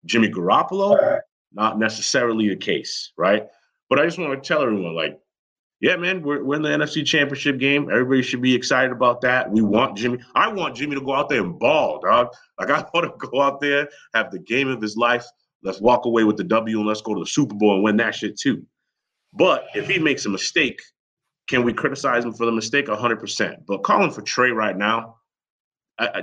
[0.07, 1.21] Jimmy Garoppolo,
[1.53, 3.47] not necessarily the case, right?
[3.89, 5.21] But I just want to tell everyone, like,
[5.85, 7.91] yeah, man, we're, we're in the NFC Championship game.
[7.91, 9.51] Everybody should be excited about that.
[9.51, 10.19] We want Jimmy.
[10.35, 12.29] I want Jimmy to go out there and ball, dog.
[12.59, 15.27] Like, I want to go out there, have the game of his life.
[15.63, 17.99] Let's walk away with the W and let's go to the Super Bowl and win
[17.99, 18.65] that shit too.
[19.35, 20.81] But if he makes a mistake,
[21.51, 22.87] can we criticize him for the mistake?
[22.87, 23.67] 100%.
[23.69, 25.17] But calling for Trey right now,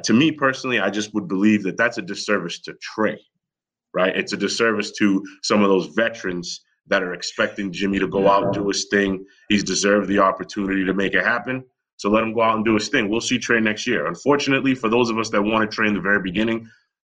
[0.03, 3.21] to me personally, I just would believe that that's a disservice to Trey,
[3.93, 4.15] right?
[4.17, 8.43] It's a disservice to some of those veterans that are expecting Jimmy to go out
[8.43, 9.25] and do his thing.
[9.49, 11.63] He's deserved the opportunity to make it happen.
[11.97, 13.09] So let him go out and do his thing.
[13.09, 14.07] We'll see Trey next year.
[14.07, 16.67] Unfortunately, for those of us that wanted Trey in the very beginning,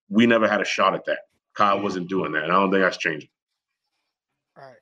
[0.09, 1.19] we never had a shot at that.
[1.55, 2.43] Kyle wasn't doing that.
[2.43, 3.29] And I don't think that's changing.
[4.57, 4.75] All right.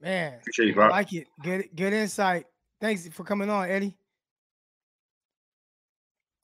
[0.00, 0.34] Man.
[0.40, 1.26] Appreciate you, I like it.
[1.42, 2.44] Good good insight.
[2.80, 3.96] Thanks for coming on, Eddie.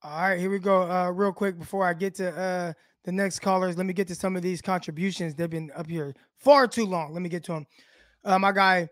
[0.03, 0.91] All right, here we go.
[0.91, 2.73] Uh, real quick before I get to uh,
[3.05, 5.35] the next callers, let me get to some of these contributions.
[5.35, 7.13] They've been up here far too long.
[7.13, 7.67] Let me get to them.
[8.25, 8.89] Uh, my guy,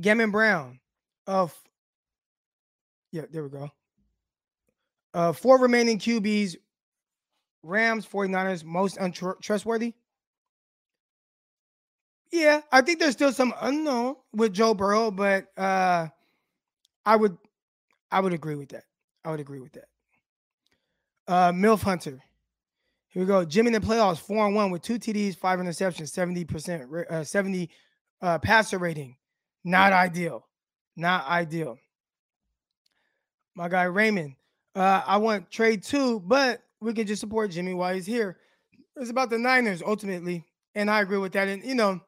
[0.00, 0.78] Gammon Brown
[1.26, 1.54] of,
[3.10, 3.70] yeah, there we go.
[5.14, 6.56] Uh, four remaining QBs,
[7.62, 9.94] Rams, 49ers, most untrustworthy.
[12.30, 16.08] Yeah, I think there's still some unknown with Joe Burrow, but uh
[17.06, 17.36] I would
[18.10, 18.84] I would agree with that.
[19.24, 19.88] I would agree with that.
[21.26, 22.22] Uh Milf Hunter.
[23.10, 23.44] Here we go.
[23.44, 27.70] Jimmy in the playoffs, four and one with two TDs, five interceptions, 70%, uh, 70
[28.20, 29.16] uh, passer rating.
[29.64, 30.46] Not ideal.
[30.96, 31.78] Not ideal.
[33.54, 34.34] My guy Raymond.
[34.74, 38.38] Uh, I want trade two, but we can just support Jimmy while he's here.
[38.96, 40.44] It's about the Niners ultimately,
[40.74, 41.48] and I agree with that.
[41.48, 42.00] And you know,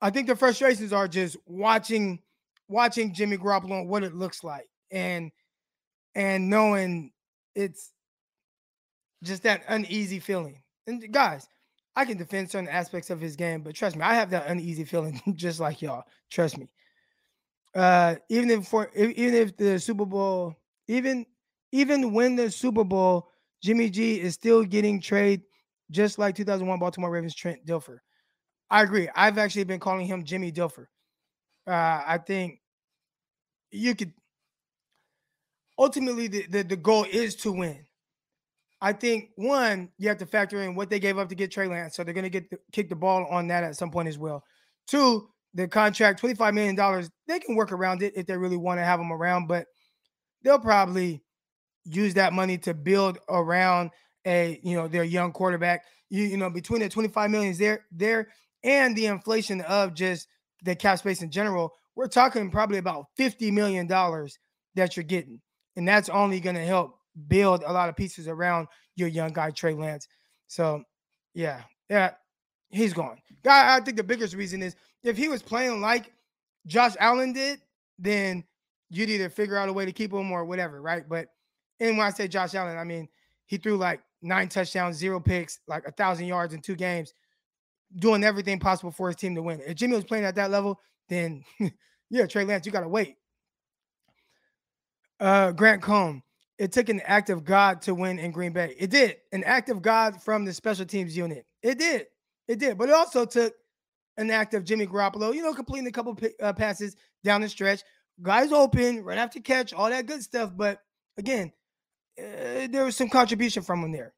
[0.00, 2.20] I think the frustrations are just watching
[2.68, 5.32] watching Jimmy Garoppolo and what it looks like, and
[6.14, 7.12] and knowing
[7.54, 7.90] it's
[9.22, 10.62] just that uneasy feeling.
[10.86, 11.46] And guys,
[11.96, 14.84] I can defend certain aspects of his game, but trust me, I have that uneasy
[14.84, 16.04] feeling just like y'all.
[16.30, 16.68] Trust me.
[17.74, 20.56] Uh, even if for even if the Super Bowl,
[20.88, 21.24] even
[21.72, 23.28] even when the Super Bowl,
[23.62, 25.42] Jimmy G is still getting trade,
[25.90, 27.98] just like 2001 Baltimore Ravens Trent Dilfer.
[28.70, 29.08] I agree.
[29.14, 30.86] I've actually been calling him Jimmy Dilfer.
[31.66, 32.60] Uh, I think
[33.70, 34.12] you could
[35.78, 37.84] ultimately the, the, the goal is to win.
[38.80, 41.68] I think one, you have to factor in what they gave up to get Trey
[41.68, 44.08] Lance, so they're going to get the, kick the ball on that at some point
[44.08, 44.42] as well.
[44.86, 48.56] Two, the contract, twenty five million dollars, they can work around it if they really
[48.56, 49.66] want to have him around, but
[50.42, 51.22] they'll probably
[51.84, 53.90] use that money to build around
[54.26, 55.84] a you know their young quarterback.
[56.08, 58.28] You you know between the 25 millions there there
[58.64, 60.28] and the inflation of just
[60.62, 64.38] the cap space in general, we're talking probably about 50 million dollars
[64.74, 65.40] that you're getting.
[65.76, 69.50] And that's only going to help build a lot of pieces around your young guy
[69.50, 70.08] Trey Lance.
[70.46, 70.82] So,
[71.34, 71.62] yeah.
[71.90, 72.12] Yeah,
[72.70, 73.18] he's gone.
[73.42, 76.12] Guy, I think the biggest reason is if he was playing like
[76.66, 77.60] Josh Allen did,
[77.98, 78.44] then
[78.90, 81.08] you'd either figure out a way to keep him or whatever, right?
[81.08, 81.28] But
[81.80, 83.08] and when I say Josh Allen, I mean
[83.46, 87.12] he threw like nine touchdowns, zero picks, like a thousand yards in two games,
[87.96, 89.60] doing everything possible for his team to win.
[89.66, 91.44] If Jimmy was playing at that level, then
[92.10, 93.16] yeah, Trey Lance, you gotta wait.
[95.18, 96.22] Uh, Grant Cohn,
[96.60, 98.74] it took an act of God to win in Green Bay.
[98.78, 101.46] It did an act of God from the special teams unit.
[101.62, 102.06] It did,
[102.48, 103.54] it did, but it also took
[104.18, 107.82] an act of Jimmy Garoppolo, you know, completing a couple uh, passes down the stretch,
[108.20, 110.52] guys open, right after catch, all that good stuff.
[110.54, 110.82] But
[111.16, 111.50] again,
[112.18, 114.12] uh, there was some contribution from him there.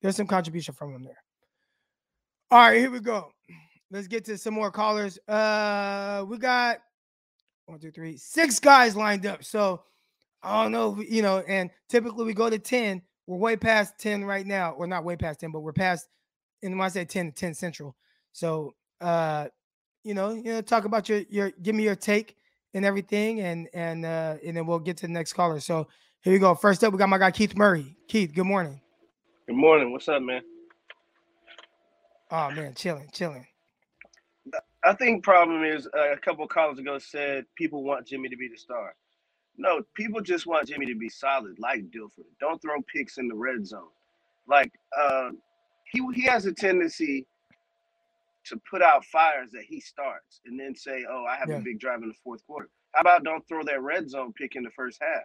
[0.00, 1.22] There's some contribution from him there.
[2.50, 3.32] All right, here we go.
[3.90, 5.18] Let's get to some more callers.
[5.28, 6.78] Uh, we got
[7.66, 9.44] one, two, three, six guys lined up.
[9.44, 9.82] So
[10.42, 13.02] I don't know, you know, and typically we go to 10.
[13.26, 16.08] We're way past 10 right now, or not way past 10, but we're past,
[16.62, 17.94] and when I say 10, 10 central.
[18.32, 19.48] So uh,
[20.04, 22.36] you know, you know, talk about your your give me your take
[22.74, 25.60] and everything, and and uh, and then we'll get to the next caller.
[25.60, 25.88] So
[26.22, 26.54] here we go.
[26.54, 27.96] First up, we got my guy Keith Murray.
[28.08, 28.80] Keith, good morning.
[29.46, 29.92] Good morning.
[29.92, 30.42] What's up, man?
[32.30, 33.46] Oh man, chilling, chilling.
[34.82, 38.36] I think problem is uh, a couple of callers ago said people want Jimmy to
[38.36, 38.94] be the star.
[39.56, 42.24] No, people just want Jimmy to be solid, like Dilfer.
[42.40, 43.88] Don't throw picks in the red zone.
[44.48, 45.30] Like uh,
[45.92, 47.26] he he has a tendency
[48.46, 51.56] to put out fires that he starts and then say, "Oh, I have Yeah.
[51.56, 54.56] a big drive in the fourth quarter." How about don't throw that red zone pick
[54.56, 55.24] in the first half?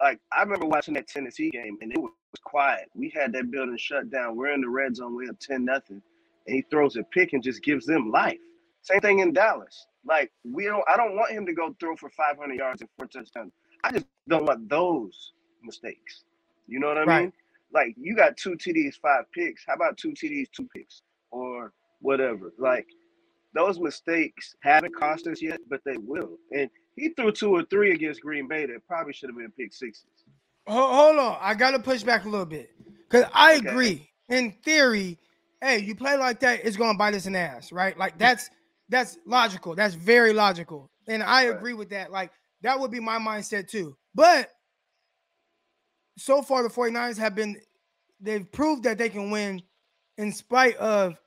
[0.00, 2.12] Like I remember watching that Tennessee game and it was
[2.44, 2.90] quiet.
[2.94, 4.36] We had that building shut down.
[4.36, 5.14] We're in the red zone.
[5.16, 6.02] We're up ten nothing,
[6.46, 8.38] and he throws a pick and just gives them life.
[8.82, 9.86] Same thing in Dallas.
[10.06, 10.84] Like we don't.
[10.88, 13.52] I don't want him to go throw for 500 yards and four touchdowns.
[13.84, 15.32] I just don't want those
[15.64, 16.24] mistakes.
[16.68, 17.20] You know what I Right.
[17.20, 17.32] mean?
[17.72, 19.64] Like you got two TDs, five picks.
[19.66, 21.02] How about two TDs, two picks,
[21.32, 22.52] or whatever?
[22.58, 22.86] Like
[23.54, 26.38] those mistakes haven't cost us yet, but they will.
[26.52, 29.72] And he threw two or three against Green Bay that probably should have been pick
[29.74, 30.04] sixes.
[30.68, 32.70] Hold on, I gotta push back a little bit
[33.10, 33.54] because I Okay.
[33.54, 34.10] agree.
[34.30, 35.18] In theory,
[35.60, 37.98] hey, you play like that, it's gonna bite us in the ass, right?
[37.98, 38.50] Like that's
[38.88, 39.74] that's logical.
[39.74, 41.56] That's very logical, and I Right.
[41.56, 42.10] agree with that.
[42.10, 42.32] Like
[42.62, 43.96] that would be my mindset too.
[44.14, 44.50] But
[46.18, 47.60] so far, the 49ers have been
[48.20, 49.62] they've proved that they can win
[50.16, 51.20] in spite of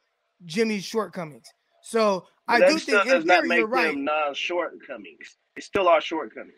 [0.46, 1.48] Jimmy's shortcomings.
[1.84, 3.98] So But I do think in not theory make you're right.
[3.98, 5.38] non-shortcomings.
[5.56, 6.54] It's still our shortcomings.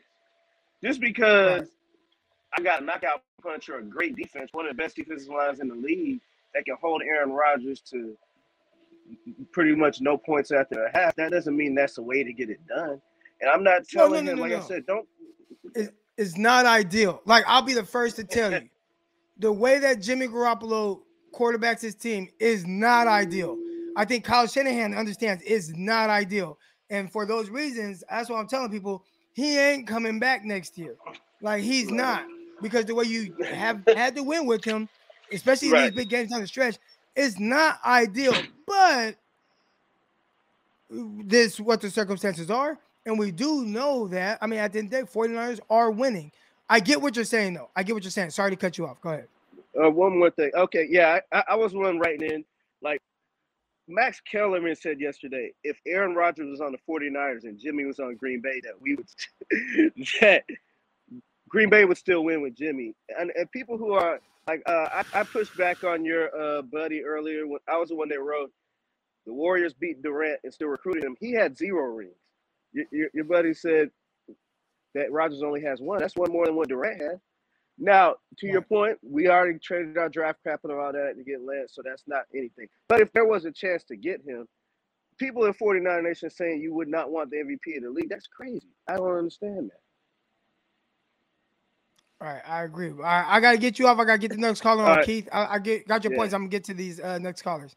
[0.83, 1.67] Just because
[2.57, 5.59] I got a knockout punch or a great defense, one of the best defensive lines
[5.59, 6.21] in the league
[6.53, 8.17] that can hold Aaron Rodgers to
[9.51, 12.49] pretty much no points after a half, that doesn't mean that's the way to get
[12.49, 13.01] it done.
[13.41, 14.57] And I'm not No, no, telling no, him, like no.
[14.57, 15.07] I said, don't.
[15.75, 17.21] It's, is not ideal.
[17.25, 18.69] Like I'll be the first to tell you,
[19.37, 21.01] the way that Jimmy Garoppolo
[21.33, 23.57] quarterbacks his team is not ideal.
[23.95, 26.57] I think Kyle Shanahan understands is not ideal,
[26.89, 30.95] and for those reasons, that's why I'm telling people he ain't coming back next year.
[31.41, 32.25] Like he's not
[32.61, 34.87] because the way you have had to win with him,
[35.31, 35.83] especially in Right.
[35.89, 36.77] these big games down the stretch,
[37.15, 38.35] is not ideal.
[38.65, 39.17] But
[40.89, 42.77] this what the circumstances are.
[43.05, 44.37] And we do know that.
[44.41, 46.31] I mean, at the end of the day, 49ers are winning.
[46.69, 47.69] I get what you're saying, though.
[47.75, 48.29] I get what you're saying.
[48.29, 49.01] Sorry to cut you off.
[49.01, 49.27] Go ahead.
[49.81, 50.51] Uh, one more thing.
[50.55, 52.45] Okay, yeah, I, I was one writing in.
[52.81, 53.01] Like
[53.87, 58.15] Max Kellerman said yesterday, if Aaron Rodgers was on the 49ers and Jimmy was on
[58.15, 59.07] Green Bay, that we would
[60.21, 60.43] that
[61.49, 62.93] Green Bay would still win with Jimmy.
[63.17, 67.03] And, and people who are like uh, I, I pushed back on your uh, buddy
[67.03, 68.51] earlier when I was the one that wrote
[69.25, 71.15] the Warriors beat Durant and still recruiting him.
[71.19, 72.15] He had zero rings.
[72.73, 73.91] Your, your, your buddy said
[74.95, 75.99] that Rodgers only has one.
[75.99, 77.19] That's one more than what Durant had.
[77.77, 81.41] Now, to your point, we already traded our draft capital and all that to get
[81.41, 82.67] Lance, so that's not anything.
[82.87, 84.47] But if there was a chance to get him,
[85.17, 88.27] people in 49 Nation saying you would not want the MVP of the league, that's
[88.27, 88.69] crazy.
[88.87, 89.90] I don't understand that.
[92.21, 92.91] All right, I agree.
[92.91, 93.97] All right, I gotta get you off.
[93.97, 95.05] I gotta get the next caller on, right.
[95.05, 95.27] Keith.
[95.33, 96.19] I, I get got your Yeah.
[96.19, 96.33] points.
[96.35, 97.75] I'm gonna get to these uh, next callers.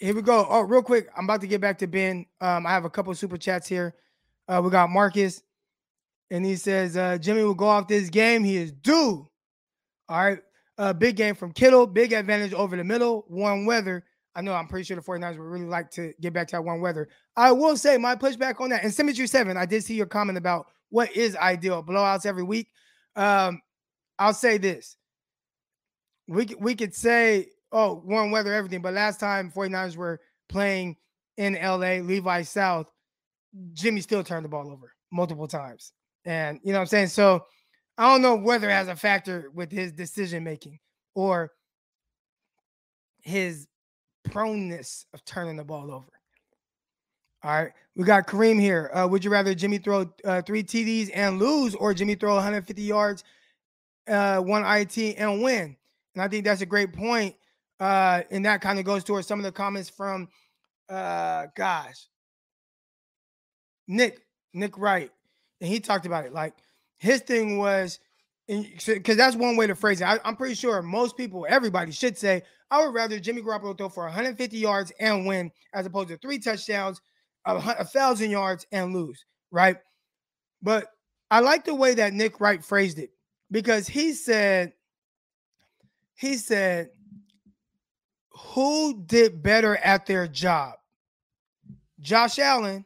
[0.00, 0.46] Here we go.
[0.48, 2.26] Oh, real quick, I'm about to get back to Ben.
[2.40, 3.94] Um, I have a couple of super chats here.
[4.48, 5.42] Uh, we got Marcus,
[6.30, 8.42] and he says uh, Jimmy will go off this game.
[8.44, 9.28] He is due.
[10.08, 10.38] All right,
[10.78, 11.86] uh, big game from Kittle.
[11.86, 13.26] Big advantage over the middle.
[13.28, 14.04] Warm weather.
[14.34, 14.54] I know.
[14.54, 17.08] I'm pretty sure the 49ers would really like to get back to that warm weather.
[17.36, 18.82] I will say my pushback on that.
[18.82, 22.68] And Symmetry Seven, I did see your comment about what is ideal blowouts every week.
[23.16, 23.60] Um,
[24.16, 24.96] I'll say this.
[26.28, 30.96] We we could say, oh, warm weather, everything, but last time 49ers were playing
[31.36, 32.86] in LA, Levi South,
[33.72, 35.90] Jimmy still turned the ball over multiple times.
[36.24, 37.08] And you know what I'm saying?
[37.08, 37.44] So
[37.98, 40.78] I don't know whether it has a factor with his decision making
[41.16, 41.50] or
[43.22, 43.66] his
[44.30, 46.06] proneness of turning the ball over.
[47.44, 48.90] All right, we got Kareem here.
[48.94, 52.80] Uh, would you rather Jimmy throw uh, three TDs and lose, or Jimmy throw 150
[52.80, 53.22] yards,
[54.08, 55.76] uh, one IT and win?
[56.14, 57.34] And I think that's a great point.
[57.78, 60.28] Uh, and that kind of goes towards some of the comments from,
[60.88, 62.06] uh, gosh,
[63.86, 64.22] Nick
[64.54, 65.10] Nick Wright,
[65.60, 66.32] and he talked about it.
[66.32, 66.54] Like
[66.96, 67.98] his thing was,
[68.48, 70.06] because that's one way to phrase it.
[70.06, 73.90] I, I'm pretty sure most people, everybody should say, I would rather Jimmy Garoppolo throw
[73.90, 77.02] for 150 yards and win, as opposed to three touchdowns,
[77.46, 79.76] a, a thousand yards and lose, right?
[80.62, 80.88] But
[81.30, 83.10] I like the way that Nick Wright phrased it
[83.50, 84.72] because he said,
[86.14, 86.90] he said,
[88.30, 90.74] who did better at their job,
[92.00, 92.84] Josh Allen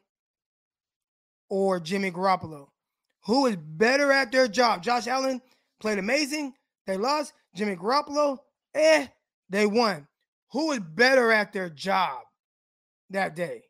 [1.48, 2.68] or Jimmy Garoppolo?
[3.24, 4.82] Who is better at their job?
[4.82, 5.40] Josh Allen
[5.80, 6.54] played amazing.
[6.86, 7.34] They lost.
[7.54, 8.38] Jimmy Garoppolo,
[8.74, 9.06] eh,
[9.50, 10.06] they won.
[10.52, 12.20] Who is better at their job
[13.10, 13.67] that day?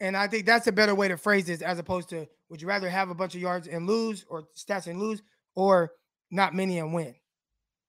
[0.00, 2.68] And I think that's a better way to phrase this as opposed to would you
[2.68, 5.22] rather have a bunch of yards and lose or stats and lose
[5.54, 5.92] or
[6.30, 7.14] not many and win?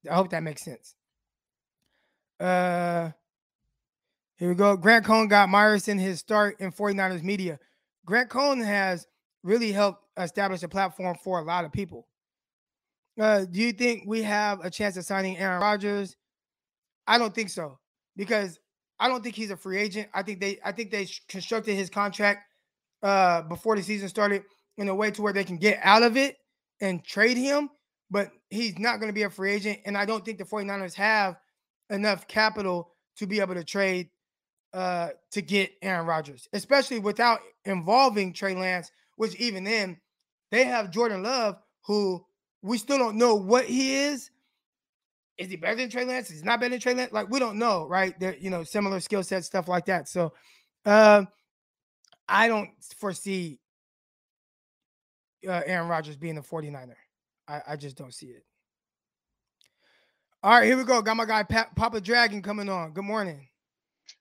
[0.09, 0.95] I hope that makes sense.
[2.39, 3.11] Uh
[4.41, 4.75] here we go.
[4.75, 7.59] Grant Cohn got Myerson his start in 49ers media.
[8.05, 9.05] Grant Cohn has
[9.43, 12.07] really helped establish a platform for a lot of people.
[13.19, 16.15] Uh, do you think we have a chance of signing Aaron Rodgers?
[17.05, 17.77] I don't think so
[18.15, 18.59] because
[19.01, 20.07] I don't think he's a free agent.
[20.13, 22.45] I think they I think they constructed his contract
[23.01, 24.43] uh before the season started
[24.77, 26.37] in a way to where they can get out of it
[26.79, 27.69] and trade him,
[28.11, 30.93] but he's not going to be a free agent and I don't think the 49ers
[30.93, 31.35] have
[31.89, 34.09] enough capital to be able to trade
[34.73, 39.99] uh to get Aaron Rodgers, especially without involving Trey Lance, which even then
[40.51, 41.57] they have Jordan Love
[41.87, 42.23] who
[42.61, 44.29] we still don't know what he is.
[45.41, 46.30] Is he better than Trey Lance?
[46.30, 47.11] Is he not better than Trey Lance?
[47.11, 48.18] Like we don't know, right?
[48.19, 50.07] They're you know similar skill sets, stuff like that.
[50.07, 50.34] So,
[50.85, 51.26] uh,
[52.30, 53.59] I don't foresee
[55.47, 56.93] uh, Aaron Rodgers being the 49er.
[57.47, 58.45] I, I just don't see it.
[60.43, 61.01] All right, here we go.
[61.01, 62.93] Got my guy pa- Papa Dragon coming on.
[62.93, 63.47] Good morning.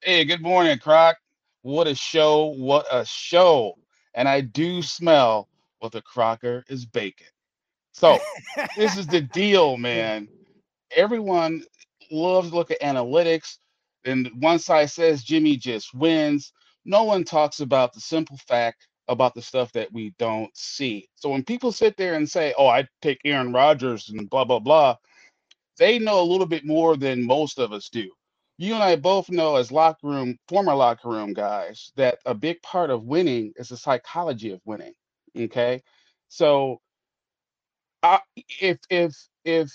[0.02, 1.16] Hey, good morning, Croc.
[1.60, 2.54] What a show.
[2.56, 3.76] What a show.
[4.14, 5.48] And I do smell
[5.80, 7.26] what the Crocker is baking.
[7.92, 8.18] So,
[8.76, 10.28] this is the deal, man.
[10.96, 11.64] Everyone
[12.10, 13.58] loves to look at analytics,
[14.04, 16.52] and one side says Jimmy just wins.
[16.84, 21.08] No one talks about the simple fact about the stuff that we don't see.
[21.16, 24.60] So, when people sit there and say, Oh, I take Aaron Rodgers and blah, blah,
[24.60, 24.96] blah,
[25.78, 28.10] they know a little bit more than most of us do
[28.58, 32.62] you and I both know as locker room, former locker room guys, that a big
[32.62, 34.92] part of winning is the psychology of winning.
[35.36, 35.82] Okay.
[36.28, 36.80] So
[38.02, 38.20] I,
[38.60, 39.14] if if
[39.44, 39.72] if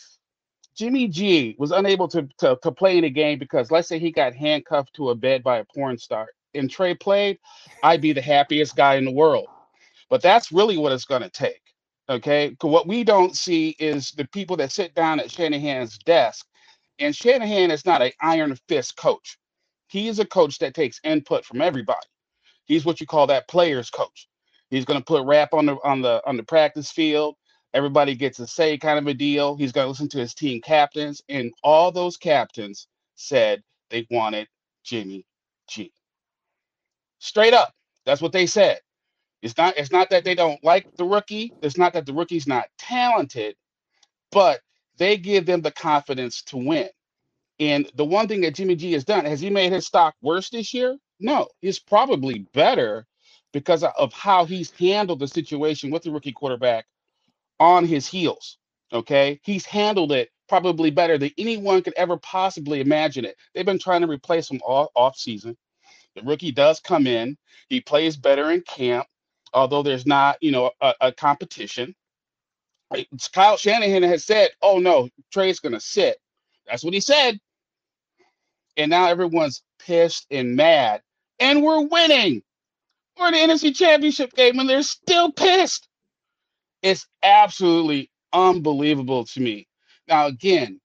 [0.77, 4.11] Jimmy G was unable to, to to play in a game because let's say he
[4.11, 7.39] got handcuffed to a bed by a porn star and Trey played,
[7.83, 9.47] I'd be the happiest guy in the world.
[10.09, 11.61] But that's really what it's gonna take.
[12.09, 12.55] Okay.
[12.61, 16.45] what we don't see is the people that sit down at Shanahan's desk
[16.99, 19.37] and Shanahan is not an iron fist coach.
[19.87, 21.99] He is a coach that takes input from everybody.
[22.65, 24.27] He's what you call that players coach.
[24.69, 27.35] He's going to put rap on the on the on the practice field.
[27.75, 29.57] Everybody gets a say kind of a deal.
[29.57, 32.87] He's going to listen to his team captains, and all those captains
[33.17, 34.47] said they wanted
[34.85, 35.27] Jimmy
[35.69, 35.93] G.
[37.19, 37.73] Straight up,
[38.05, 38.79] that's what they said.
[39.43, 41.53] It's not it's not that they don't like the rookie.
[41.63, 43.57] It's not that the rookie's not talented,
[44.31, 44.61] but
[44.97, 46.89] they give them the confidence to win.
[47.59, 50.49] And the one thing that Jimmy G has done, has he made his stock worse
[50.49, 50.97] this year?
[51.19, 53.07] No, he's probably better
[53.53, 56.85] because of how he's handled the situation with the rookie quarterback
[57.59, 58.57] on his heels.
[58.93, 59.39] Okay.
[59.43, 63.35] He's handled it probably better than anyone could ever possibly imagine it.
[63.53, 65.57] They've been trying to replace him all off season.
[66.15, 67.37] The rookie does come in,
[67.67, 69.07] he plays better in camp,
[69.53, 71.95] although there's not, you know, a, a competition.
[73.33, 76.17] Kyle Shanahan has said, oh no, Trey's gonna sit.
[76.67, 77.39] That's what he said.
[78.77, 81.01] And now everyone's pissed and mad.
[81.39, 82.43] And we're winning.
[83.19, 85.87] We're in the NFC championship game and they're still pissed.
[86.85, 89.67] It's absolutely unbelievable to me.
[90.07, 90.79] Now, again,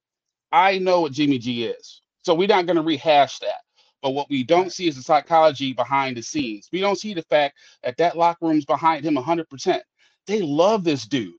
[0.50, 2.00] I know what Jimmy G is.
[2.22, 3.60] So we're not going to rehash that.
[4.00, 6.70] But what we don't see is the psychology behind the scenes.
[6.72, 9.82] We don't see the fact that that locker room's behind him 100%.
[10.26, 11.34] They love this dude.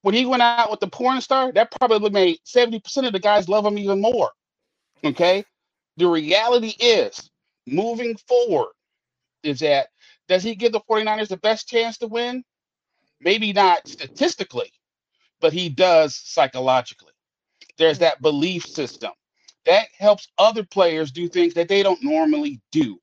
[0.00, 3.46] When he went out with the porn star, that probably made 70% of the guys
[3.46, 4.30] love him even more.
[5.04, 5.44] Okay?
[5.98, 7.30] The reality is,
[7.66, 8.72] moving forward,
[9.42, 9.88] is that
[10.28, 12.42] does he give the 49ers the best chance to win?
[13.20, 14.72] Maybe not statistically,
[15.40, 17.12] but he does psychologically.
[17.76, 18.04] There's hmm.
[18.04, 19.12] that belief system
[19.66, 22.98] that helps other players do things that they don't normally do,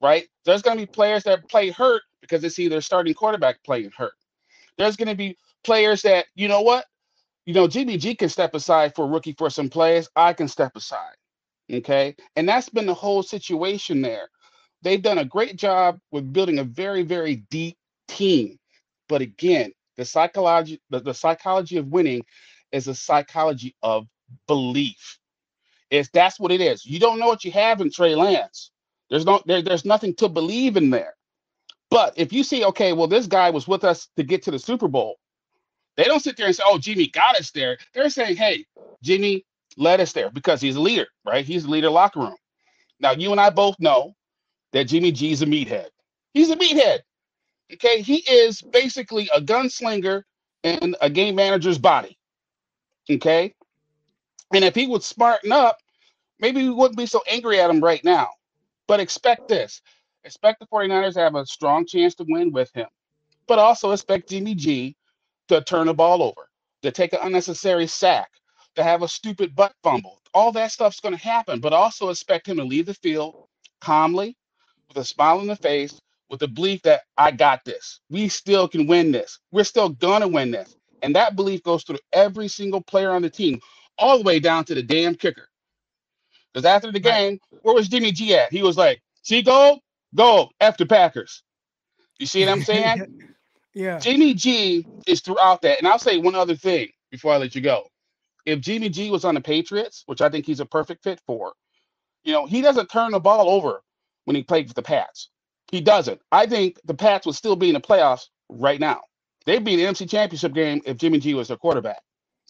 [0.00, 0.26] right?
[0.44, 3.90] There's going to be players that play hurt because they see their starting quarterback playing
[3.96, 4.14] hurt.
[4.78, 6.86] There's going to be players that, you know what?
[7.46, 10.08] You know, GBG can step aside for rookie for some plays.
[10.16, 11.16] I can step aside.
[11.72, 12.14] Okay.
[12.36, 14.28] And that's been the whole situation there.
[14.82, 17.76] They've done a great job with building a very, very deep
[18.06, 18.58] team.
[19.08, 22.24] But again, the psychology, the, the psychology of winning
[22.72, 24.06] is a psychology of
[24.48, 25.18] belief.
[25.90, 26.84] It's that's what it is.
[26.84, 28.70] You don't know what you have in Trey Lance.
[29.10, 31.14] There's no there, there's nothing to believe in there.
[31.90, 34.58] But if you see, okay, well, this guy was with us to get to the
[34.58, 35.16] Super Bowl,
[35.96, 37.78] they don't sit there and say, oh, Jimmy got us there.
[37.94, 38.66] They're saying, hey,
[39.02, 39.44] Jimmy
[39.76, 41.44] led us there because he's a leader, right?
[41.44, 42.36] He's the leader of locker room.
[43.00, 44.14] Now, you and I both know
[44.72, 45.88] that Jimmy G's a meathead.
[46.32, 47.00] He's a meathead.
[47.72, 50.22] Okay, he is basically a gunslinger
[50.62, 52.18] in a game manager's body.
[53.10, 53.54] Okay,
[54.54, 55.78] and if he would smarten up,
[56.38, 58.28] maybe we wouldn't be so angry at him right now.
[58.86, 59.82] But expect this
[60.24, 62.88] expect the 49ers to have a strong chance to win with him,
[63.46, 64.96] but also expect Jimmy G
[65.48, 66.48] to turn the ball over,
[66.82, 68.30] to take an unnecessary sack,
[68.74, 70.20] to have a stupid butt fumble.
[70.32, 73.48] All that stuff's going to happen, but also expect him to leave the field
[73.80, 74.36] calmly,
[74.88, 78.00] with a smile on the face, with the belief that I got this.
[78.10, 79.38] We still can win this.
[79.52, 80.76] We're still to win this.
[81.02, 83.60] And that belief goes through every single player on the team,
[83.98, 85.48] all the way down to the damn kicker.
[86.52, 88.52] Because after the game, where was Jimmy G at?
[88.52, 89.80] He was like, see, go,
[90.14, 91.42] go, after Packers.
[92.18, 93.02] You see what I'm saying?
[93.74, 93.98] yeah.
[93.98, 95.78] Jimmy G is throughout that.
[95.78, 97.86] And I'll say one other thing before I let you go.
[98.46, 101.52] If Jimmy G was on the Patriots, which I think he's a perfect fit for,
[102.24, 103.82] you know, he doesn't turn the ball over
[104.24, 105.30] when he played for the Pats.
[105.74, 106.20] He doesn't.
[106.30, 109.00] I think the Pats would still be in the playoffs right now.
[109.44, 112.00] They'd be in the NFC Championship game if Jimmy G was their quarterback.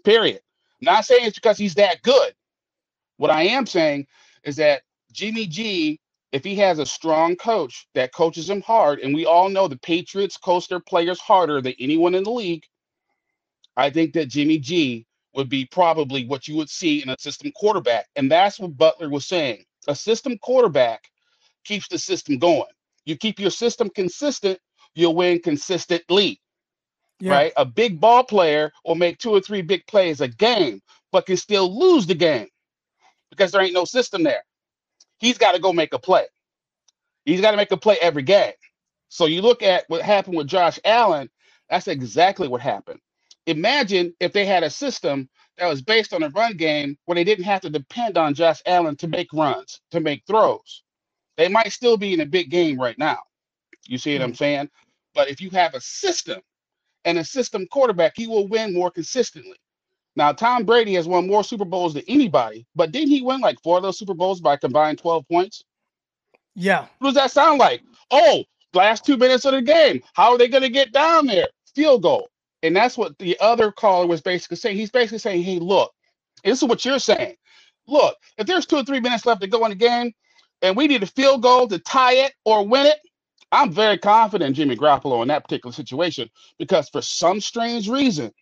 [0.04, 0.40] Period.
[0.82, 2.34] Not saying it's because he's that good.
[3.16, 4.08] What I am saying
[4.42, 5.98] is that Jimmy G,
[6.32, 9.78] if he has a strong coach that coaches him hard, and we all know the
[9.78, 12.64] Patriots coach their players harder than anyone in the league,
[13.74, 17.52] I think that Jimmy G would be probably what you would see in a system
[17.56, 18.06] quarterback.
[18.16, 19.64] And that's what Butler was saying.
[19.88, 21.04] A system quarterback
[21.64, 22.64] keeps the system going.
[23.04, 24.58] You keep your system consistent,
[24.94, 26.40] you'll win consistently.
[27.20, 27.32] Yeah.
[27.32, 27.52] Right?
[27.56, 30.80] A big ball player will make two or three big plays a game,
[31.12, 32.48] but can still lose the game
[33.30, 34.44] because there ain't no system there.
[35.18, 36.26] He's got to go make a play.
[37.24, 38.52] He's got to make a play every game.
[39.08, 41.30] So you look at what happened with Josh Allen,
[41.70, 43.00] that's exactly what happened.
[43.46, 45.28] Imagine if they had a system
[45.58, 48.60] that was based on a run game where they didn't have to depend on Josh
[48.66, 50.82] Allen to make runs, to make throws.
[51.36, 53.18] They might still be in a big game right now.
[53.86, 54.36] You see what I'm mm.
[54.36, 54.70] saying?
[55.14, 56.40] But if you have a system
[57.04, 59.56] and a system quarterback, he will win more consistently.
[60.16, 63.60] Now, Tom Brady has won more Super Bowls than anybody, but didn't he win like
[63.62, 65.64] four of those Super Bowls by combined 12 points?
[66.54, 66.86] Yeah.
[66.98, 67.82] What does that sound like?
[68.10, 68.44] Oh,
[68.74, 70.02] last two minutes of the game.
[70.14, 71.48] How are they going to get down there?
[71.74, 72.28] Field goal.
[72.62, 74.76] And that's what the other caller was basically saying.
[74.76, 75.92] He's basically saying, hey, look,
[76.44, 77.34] this is what you're saying.
[77.86, 80.12] Look, if there's two or three minutes left to go in the game,
[80.62, 82.98] and we need a field goal to tie it or win it,
[83.52, 86.28] I'm very confident Jimmy Garoppolo in that particular situation
[86.58, 88.32] because for some strange reason,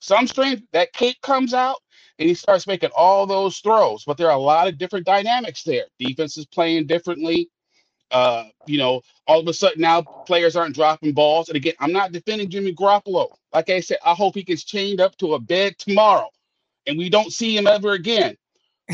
[0.00, 1.76] some strange that cape comes out
[2.18, 4.04] and he starts making all those throws.
[4.04, 5.84] But there are a lot of different dynamics there.
[5.98, 7.48] Defense is playing differently.
[8.10, 11.48] Uh, you know, all of a sudden now players aren't dropping balls.
[11.48, 13.30] And again, I'm not defending Jimmy Garoppolo.
[13.54, 16.28] Like I said, I hope he gets chained up to a bed tomorrow
[16.86, 18.36] and we don't see him ever again.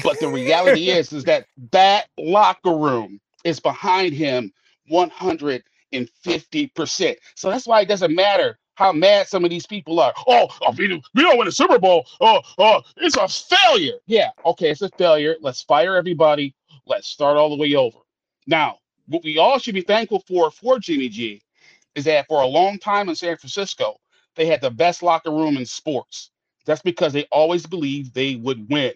[0.02, 4.52] But the reality is, is that that locker room is behind him
[4.90, 7.16] 150%.
[7.34, 10.12] So that's why it doesn't matter how mad some of these people are.
[10.26, 12.06] Oh, oh we, we don't win a Super Bowl.
[12.20, 13.98] Oh, oh, it's a failure.
[14.06, 15.36] Yeah, okay, it's a failure.
[15.40, 16.54] Let's fire everybody.
[16.86, 17.98] Let's start all the way over.
[18.46, 21.42] Now, what we all should be thankful for for Jimmy G
[21.94, 23.96] is that for a long time in San Francisco,
[24.36, 26.30] they had the best locker room in sports.
[26.64, 28.92] That's because they always believed they would win.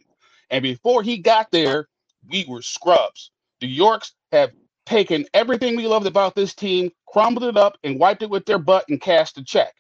[0.51, 1.89] And before he got there,
[2.29, 3.31] we were scrubs.
[3.61, 4.53] The Yorks have
[4.85, 8.59] taken everything we loved about this team, crumbled it up, and wiped it with their
[8.59, 9.75] butt and cashed a check.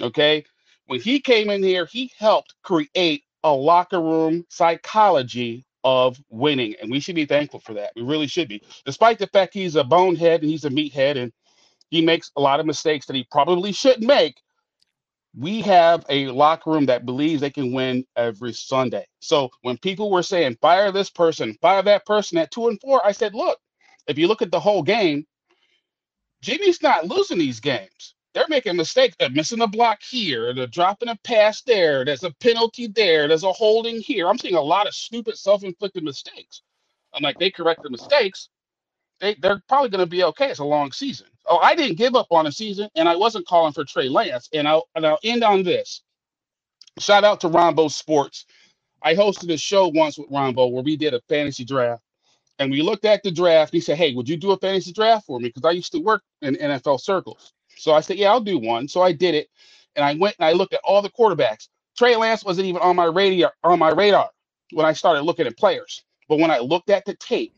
[0.00, 0.44] Okay.
[0.86, 6.74] When he came in here, he helped create a locker room psychology of winning.
[6.80, 7.92] And we should be thankful for that.
[7.94, 8.62] We really should be.
[8.84, 11.32] Despite the fact he's a bonehead and he's a meathead and
[11.90, 14.40] he makes a lot of mistakes that he probably shouldn't make,
[15.38, 19.06] we have a locker room that believes they can win every Sunday.
[19.20, 23.06] So when people were saying fire this person, fire that person at two and four,
[23.06, 23.58] I said, look,
[24.08, 25.26] if you look at the whole game,
[26.42, 28.14] Jimmy's not losing these games.
[28.34, 29.16] They're making mistakes.
[29.18, 30.54] They're missing a block here.
[30.54, 32.04] They're dropping a pass there.
[32.04, 33.28] There's a penalty there.
[33.28, 34.28] There's a holding here.
[34.28, 36.62] I'm seeing a lot of stupid self-inflicted mistakes.
[37.14, 38.50] I'm like, they correct the mistakes.
[39.20, 40.50] They, they're probably going to be okay.
[40.50, 41.28] It's a long season.
[41.48, 44.48] Oh, I didn't give up on a season, and I wasn't calling for Trey Lance.
[44.54, 46.02] And I'll, and I'll end on this.
[46.98, 48.46] Shout out to Rombo Sports.
[49.02, 52.02] I hosted a show once with Rombo where we did a fantasy draft
[52.58, 53.72] and we looked at the draft.
[53.72, 55.48] He said, Hey, would you do a fantasy draft for me?
[55.48, 57.52] Because I used to work in NFL circles.
[57.76, 58.88] So I said, Yeah, I'll do one.
[58.88, 59.48] So I did it.
[59.96, 61.68] And I went and I looked at all the quarterbacks.
[61.96, 64.30] Trey Lance wasn't even on my radar on my radar
[64.72, 66.04] when I started looking at players.
[66.28, 67.54] But when I looked at the tape,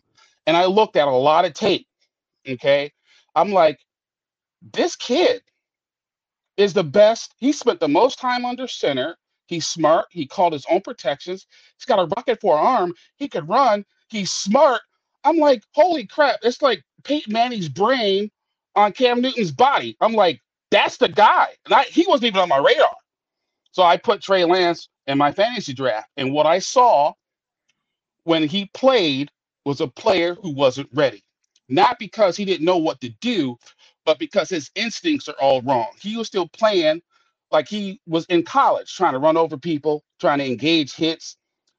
[0.47, 1.87] and I looked at a lot of tape,
[2.49, 2.93] okay,
[3.35, 3.81] I'm like,
[4.73, 5.43] this kid
[6.57, 7.35] is the best.
[7.39, 9.17] He spent the most time under center.
[9.47, 10.07] He's smart.
[10.11, 11.47] He called his own protections.
[11.77, 12.95] He's got a rocket for an arm.
[13.17, 13.85] He could run.
[14.09, 14.81] He's smart.
[15.25, 16.39] I'm like, holy crap!
[16.43, 18.31] It's like Peyton Manning's brain
[18.75, 19.97] on Cam Newton's body.
[20.01, 20.41] I'm like,
[20.71, 21.49] that's the guy.
[21.65, 22.95] And I, he wasn't even on my radar.
[23.73, 26.09] So I put Trey Lance in my fantasy draft.
[26.17, 27.13] And what I saw
[28.25, 29.31] when he played
[29.65, 31.23] was a player who wasn't ready.
[31.71, 33.57] Not because he didn't know what to do,
[34.05, 35.89] but because his instincts are all wrong.
[36.01, 37.03] He was still playing
[37.51, 41.37] like he was in college, trying to run over people, trying to engage hits,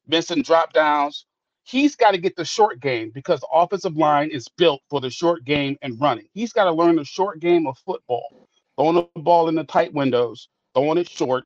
[0.07, 1.25] missing drop downs,
[1.63, 5.09] he's got to get the short game because the offensive line is built for the
[5.09, 6.27] short game and running.
[6.33, 8.47] He's got to learn the short game of football,
[8.77, 11.45] throwing the ball in the tight windows, throwing it short.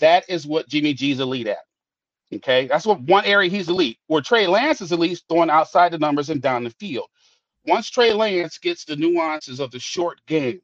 [0.00, 1.58] That is what Jimmy G's elite at.
[2.34, 3.98] Okay, that's what one area he's elite.
[4.06, 7.06] Where Trey Lance is elite, throwing outside the numbers and down the field.
[7.66, 10.60] Once Trey Lance gets the nuances of the short game,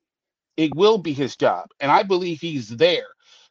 [0.57, 3.07] it will be his job, and I believe he's there.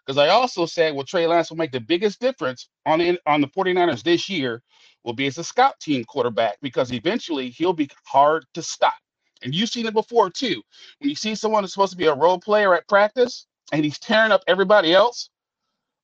[0.05, 3.41] Because I also said, well, Trey Lance will make the biggest difference on the, on
[3.41, 4.63] the 49ers this year
[5.05, 8.95] will be as a scout team quarterback because eventually he'll be hard to stop.
[9.43, 10.61] And you've seen it before too.
[10.99, 13.99] When you see someone who's supposed to be a role player at practice and he's
[13.99, 15.29] tearing up everybody else,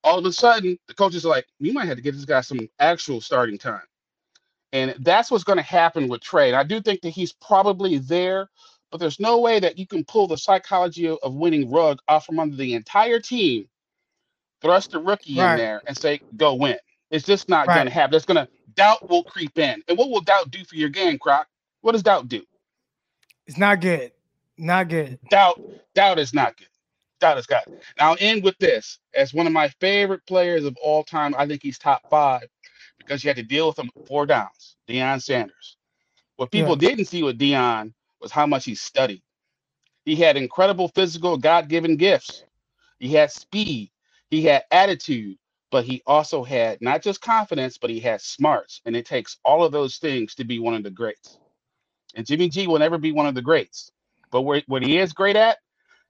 [0.03, 2.41] all of a sudden the coaches are like, "You might have to give this guy
[2.41, 3.84] some actual starting time."
[4.73, 6.49] And that's what's going to happen with Trey.
[6.49, 8.49] And I do think that he's probably there,
[8.91, 12.27] but there's no way that you can pull the psychology of, of winning rug off
[12.27, 13.69] from under the entire team,
[14.61, 15.51] thrust the rookie Right.
[15.51, 16.77] in there, and say, "Go win."
[17.11, 17.75] It's just not Right.
[17.75, 18.13] going to happen.
[18.13, 19.83] That's going to doubt will creep in.
[19.89, 21.47] And what will doubt do for your game, Croc?
[21.81, 22.43] What does doubt do?
[23.47, 24.11] It's not good.
[24.57, 25.19] Not good.
[25.29, 25.61] Doubt,
[25.95, 26.67] doubt is not good.
[27.21, 27.63] Doubt is God.
[27.99, 28.99] Now I'll end with this.
[29.15, 32.43] As one of my favorite players of all time, I think he's top five
[33.05, 34.75] because you had to deal with him four downs.
[34.88, 35.77] Deion Sanders.
[36.35, 39.21] What people didn't see with Deion was how much he studied.
[40.05, 42.43] He had incredible physical, God-given gifts.
[42.99, 43.91] He had speed.
[44.30, 45.38] He had attitude,
[45.71, 48.81] but he also had not just confidence, but he had smarts.
[48.85, 51.39] And it takes all of those things to be one of the greats.
[52.15, 53.91] And Jimmy G will never be one of the greats.
[54.31, 55.57] But where, what he is great at,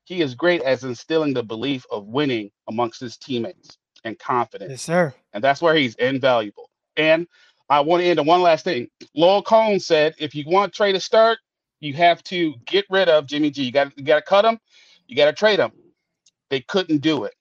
[0.05, 4.71] he is great as instilling the belief of winning amongst his teammates and confidence.
[4.71, 5.13] Yes, sir.
[5.33, 6.69] And that's where he's invaluable.
[6.97, 7.27] And
[7.69, 8.87] I want to end on one last thing.
[9.15, 11.39] Lowell Cohn said, if you want Trey to start,
[11.79, 13.63] you have to get rid of Jimmy G.
[13.63, 14.59] You got you got to cut him.
[15.07, 15.71] You got to trade him.
[16.49, 17.33] They couldn't do it.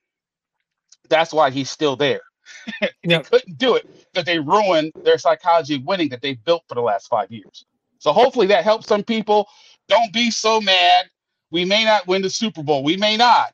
[1.08, 2.20] That's why he's still there.
[3.04, 6.74] they couldn't do it because they ruined their psychology of winning that they built for
[6.74, 7.64] the last five years.
[7.98, 9.46] So hopefully that helps some people.
[9.88, 11.06] Don't be so mad.
[11.50, 12.82] We may not win the Super Bowl.
[12.82, 13.52] We may not.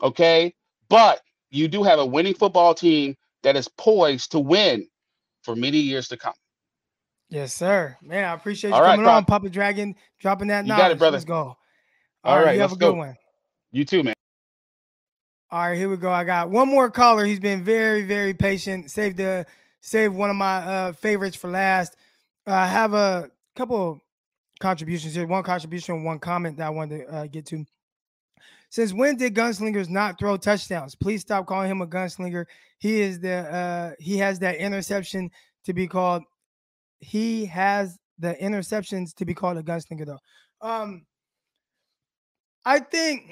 [0.00, 0.54] Okay.
[0.88, 1.20] But
[1.50, 4.86] you do have a winning football team that is poised to win
[5.42, 6.34] for many years to come.
[7.28, 7.96] Yes, sir.
[8.02, 9.42] Man, I appreciate you All right, coming on, Croc.
[9.42, 11.16] Papa Dragon, dropping that You got it, brother.
[11.16, 11.56] Let's go.
[12.24, 12.94] All right, you have a good go.
[12.94, 13.16] one.
[13.70, 14.14] You too, man.
[15.50, 16.10] All right, here we go.
[16.10, 17.24] I got one more caller.
[17.24, 18.90] He's been very, very patient.
[18.90, 19.46] Saved the
[19.80, 21.96] save one of my uh favorites for last.
[22.46, 24.00] Uh, I have a couple
[24.60, 25.26] contributions here.
[25.26, 27.64] One contribution, one comment that I wanted to uh, get to.
[28.72, 30.94] Since when did gunslingers not throw touchdowns?
[30.94, 32.46] Please stop calling him a gunslinger.
[32.78, 35.30] He is the uh he has that interception
[35.66, 36.22] to be called.
[36.98, 40.18] He has the interceptions to be called a gunslinger though.
[40.62, 41.04] Um
[42.64, 43.30] I think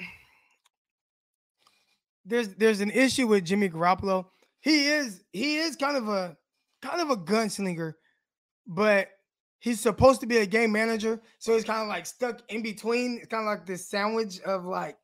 [2.23, 4.27] there's there's an issue with Jimmy Garoppolo.
[4.59, 6.37] He is he is kind of a
[6.83, 7.93] kind of a gunslinger,
[8.67, 9.07] but
[9.57, 13.17] he's supposed to be a game manager, so he's kind of like stuck in between.
[13.17, 14.97] It's kind of like this sandwich of like,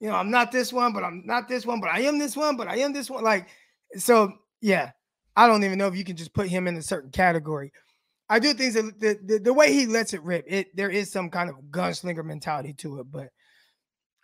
[0.00, 2.36] you know, I'm not this one, but I'm not this one, but I am this
[2.36, 3.22] one, but I am this one.
[3.22, 3.48] Like,
[3.96, 4.92] so yeah,
[5.36, 7.72] I don't even know if you can just put him in a certain category.
[8.28, 11.10] I do think that the, the, the way he lets it rip, it there is
[11.10, 13.10] some kind of gunslinger mentality to it.
[13.10, 13.28] But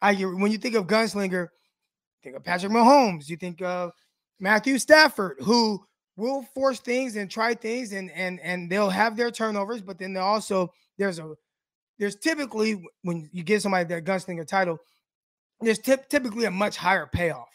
[0.01, 1.48] I when you think of gunslinger,
[2.23, 3.93] think of Patrick Mahomes, you think of
[4.40, 5.85] Matthew Stafford, who
[6.16, 10.16] will force things and try things and and and they'll have their turnovers, but then
[10.16, 11.35] also there's a
[11.98, 14.78] there's typically when you give somebody that gunslinger title,
[15.60, 17.48] there's typ- typically a much higher payoff.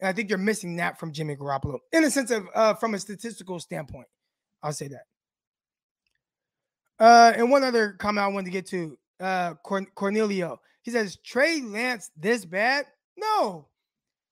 [0.00, 2.94] And I think you're missing that from Jimmy Garoppolo in a sense of uh, from
[2.94, 4.06] a statistical standpoint.
[4.62, 5.04] I'll say that.
[7.00, 10.58] Uh, and one other comment I wanted to get to uh, Corn- Cornelio.
[10.82, 12.86] He says, Trey Lance this bad?
[13.16, 13.68] No,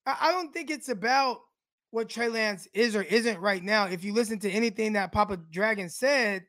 [0.04, 1.40] I, I don't think it's about
[1.90, 3.86] what Trey Lance is or isn't right now.
[3.86, 6.44] If you listen to anything that Papa Dragon said,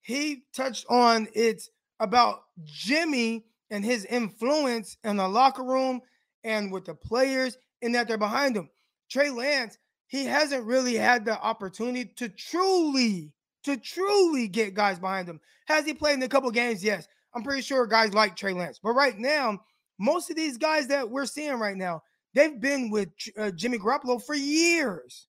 [0.00, 1.70] he touched on it's
[2.00, 6.00] about Jimmy and his influence in the locker room
[6.44, 8.68] and with the players and that they're behind him.
[9.10, 9.78] Trey Lance,
[10.08, 13.32] he hasn't really had the opportunity to truly,
[13.64, 15.40] to truly get guys behind him.
[15.66, 16.84] Has he played in a couple games?
[16.84, 17.08] Yes.
[17.34, 18.78] I'm pretty sure guys like Trey Lance.
[18.80, 19.58] But right now,
[19.98, 22.02] most of these guys that we're seeing right now,
[22.34, 23.08] they've been with
[23.38, 25.28] uh, Jimmy Garoppolo for years.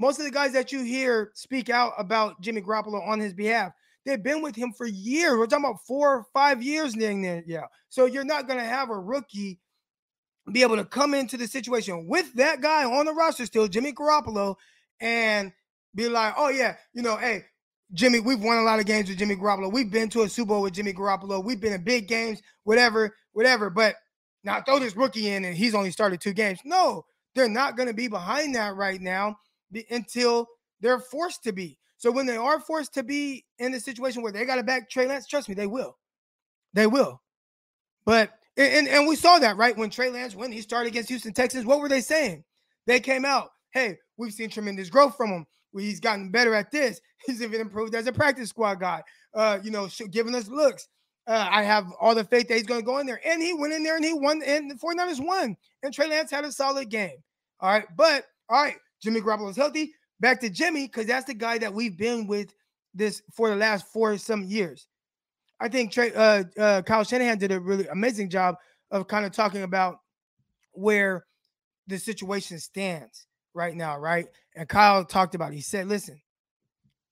[0.00, 3.72] Most of the guys that you hear speak out about Jimmy Garoppolo on his behalf,
[4.04, 5.36] they've been with him for years.
[5.36, 7.64] We're talking about four or five years then yeah.
[7.88, 9.60] So you're not going to have a rookie
[10.52, 13.92] be able to come into the situation with that guy on the roster still, Jimmy
[13.92, 14.56] Garoppolo,
[15.00, 15.52] and
[15.94, 17.44] be like, oh yeah, you know, hey,
[17.92, 19.72] Jimmy, we've won a lot of games with Jimmy Garoppolo.
[19.72, 21.42] We've been to a Super Bowl with Jimmy Garoppolo.
[21.42, 23.70] We've been in big games, whatever, whatever.
[23.70, 23.96] But
[24.42, 26.58] now throw this rookie in and he's only started two games.
[26.64, 27.04] No,
[27.34, 29.36] they're not going to be behind that right now
[29.90, 30.46] until
[30.80, 31.78] they're forced to be.
[32.04, 34.90] So when they are forced to be in the situation where they got to back
[34.90, 35.96] Trey Lance, trust me, they will.
[36.74, 37.22] They will.
[38.04, 41.32] But and, and, we saw that right when Trey Lance when he started against Houston
[41.32, 41.64] Texans.
[41.64, 42.44] What were they saying?
[42.86, 45.46] They came out, hey, we've seen tremendous growth from him.
[45.74, 47.00] He's gotten better at this.
[47.26, 49.02] He's even improved as a practice squad guy.
[49.34, 50.86] Uh, you know, giving us looks.
[51.26, 53.22] Uh, I have all the faith that he's going to go in there.
[53.26, 55.56] And he went in there and he won, and the 49ers won.
[55.82, 57.16] And Trey Lance had a solid game.
[57.60, 57.86] All right.
[57.96, 59.94] But all right, Jimmy Garoppolo is healthy.
[60.24, 62.54] Back to Jimmy, because that's the guy that we've been with
[62.94, 64.88] this for the last four some years.
[65.60, 68.56] I think Trey, uh, uh, Kyle Shanahan did a really amazing job
[68.90, 69.98] of kind of talking about
[70.72, 71.26] where
[71.88, 74.24] the situation stands right now, right?
[74.56, 75.56] And Kyle talked about it.
[75.56, 76.18] He said, listen,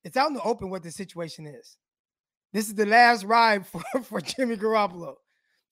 [0.05, 1.77] it's out in the open what the situation is.
[2.55, 5.17] This is the last ride for, for Jimmy Garoppolo.
[5.17, 5.17] All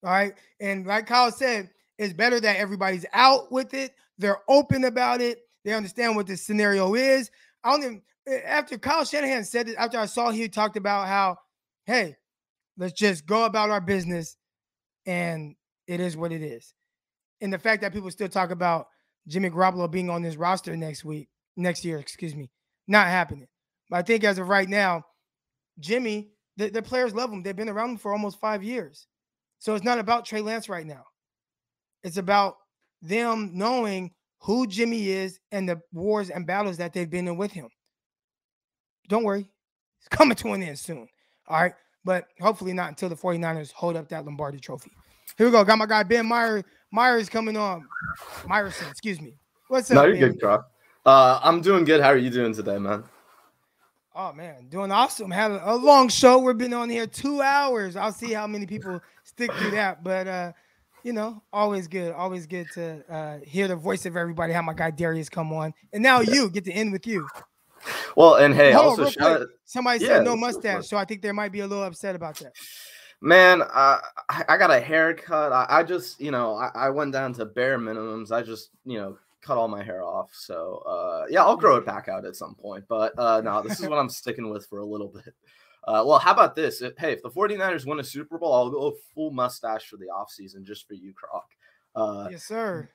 [0.03, 0.35] right.
[0.61, 3.95] And like Kyle said, it's better that everybody's out with it.
[4.19, 5.39] They're open about it.
[5.65, 7.31] They understand what the scenario is.
[7.63, 11.09] I don't even eh, after Kyle Shanahan said it, after I saw he talked about
[11.09, 11.37] how,
[11.85, 12.17] hey,
[12.77, 14.37] let's just go about our business
[15.07, 15.55] and
[15.87, 16.73] it is what it is.
[17.41, 18.89] And the fact that people still talk about
[19.27, 22.51] Jimmy Garoppolo being on this roster next week, next year, excuse me,
[22.87, 23.49] not happening.
[23.89, 25.05] But I think as of right now,
[25.79, 27.43] Jimmy, the, the players love him.
[27.43, 29.07] They've been around him for almost five years.
[29.59, 31.05] So it's not about Trey Lance right now.
[32.03, 32.57] It's about
[33.03, 37.53] them knowing who Jimmy is and the wars and battles that they've been in with
[37.53, 37.69] him.
[39.09, 39.49] Don't worry,
[39.99, 41.09] it's coming to an end soon.
[41.49, 41.75] All right.
[42.05, 44.91] But hopefully not until the 49ers hold up that Lombardi trophy.
[45.37, 45.63] Here we go.
[45.65, 46.65] Got my guy Ben Meyer.
[46.91, 47.87] Myers coming on.
[48.43, 49.35] Myerson, excuse me.
[49.69, 49.97] What's up?
[49.97, 50.31] No, you're man?
[50.31, 50.67] good, Croc.
[51.05, 52.01] Uh, I'm doing good.
[52.01, 53.05] How are you doing today, man?
[54.15, 55.31] Oh man, doing awesome.
[55.31, 56.39] Having a long show.
[56.39, 57.95] We've been on here two hours.
[57.95, 60.03] I'll see how many people stick to that.
[60.03, 60.53] But uh,
[61.03, 62.13] you know, always good.
[62.13, 64.53] Always good to uh hear the voice of everybody.
[64.53, 67.27] How my guy Darius come on, and now you get to end with you.
[68.17, 70.77] Well, and hey, Hold also shout out, Somebody Yeah, said no let's go for it.
[70.77, 72.53] mustache, so I think they might be a little upset about that.
[73.21, 73.63] man.
[73.63, 75.53] I I I got a haircut.
[75.53, 78.33] I, I just you know I, I went down to bare minimums.
[78.33, 80.31] I just you know cut all my hair off.
[80.35, 82.85] So uh, yeah, I'll grow it back out at some point.
[82.89, 85.35] But uh, no, this is what I'm sticking with for a little bit.
[85.85, 86.83] Uh, well, how about this?
[86.83, 90.09] If- Hey, if the 49ers win a Super Bowl, I'll go full mustache for the
[90.15, 91.45] offseason just for you, Croc.
[91.95, 92.89] Uh, Yes, sir.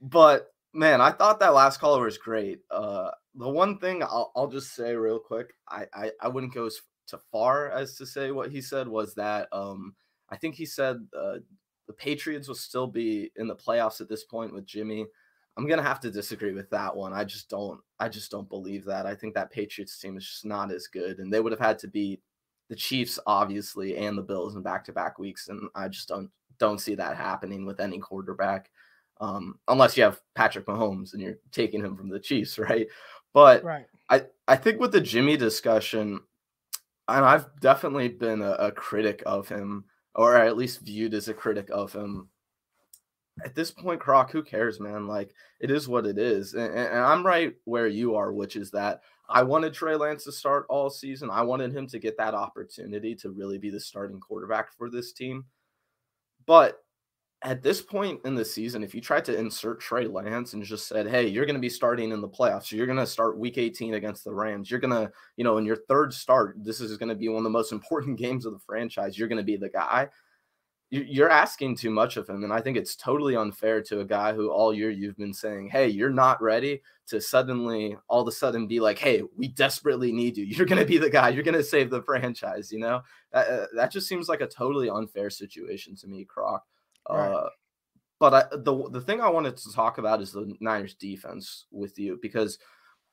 [0.00, 2.60] but man, I thought that last caller was great.
[2.70, 6.66] Uh, the one thing I'll, I'll just say real quick, I, I I wouldn't go
[6.66, 9.94] as to far as to say what he said was that um
[10.28, 11.36] I think he said uh,
[11.86, 15.06] the Patriots will still be in the playoffs at this point with Jimmy.
[15.56, 17.12] I'm gonna have to disagree with that one.
[17.12, 19.06] I just don't I just don't believe that.
[19.06, 21.78] I think that Patriots team is just not as good, and they would have had
[21.80, 22.20] to beat
[22.68, 26.30] the Chiefs obviously and the Bills in back to back weeks, and I just don't
[26.58, 28.70] don't see that happening with any quarterback
[29.20, 32.86] um, unless you have Patrick Mahomes and you're taking him from the Chiefs, right?
[33.32, 33.86] But Right.
[34.08, 36.20] I, I think with the Jimmy discussion,
[37.08, 39.84] and I've definitely been a, a critic of him,
[40.14, 42.28] or at least viewed as a critic of him.
[43.44, 45.06] At this point, Croc, who cares, man?
[45.06, 48.70] Like it is what it is, and, and I'm right where you are, which is
[48.70, 51.30] that I wanted Trey Lance to start all season.
[51.30, 55.12] I wanted him to get that opportunity to really be the starting quarterback for this
[55.12, 55.44] team.
[56.46, 56.82] But
[57.42, 60.88] at this point in the season, if you tried to insert Trey Lance and just
[60.88, 62.72] said, "Hey, you're going to be starting in the playoffs.
[62.72, 64.70] You're going to start Week 18 against the Rams.
[64.70, 67.38] You're going to, you know, in your third start, this is going to be one
[67.38, 69.18] of the most important games of the franchise.
[69.18, 70.08] You're going to be the guy."
[70.90, 74.04] You- You're asking too much of him, and I think it's totally unfair to a
[74.04, 78.28] guy who all year you've been saying, "Hey, you're not ready," to suddenly all of
[78.28, 80.44] a sudden be like, "Hey, we desperately need you.
[80.64, 81.30] You're going to be the guy.
[81.30, 83.02] You're going to save the franchise." You know,
[83.32, 86.64] that, uh, that just seems like a totally unfair situation to me, Croc.
[87.10, 87.30] Right.
[87.32, 87.50] Uh,
[88.18, 91.98] but I, the the thing I wanted to talk about is the Niners defense with
[91.98, 92.58] you because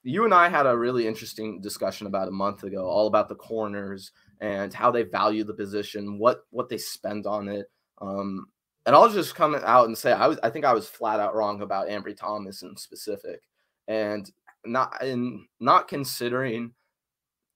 [0.04, 3.36] you and I had a really interesting discussion about a month ago, all about the
[3.36, 4.12] corners
[4.42, 7.68] and how they value the position, what what they spend on it.
[8.02, 8.48] Um,
[8.86, 11.36] and I'll just come out and say I was I think I was flat out
[11.36, 13.42] wrong about Ambry Thomas in specific,
[13.88, 14.30] and
[14.66, 16.74] not in not considering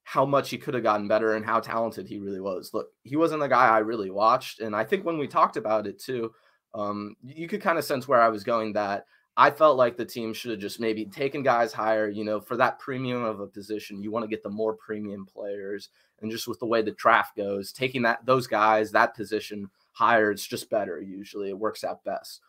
[0.03, 2.71] how much he could have gotten better and how talented he really was.
[2.73, 5.87] Look, he wasn't the guy I really watched, and I think when we talked about
[5.87, 6.31] it too,
[6.73, 8.73] um, you could kind of sense where I was going.
[8.73, 9.05] That
[9.37, 12.09] I felt like the team should have just maybe taken guys higher.
[12.09, 15.25] You know, for that premium of a position, you want to get the more premium
[15.25, 15.89] players,
[16.21, 20.31] and just with the way the draft goes, taking that those guys that position higher,
[20.31, 20.99] it's just better.
[20.99, 22.41] Usually, it works out best.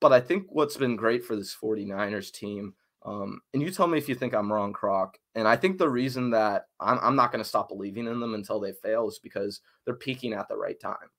[0.00, 2.74] But I think what's been great for this 49ers team
[3.04, 5.18] um, and you tell me if you think I'm wrong, Croc.
[5.34, 8.34] And I think the reason that I'm, I'm not going to stop believing in them
[8.34, 11.10] until they fail is because they're peaking at the right time.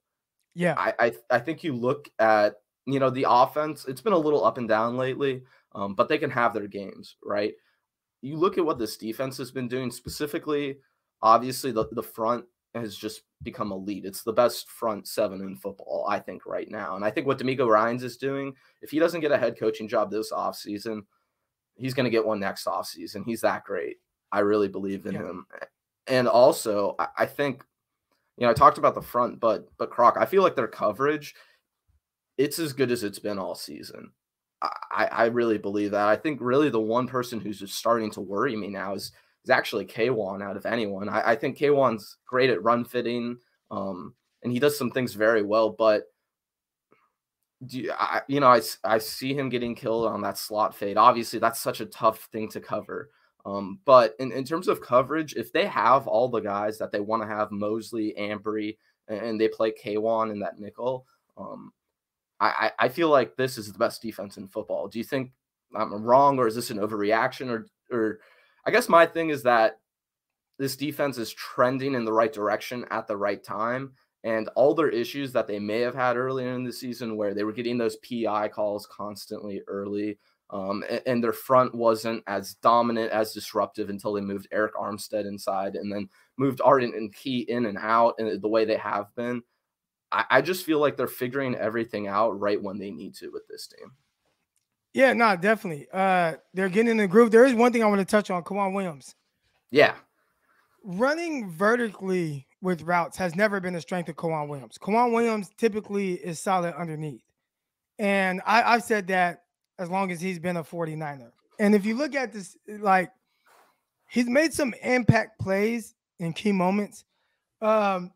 [0.55, 0.75] Yeah.
[0.77, 2.55] I, I, I think you look at,
[2.85, 5.43] you know, the offense, it's been a little up and down lately,
[5.73, 7.53] um, but they can have their games, right?
[8.21, 10.77] You look at what this defense has been doing specifically,
[11.21, 12.45] obviously, the, the front
[12.75, 14.05] has just become elite.
[14.05, 16.95] It's the best front seven in football, I think, right now.
[16.95, 19.87] And I think what DeMeco Ryans is doing, if he doesn't get a head coaching
[19.87, 21.01] job this offseason,
[21.75, 23.25] he's going to get one next offseason.
[23.25, 23.97] He's that great.
[24.31, 25.19] I really believe in Yeah.
[25.23, 25.45] him.
[26.07, 27.63] And also, I, I think,
[28.37, 31.35] you know, I talked about the front, but but Croc, I feel like their coverage,
[32.37, 34.11] it's as good as it's been all season.
[34.61, 36.07] I, I really believe that.
[36.07, 39.11] I think really the one person who's just starting to worry me now is
[39.43, 41.09] is actually K'Waun out of anyone.
[41.09, 43.37] I, I think K'Waun's great at run fitting,
[43.71, 46.03] um, and he does some things very well, but
[47.65, 50.97] do you, I, you know, I, I see him getting killed on that slot fade.
[50.97, 53.09] Obviously, that's such a tough thing to cover.
[53.45, 56.99] Um, but in, in terms of coverage, if they have all the guys that they
[57.01, 58.77] want to have, Moseley, Ambry,
[59.07, 61.05] and, and they play K'Waun in that nickel,
[61.37, 61.73] um,
[62.47, 64.87] I, I feel like this is the best defense in football.
[64.87, 65.31] Do you think
[65.75, 67.49] I'm wrong, or is this an overreaction?
[67.49, 68.19] Or, or
[68.65, 69.79] I guess my thing is that
[70.59, 73.93] this defense is trending in the right direction at the right time
[74.23, 77.43] and all their issues that they may have had earlier in the season where they
[77.43, 80.17] were getting those PI calls constantly early.
[80.49, 85.25] Um, a- and, their front wasn't as dominant, as disruptive until they moved Arik Armstead
[85.25, 86.07] inside and then
[86.37, 89.41] moved Arden and Key in and out and the way they have been.
[90.13, 93.47] I, I just feel like they're figuring everything out right when they need to with
[93.49, 93.91] this team.
[94.93, 95.87] Yeah, no, definitely.
[95.91, 97.31] Uh, they're getting in the groove.
[97.31, 98.43] There is one thing I want to touch on.
[98.43, 99.15] K'Waun Williams.
[99.71, 99.95] Yeah.
[100.83, 104.77] Running vertically with routes has never been a strength of K'Waun Williams.
[104.79, 107.23] K'Waun Williams typically is solid underneath.
[107.97, 109.43] And I, I've said that
[109.79, 111.31] as long as he's been a 49er.
[111.59, 113.11] And if you look at this, like
[114.09, 117.03] he's made some impact plays in key moments.
[117.61, 118.11] Um,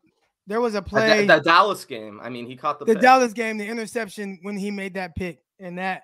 [0.48, 3.02] there was a play the Dallas game, I mean, he caught the, the pick.
[3.02, 6.02] Dallas game, the interception when he made that pick, and that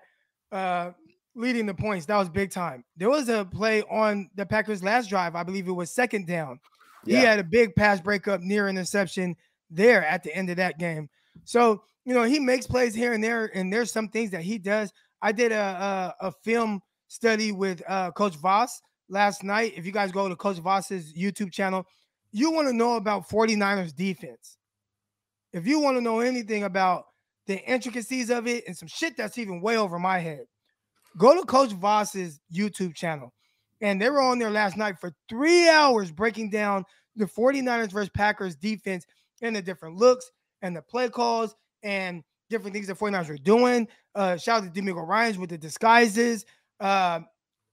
[0.53, 0.93] uh
[1.35, 2.07] leading the points.
[2.07, 2.85] That was big time.
[2.97, 5.35] There was a play on the Packers' last drive.
[5.35, 6.61] I believe it was second down.
[7.05, 9.37] He had a big pass breakup near interception
[9.69, 11.11] there at the end of that game.
[11.45, 14.59] So, you know, he makes plays here and there, and there's some things that he
[14.59, 14.93] does.
[15.21, 19.75] I did a a, a film study with uh, Coach Voss last night.
[19.77, 21.87] If you guys go to Coach Voss's YouTube channel,
[22.35, 24.59] you want to know about 49ers defense.
[25.53, 27.05] If you want to know anything about
[27.47, 30.47] the intricacies of it and some shit that's even way over my head,
[31.17, 33.33] go to Coach Voss's YouTube channel.
[33.81, 36.85] And they were on there last night for three hours breaking down
[37.15, 39.07] the 49ers versus Packers defense
[39.41, 40.29] and the different looks
[40.61, 41.55] and the play calls
[41.85, 43.87] and different things the 49ers were doing.
[44.17, 46.45] Uh, shout out to DeMeco Ryans with the disguises.
[46.81, 47.21] Uh,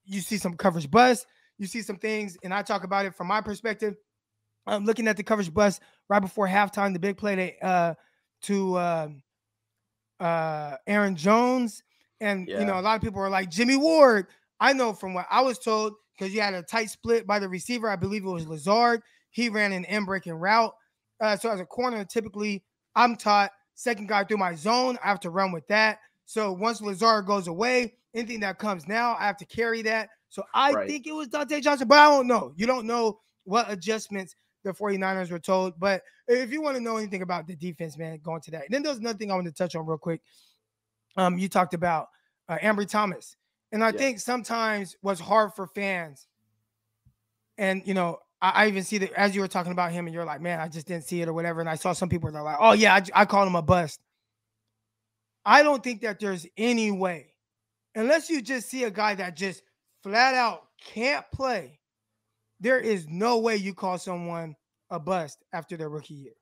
[0.05, 1.25] you see some coverage bust.
[1.57, 3.95] You see some things, and I talk about it from my perspective.
[4.67, 7.93] I'm looking at the coverage bust right before halftime, the big play to, uh,
[8.43, 9.23] to um
[10.19, 11.83] uh, Aaron Jones.
[12.19, 14.27] And, you know, a lot of people are like, Jimmy Ward.
[14.59, 17.49] I know from what I was told, because you had a tight split by the
[17.49, 17.89] receiver.
[17.89, 19.01] I believe it was Lazard.
[19.31, 20.73] He ran an in breaking route.
[21.19, 22.63] Uh, so as a corner, typically
[22.95, 24.99] I'm taught second guy through my zone.
[25.03, 25.97] I have to run with that.
[26.25, 30.09] So once Lazard goes away, anything that comes now, I have to carry that.
[30.29, 30.87] So I Right.
[30.87, 32.53] think it was Dontae Johnson, but I don't know.
[32.55, 35.79] You don't know what adjustments the 49ers were told.
[35.79, 38.65] But if you want to know anything about the defense, man, going to that.
[38.65, 40.21] And then there's another thing I want to touch on real quick.
[41.17, 42.07] Um, you talked about
[42.47, 43.35] uh, Ambry Thomas.
[43.71, 43.97] And I Yeah.
[43.97, 46.27] think sometimes what's hard for fans,
[47.57, 50.13] and you know, I, I even see that as you were talking about him, and
[50.13, 51.61] you're like, man, I just didn't see it or whatever.
[51.61, 53.99] And I saw some people that are like, oh yeah, I called him a bust.
[55.45, 57.33] I don't think that there's any way,
[57.95, 59.63] unless you just see a guy that just
[60.03, 61.79] flat out can't play,
[62.61, 64.55] there is no way you call someone
[64.89, 66.33] a bust after their rookie year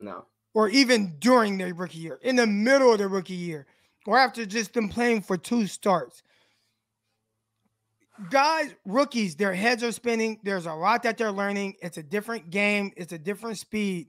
[0.00, 0.24] No.
[0.54, 3.66] or even during their rookie year, in the middle of their rookie year,
[4.06, 6.22] or after just them playing for two starts.
[8.30, 10.38] Guys, rookies, their heads are spinning.
[10.44, 11.74] There's a lot that they're learning.
[11.82, 14.08] It's a different game, it's a different speed.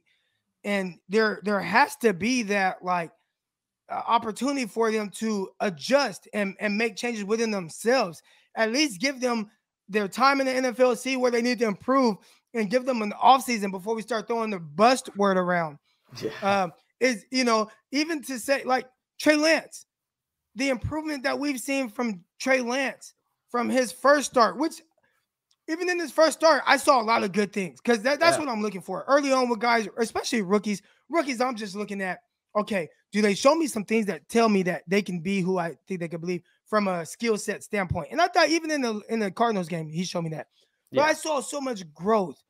[0.63, 3.11] And there there has to be that like
[3.89, 8.21] uh, opportunity for them to adjust and, and make changes within themselves.
[8.55, 9.49] At least give them
[9.89, 12.17] their time in the NFL, see where they need to improve,
[12.53, 15.77] and give them an offseason before we start throwing the bust word around
[16.21, 16.31] Yeah.
[16.41, 18.87] um, is you know even to say like
[19.19, 19.85] Trey Lance,
[20.55, 23.13] the improvement that we've seen from Trey Lance
[23.49, 24.81] from his first start, which
[25.67, 28.37] even in his first start, I saw a lot of good things because that, that's
[28.37, 28.45] Yeah.
[28.45, 30.81] what I'm looking for early on with guys, especially rookies.
[31.09, 32.19] Rookies, I'm just looking at
[32.55, 35.57] okay, do they show me some things that tell me that they can be who
[35.57, 38.09] I think they can believe from a skill set standpoint?
[38.11, 40.47] And I thought even in the in the Cardinals game, he showed me that.
[40.91, 41.07] But Yeah.
[41.07, 42.41] I saw so much growth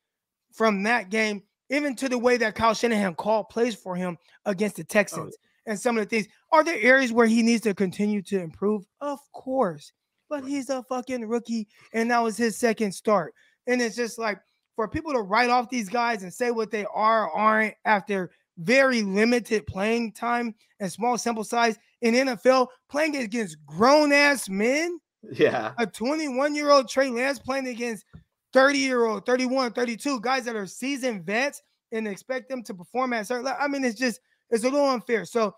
[0.53, 4.77] from that game, even to the way that Kyle Shanahan called plays for him against
[4.77, 5.35] the oh, Texans
[5.65, 6.27] and some of the things.
[6.51, 8.85] Are there areas where he needs to continue to improve?
[9.01, 9.91] Of course.
[10.29, 13.33] But he's a fucking rookie, and that was his second start.
[13.67, 14.39] And it's just like
[14.75, 18.31] for people to write off these guys and say what they are or aren't after
[18.57, 24.99] very limited playing time and small sample size in NFL, playing against grown ass men
[25.31, 25.73] Yeah.
[25.77, 28.05] a 21 year old Trey Lance playing against
[28.53, 31.61] 30 year old, 31, 32 guys that are seasoned vets
[31.91, 33.59] and expect them to perform at certain level.
[33.61, 34.19] I mean, it's just,
[34.49, 35.25] it's a little unfair.
[35.25, 35.55] So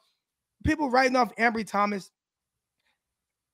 [0.64, 2.12] people writing off Ambry Thomas,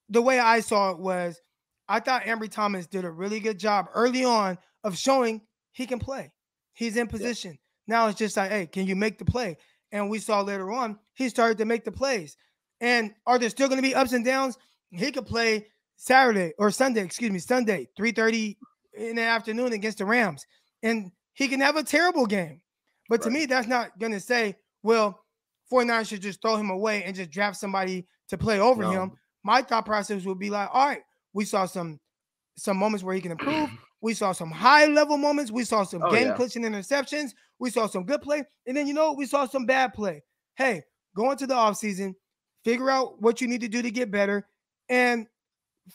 [0.10, 1.42] the way I saw it was
[1.88, 5.42] I thought Ambry Thomas did a really good job early on of showing
[5.72, 6.32] he can play.
[6.74, 7.58] He's in position.
[7.88, 9.58] Now it's just like, hey, can you make the play?
[9.92, 12.38] And we saw later on he started to make the plays.
[12.84, 14.58] And are there still going to be ups and downs?
[14.92, 18.58] He could play Saturday or Sunday, excuse me, Sunday, 3:30
[18.98, 20.46] in the afternoon against the Rams.
[20.84, 22.62] And he can have a terrible game.
[23.08, 25.24] But to me, that's not going to say, well,
[25.70, 28.90] 49 should just throw him away and just draft somebody to play over No.
[28.92, 29.12] him.
[29.44, 31.02] My thought process would be like, all right,
[31.34, 32.00] we saw some
[32.58, 33.70] some moments where he can improve.
[34.02, 35.50] We saw some high level moments.
[35.50, 36.34] We saw some Oh, game yeah.
[36.34, 37.32] clutching interceptions.
[37.58, 38.44] We saw some good play.
[38.68, 40.22] And then, you know, we saw some bad play.
[40.58, 40.84] Hey,
[41.16, 42.14] going to the offseason,
[42.64, 44.48] figure out what you need to do to get better,
[44.90, 45.28] and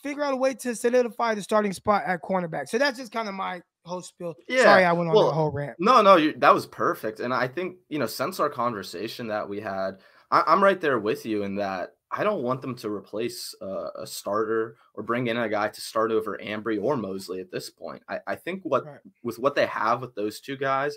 [0.02, 2.68] figure out a way to solidify the starting spot at cornerback.
[2.68, 4.34] So that's just kind of my whole spiel.
[4.48, 5.76] Yeah, Sorry, I went on well, that whole rant.
[5.78, 7.20] No, no, you, that was perfect.
[7.20, 10.00] And I think, you know, since our conversation that we had,
[10.30, 13.90] I, I'm right there with you in that I don't want them to replace uh,
[13.96, 17.70] a starter or bring in a guy to start over Ambry or Moseley at this
[17.70, 18.02] point.
[18.08, 19.00] I, I think what Right.
[19.22, 20.96] with what they have with those two guys,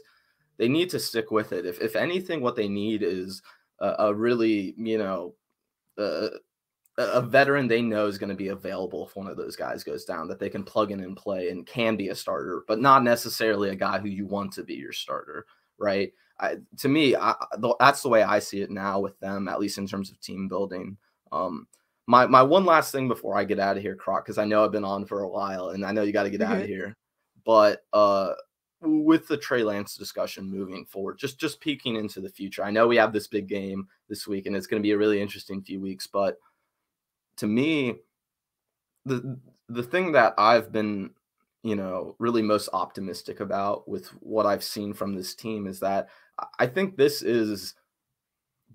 [0.57, 1.65] they need to stick with it.
[1.65, 3.41] If, if anything, what they need is
[3.79, 5.33] a, a really, you know,
[6.01, 6.29] uh,
[6.97, 10.05] a veteran they know is going to be available if one of those guys goes
[10.05, 13.03] down that they can plug in and play and can be a starter, but not
[13.03, 15.45] necessarily a guy who you want to be your starter,
[15.77, 16.11] right?
[16.39, 17.35] I, to me, I,
[17.79, 20.47] that's the way I see it now with them, at least in terms of team
[20.47, 20.97] building.
[21.31, 21.67] Um,
[22.07, 24.65] my my one last thing before I get out of here, Croc, because I know
[24.65, 26.61] I've been on for a while and I know you got to get You're out
[26.61, 26.97] of here.
[27.45, 28.33] But uh
[28.81, 32.63] with the Trey Lance discussion moving forward, just just peeking into the future.
[32.63, 34.97] I know we have this big game this week, and it's going to be a
[34.97, 36.07] really interesting few weeks.
[36.07, 36.37] But
[37.37, 37.95] to me,
[39.05, 39.39] the
[39.69, 41.11] the thing that I've been,
[41.63, 46.09] you know, really most optimistic about with what I've seen from this team is that
[46.59, 47.75] I- think this is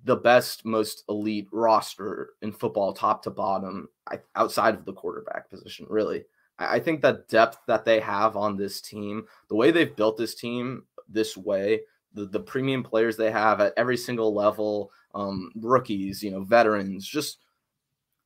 [0.04, 3.88] the best, most elite roster in football, top to bottom,
[4.36, 5.86] outside of the quarterback position.
[5.88, 6.24] Really,
[6.58, 10.16] I I think that depth that they have on this team, the way they've built
[10.16, 11.80] this team this way,
[12.14, 17.06] the, the premium players they have at every single level, um, rookies, you know, veterans,
[17.06, 17.38] just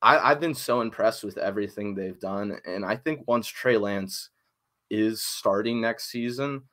[0.01, 2.57] I, I've been so impressed with everything they've done.
[2.65, 4.29] And I think once Trey Lance
[4.89, 6.63] is starting next season,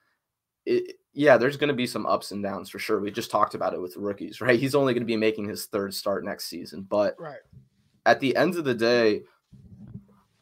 [0.65, 2.99] it, yeah, there's going to be some ups and downs for sure.
[2.99, 4.59] We just talked about it with rookies, right?
[4.59, 6.83] He's only going to be making his third start next season.
[6.89, 7.39] But Right.
[8.05, 9.23] at the end of the day,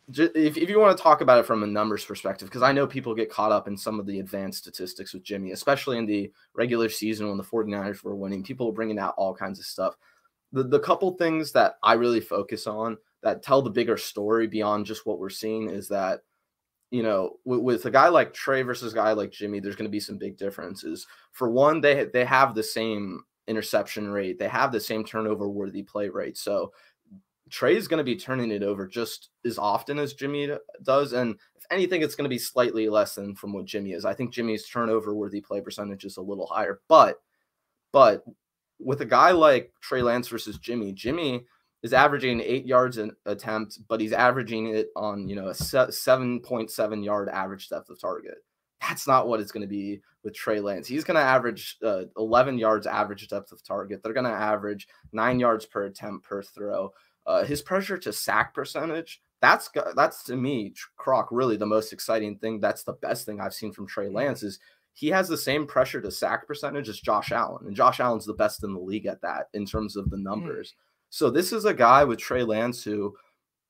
[0.09, 2.87] if, if you want to talk about it from a numbers perspective, because I know
[2.87, 6.31] people get caught up in some of the advanced statistics with Jimmy, especially in the
[6.53, 9.95] regular season when the 49ers were winning, people were bringing out all kinds of stuff.
[10.53, 14.85] The, the couple things that I really focus on that tell the bigger story beyond
[14.85, 16.21] just what we're seeing is that,
[16.89, 19.89] you know, with, with a guy like Trey versus a guy like Jimmy, there's going
[19.89, 21.05] to be some big differences.
[21.33, 25.83] For one, they they have the same interception rate, they have the same turnover worthy
[25.83, 26.37] play rate.
[26.37, 26.71] So
[27.49, 30.49] Trey's going to be turning it over just as often as Jimmy
[30.83, 31.13] does.
[31.13, 34.05] And if anything, it's going to be slightly less than from what Jimmy is.
[34.05, 36.81] I think Jimmy's turnover worthy play percentage is a little higher.
[36.87, 37.21] But,
[37.91, 38.23] but
[38.79, 41.45] with a guy like Trey Lance versus Jimmy, Jimmy
[41.83, 47.05] is averaging eight yards an attempt, but he's averaging it on, you know, a 7.7
[47.05, 48.35] yard average depth of target.
[48.81, 50.87] That's not what it's going to be with Trey Lance.
[50.87, 54.01] He's going to average uh, 11 yards average depth of target.
[54.03, 56.93] They're going to average nine yards per attempt per throw.
[57.27, 62.37] Uh, his pressure to sack percentage, that's that's to me, Croc, really the most exciting
[62.37, 62.59] thing.
[62.61, 64.59] That's the best thing I've seen from Trey Lance is
[64.93, 68.33] he has the same pressure to sack percentage as Josh Allen, and Josh Allen's the
[68.33, 70.73] best in the league at that in terms of the numbers.
[71.09, 73.15] So this is a guy with Trey Lance who,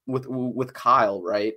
[0.06, 1.54] with with Kyle, right?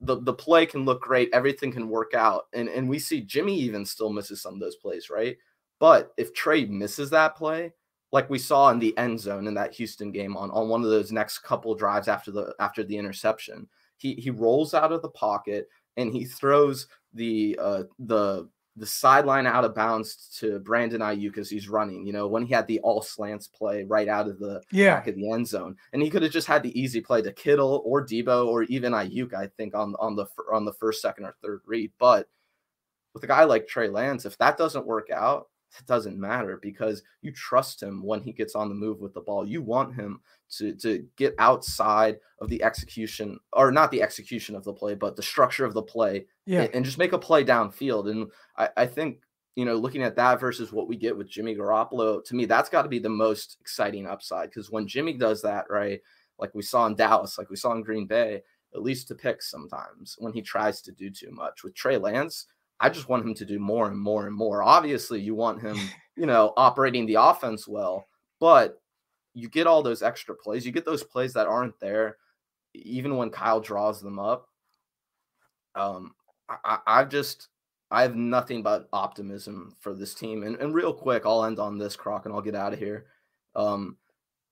[0.00, 3.58] The the play can look great, everything can work out, and and we see Jimmy
[3.58, 5.36] even still misses some of those plays, right?
[5.80, 7.72] But if Trey misses that play,
[8.12, 10.90] like we saw in the end zone in that Houston game on, on one of
[10.90, 13.68] those next couple drives after the after the interception.
[13.96, 19.46] He he rolls out of the pocket and he throws the uh the the sideline
[19.46, 22.06] out of bounds to Brandon Aiyuk as he's running.
[22.06, 24.94] You know, when he had the all slants play right out of the Yeah.
[24.94, 27.32] back of the end zone, and he could have just had the easy play to
[27.32, 29.34] Kittle or Deebo or even Aiyuk.
[29.34, 32.28] I think on on the on the first, second, or third read, but
[33.12, 35.48] with a guy like Trey Lance, if that doesn't work out,
[35.78, 39.20] it doesn't matter because you trust him when he gets on the move with the
[39.20, 39.46] ball.
[39.46, 40.20] You want him
[40.56, 45.16] to to get outside of the execution or not the execution of the play, but
[45.16, 46.62] the structure of the play Yeah.
[46.62, 48.10] and, and just make a play downfield.
[48.10, 49.20] And I, I think
[49.56, 52.68] you know, looking at that versus what we get with Jimmy Garoppolo, to me, that's
[52.70, 56.00] got to be the most exciting upside because when Jimmy does that, right,
[56.38, 58.42] like we saw in Dallas, like we saw in Green Bay,
[58.74, 61.64] at least to pick sometimes when he tries to do too much.
[61.64, 62.46] With Trey Lance,
[62.80, 64.62] I just want him to do more and more and more.
[64.62, 65.76] Obviously, you want him,
[66.16, 68.06] you know, operating the offense well,
[68.40, 68.80] but
[69.34, 70.66] you get all those extra plays.
[70.66, 72.16] You get those plays that aren't there,
[72.74, 74.48] even when Kyle draws them up.
[75.74, 76.14] Um,
[76.48, 77.48] I, I've just
[77.90, 80.44] I have nothing but optimism for this team.
[80.44, 83.06] And, and real quick, I'll end on this, Croc, and I'll get out of here.
[83.56, 83.96] Um,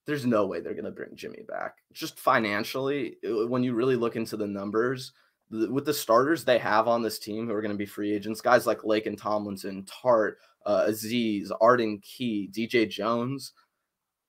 [0.07, 1.77] there's no way they're going to bring Jimmy back.
[1.93, 5.13] Just financially, uh, when you really look into the numbers,
[5.51, 8.12] the, with the starters they have on this team who are going to be free
[8.12, 10.35] agents, guys like Laken Tomlinson, Tartt,
[10.67, 13.52] uh, Azeez, Arden Key, DJ Jones,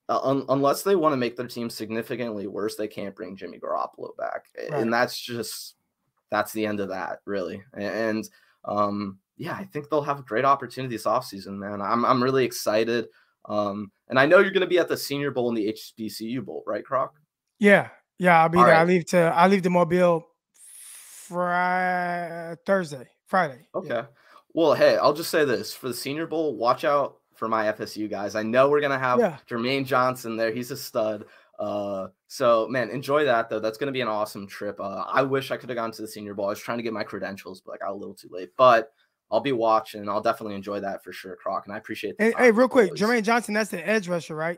[0.07, 3.59] uh, un- unless they want to make their team significantly worse, they can't bring Jimmy
[3.59, 4.45] Garoppolo back.
[4.57, 4.81] Right.
[4.81, 5.75] And that's just,
[6.31, 7.61] that's the end of that, really.
[7.73, 8.27] And,
[8.65, 11.81] um, yeah, I think they'll have a great opportunity this offseason, man.
[11.81, 13.07] I'm, I'm really excited.
[13.45, 16.43] Um, and I know you're going to be at the Senior Bowl and the HBCU
[16.43, 17.15] Bowl, right, Croc?
[17.59, 17.89] Yeah.
[18.17, 18.41] Yeah.
[18.41, 18.75] I'll be All there.
[18.75, 18.88] I right.
[18.88, 20.28] leave to I leave to Mobile
[21.30, 23.08] Friday Thursday.
[23.27, 23.67] Friday.
[23.74, 23.80] Yeah.
[23.80, 24.08] Okay.
[24.53, 28.09] Well, hey, I'll just say this for the Senior Bowl, watch out for my FSU
[28.09, 28.35] guys.
[28.35, 29.38] I know we're gonna have Yeah.
[29.49, 30.51] Jermaine Johnson there.
[30.51, 31.25] He's a stud.
[31.58, 33.59] Uh, so man, enjoy that though.
[33.59, 34.80] That's gonna be an awesome trip.
[34.80, 36.45] Uh, I wish I could have gone to the Senior Bowl.
[36.45, 38.49] I was trying to get my credentials, but I got a little too late.
[38.58, 38.91] But
[39.32, 40.09] I'll be watching.
[40.09, 41.66] I'll definitely enjoy that for sure, Croc.
[41.67, 42.17] And I appreciate.
[42.17, 43.01] The Hey, hey, real quick, always.
[43.01, 44.58] Jermaine Johnson, that's the edge rusher, right?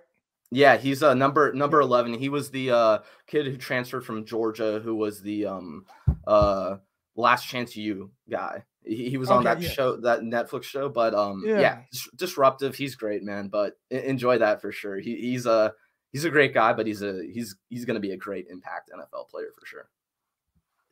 [0.51, 2.13] Yeah, he's uh number number eleven.
[2.13, 5.85] He was the uh kid who transferred from Georgia, who was the um
[6.27, 6.77] uh
[7.15, 8.63] Last Chance U guy.
[8.83, 9.69] He, he was on Okay, that yeah.
[9.69, 10.89] show, that Netflix show.
[10.89, 11.81] But um yeah, Yeah.
[11.91, 12.75] dis- disruptive.
[12.75, 13.47] He's great, man.
[13.47, 14.97] But enjoy that for sure.
[14.99, 15.73] He, he's a
[16.11, 18.89] he's a great guy, but he's a he's he's going to be a great impact
[18.93, 19.89] NFL player for sure.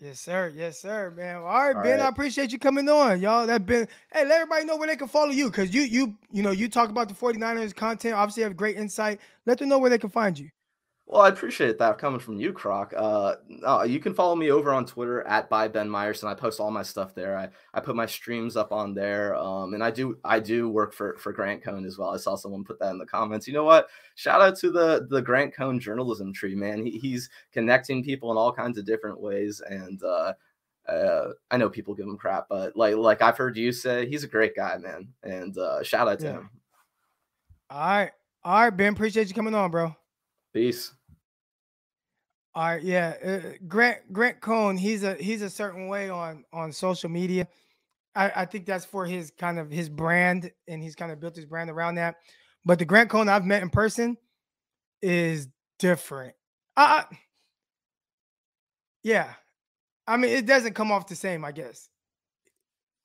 [0.01, 0.53] Yes, sir.
[0.55, 1.37] Yes, sir, man.
[1.37, 1.99] All right, All Ben.
[1.99, 2.05] right.
[2.05, 3.45] I appreciate you coming on, y'all.
[3.45, 3.85] That Ben.
[4.13, 6.69] Hey, let everybody know where they can follow you because you you you know you
[6.69, 8.15] talk about the 49ers content.
[8.15, 9.19] Obviously, have great insight.
[9.45, 10.49] Let them know where they can find you.
[11.11, 12.93] Well, I appreciate that coming from you, Croc.
[12.95, 16.25] Uh, uh, you can follow me over on Twitter at by Ben Myerson.
[16.25, 17.35] I post all my stuff there.
[17.35, 19.35] I, I put my streams up on there.
[19.35, 22.11] Um, and I do I do work for for Grant Cohn as well.
[22.13, 23.47] I saw someone put that in the comments.
[23.47, 23.87] You know what?
[24.13, 26.85] Shout out to the the Grant Cohn journalism tree, man.
[26.85, 29.63] He, he's connecting people in all kinds of different ways.
[29.67, 30.33] And uh,
[30.87, 34.23] uh, I know people give him crap, but like like I've heard you say, he's
[34.23, 35.07] a great guy, man.
[35.23, 36.31] And uh, shout out to Yeah.
[36.33, 36.49] him.
[37.71, 38.11] All right,
[38.43, 38.93] all right, Ben.
[38.93, 39.95] Appreciate you coming on, bro.
[40.53, 40.93] Peace.
[42.55, 43.13] All right, yeah.
[43.23, 47.47] Uh, Grant Grant Cohn, he's a he's a certain way on on social media.
[48.15, 51.35] I, I think that's for his kind of his brand, and he's kind of built
[51.35, 52.17] his brand around that.
[52.65, 54.17] But the Grant Cohn I've met in person
[55.01, 56.35] is different.
[56.77, 57.17] I, I-
[59.03, 59.33] yeah,
[60.07, 61.89] I mean it doesn't come off the same, I guess.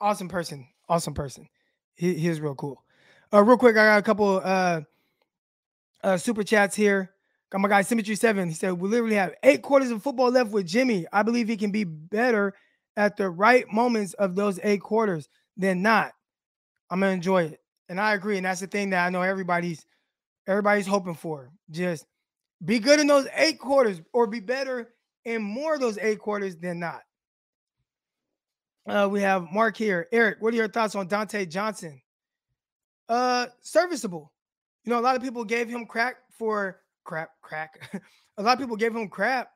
[0.01, 1.49] Awesome person, awesome person.
[1.95, 2.85] He he is real cool.
[3.33, 4.81] Uh, real quick, I got a couple uh
[6.03, 7.14] uh super chats here.
[7.51, 8.49] Got my guy Symmetry Seven.
[8.49, 11.07] He said we literally have eight quarters of football left with Jimmy.
[11.13, 12.55] I believe he can be better
[12.97, 16.13] at the right moments of those eight quarters than not.
[16.91, 18.37] I'm gonna enjoy it, and I agree.
[18.37, 19.85] And that's the thing that I know everybody's
[20.47, 21.51] everybody's hoping for.
[21.71, 22.07] Just
[22.65, 26.57] be good in those eight quarters, or be better in more of those eight quarters
[26.57, 27.03] than not.
[28.87, 30.09] Uh, we have Mark here.
[30.13, 32.01] Eric, what are your thoughts on Dontae Johnson?
[33.09, 34.33] Uh, serviceable.
[34.85, 38.03] You know, a lot of people gave him crack for crap, crack.
[38.39, 39.51] a lot of people gave him crap.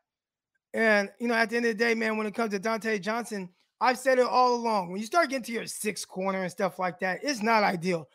[0.74, 3.00] And, you know, at the end of the day, man, when it comes to Dontae
[3.00, 3.48] Johnson,
[3.80, 4.90] I've said it all along.
[4.90, 8.08] When you start getting to your sixth corner and stuff like that, it's not ideal,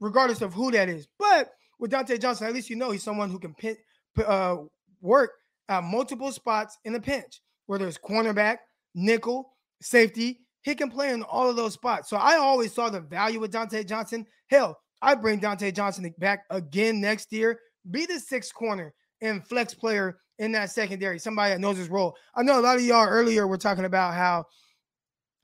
[0.00, 1.06] regardless of who that is.
[1.18, 3.76] But with Dontae Johnson, at least you know he's someone who can pin,
[4.24, 4.56] uh,
[5.00, 5.32] work
[5.68, 8.58] at multiple spots in a pinch, whether it's cornerback,
[8.94, 10.40] nickel, safety.
[10.62, 12.08] He can play in all of those spots.
[12.08, 14.26] So I always saw the value with Dontae Johnson.
[14.48, 17.58] Hell, I bring Dontae Johnson back again next year.
[17.90, 22.16] Be the sixth corner and flex player in that secondary, somebody that knows his role.
[22.34, 24.46] I know a lot of y'all earlier were talking about how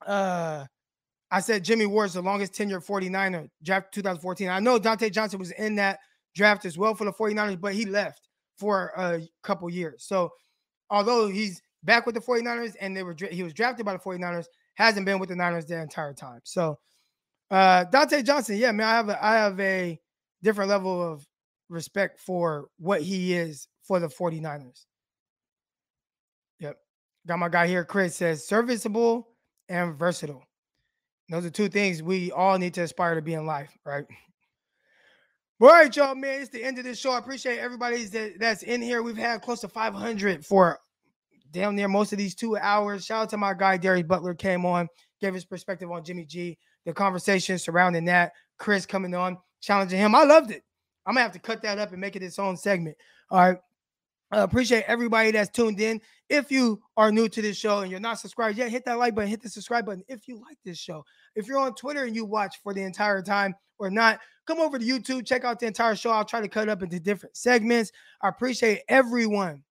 [0.06, 0.64] uh
[1.30, 4.48] I said Jimmy Ward's the longest tenured 49er draft 2014.
[4.48, 5.98] I know Dontae Johnson was in that
[6.34, 10.04] draft as well for the 49ers, but he left for a couple years.
[10.06, 10.30] So
[10.88, 14.46] although he's back with the 49ers and they were he was drafted by the 49ers,
[14.74, 16.40] hasn't been with the Niners the entire time.
[16.44, 16.78] So
[17.50, 20.00] uh Dontae Johnson, yeah, man, I have a, I have a
[20.42, 21.26] different level of
[21.68, 24.84] respect for what he is for the 49ers.
[26.60, 26.76] Yep.
[27.26, 29.28] Got my guy here, Chris says serviceable
[29.68, 30.44] and versatile.
[31.28, 34.04] Those are two things we all need to aspire to be in life, right?
[35.60, 36.42] All right, y'all, man.
[36.42, 37.12] It's the end of this show.
[37.12, 38.04] I appreciate everybody
[38.38, 39.02] that's in here.
[39.02, 40.78] We've had close to 500 for
[41.50, 43.06] damn near most of these two hours.
[43.06, 44.86] Shout out to my guy Darius Butler came on,
[45.18, 48.32] gave his perspective on Jimmy G, the conversation surrounding that.
[48.58, 50.14] Chris coming on, challenging him.
[50.14, 50.62] I loved it.
[51.06, 52.96] I'm gonna have to cut that up and make it its own segment.
[53.30, 53.58] All right.
[54.32, 56.00] I appreciate everybody that's tuned in.
[56.28, 59.14] If you are new to this show and you're not subscribed yet, hit that like
[59.14, 60.02] button, hit the subscribe button.
[60.08, 61.04] If you like this show,
[61.36, 64.78] if you're on Twitter and you watch for the entire time or not, come over
[64.78, 66.10] to YouTube, check out the entire show.
[66.10, 67.92] I'll try to cut it up into different segments.
[68.20, 69.62] I appreciate everyone,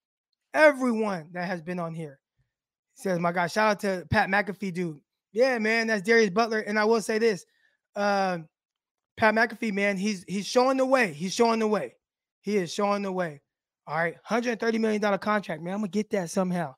[0.53, 2.19] everyone that has been on here.
[2.93, 5.01] Says my guy, shout out to Pat McAfee, dude.
[5.33, 6.59] Yeah, man, that's Darius Butler.
[6.59, 7.45] And I will say this,
[7.97, 8.38] uh,
[9.18, 11.14] Pat McAfee, man, he's he's showing the way.
[11.14, 11.95] He's showing the way.
[12.42, 13.42] He is showing the way.
[13.88, 15.74] All right, $130 million contract, man.
[15.74, 16.74] I'm gonna get that somehow.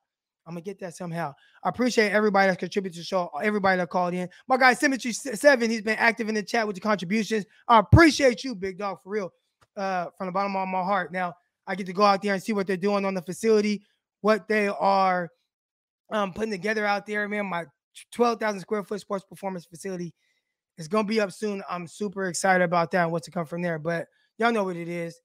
[0.46, 1.34] I'm gonna get that somehow.
[1.64, 4.30] I appreciate everybody that's contributed to the show, everybody that called in.
[4.48, 7.46] My guy Symmetry Seven, he's been active in the chat with the contributions.
[7.68, 9.32] I appreciate you, big dog, for real.
[9.76, 11.12] Uh, from the bottom of my heart.
[11.12, 11.34] Now
[11.68, 13.84] I get to go out there and see what they're doing on the facility,
[14.22, 15.30] what they are
[16.12, 17.46] um putting together out there, man.
[17.46, 17.66] My
[18.12, 20.14] 12,000 square foot sports performance facility
[20.78, 21.64] is gonna be up soon.
[21.70, 23.80] I'm super excited about that and what's to come from there.
[23.80, 24.08] But
[24.38, 25.20] y'all know what it is.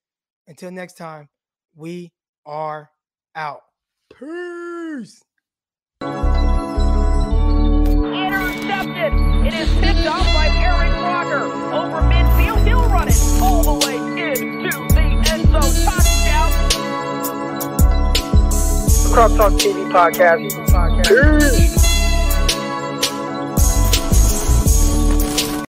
[0.47, 1.29] Until next time,
[1.75, 2.13] we
[2.45, 2.91] are
[3.35, 3.61] out.
[4.11, 5.23] Peace.
[8.03, 9.13] Intercepted.
[9.47, 11.45] It is picked off by Aaron Crocker.
[11.73, 15.73] Over midfield, he'll run it all the way into the end zone.
[15.85, 16.51] Touchdown.
[19.13, 20.41] Cross Talk TV podcast.
[21.07, 21.82] Peace.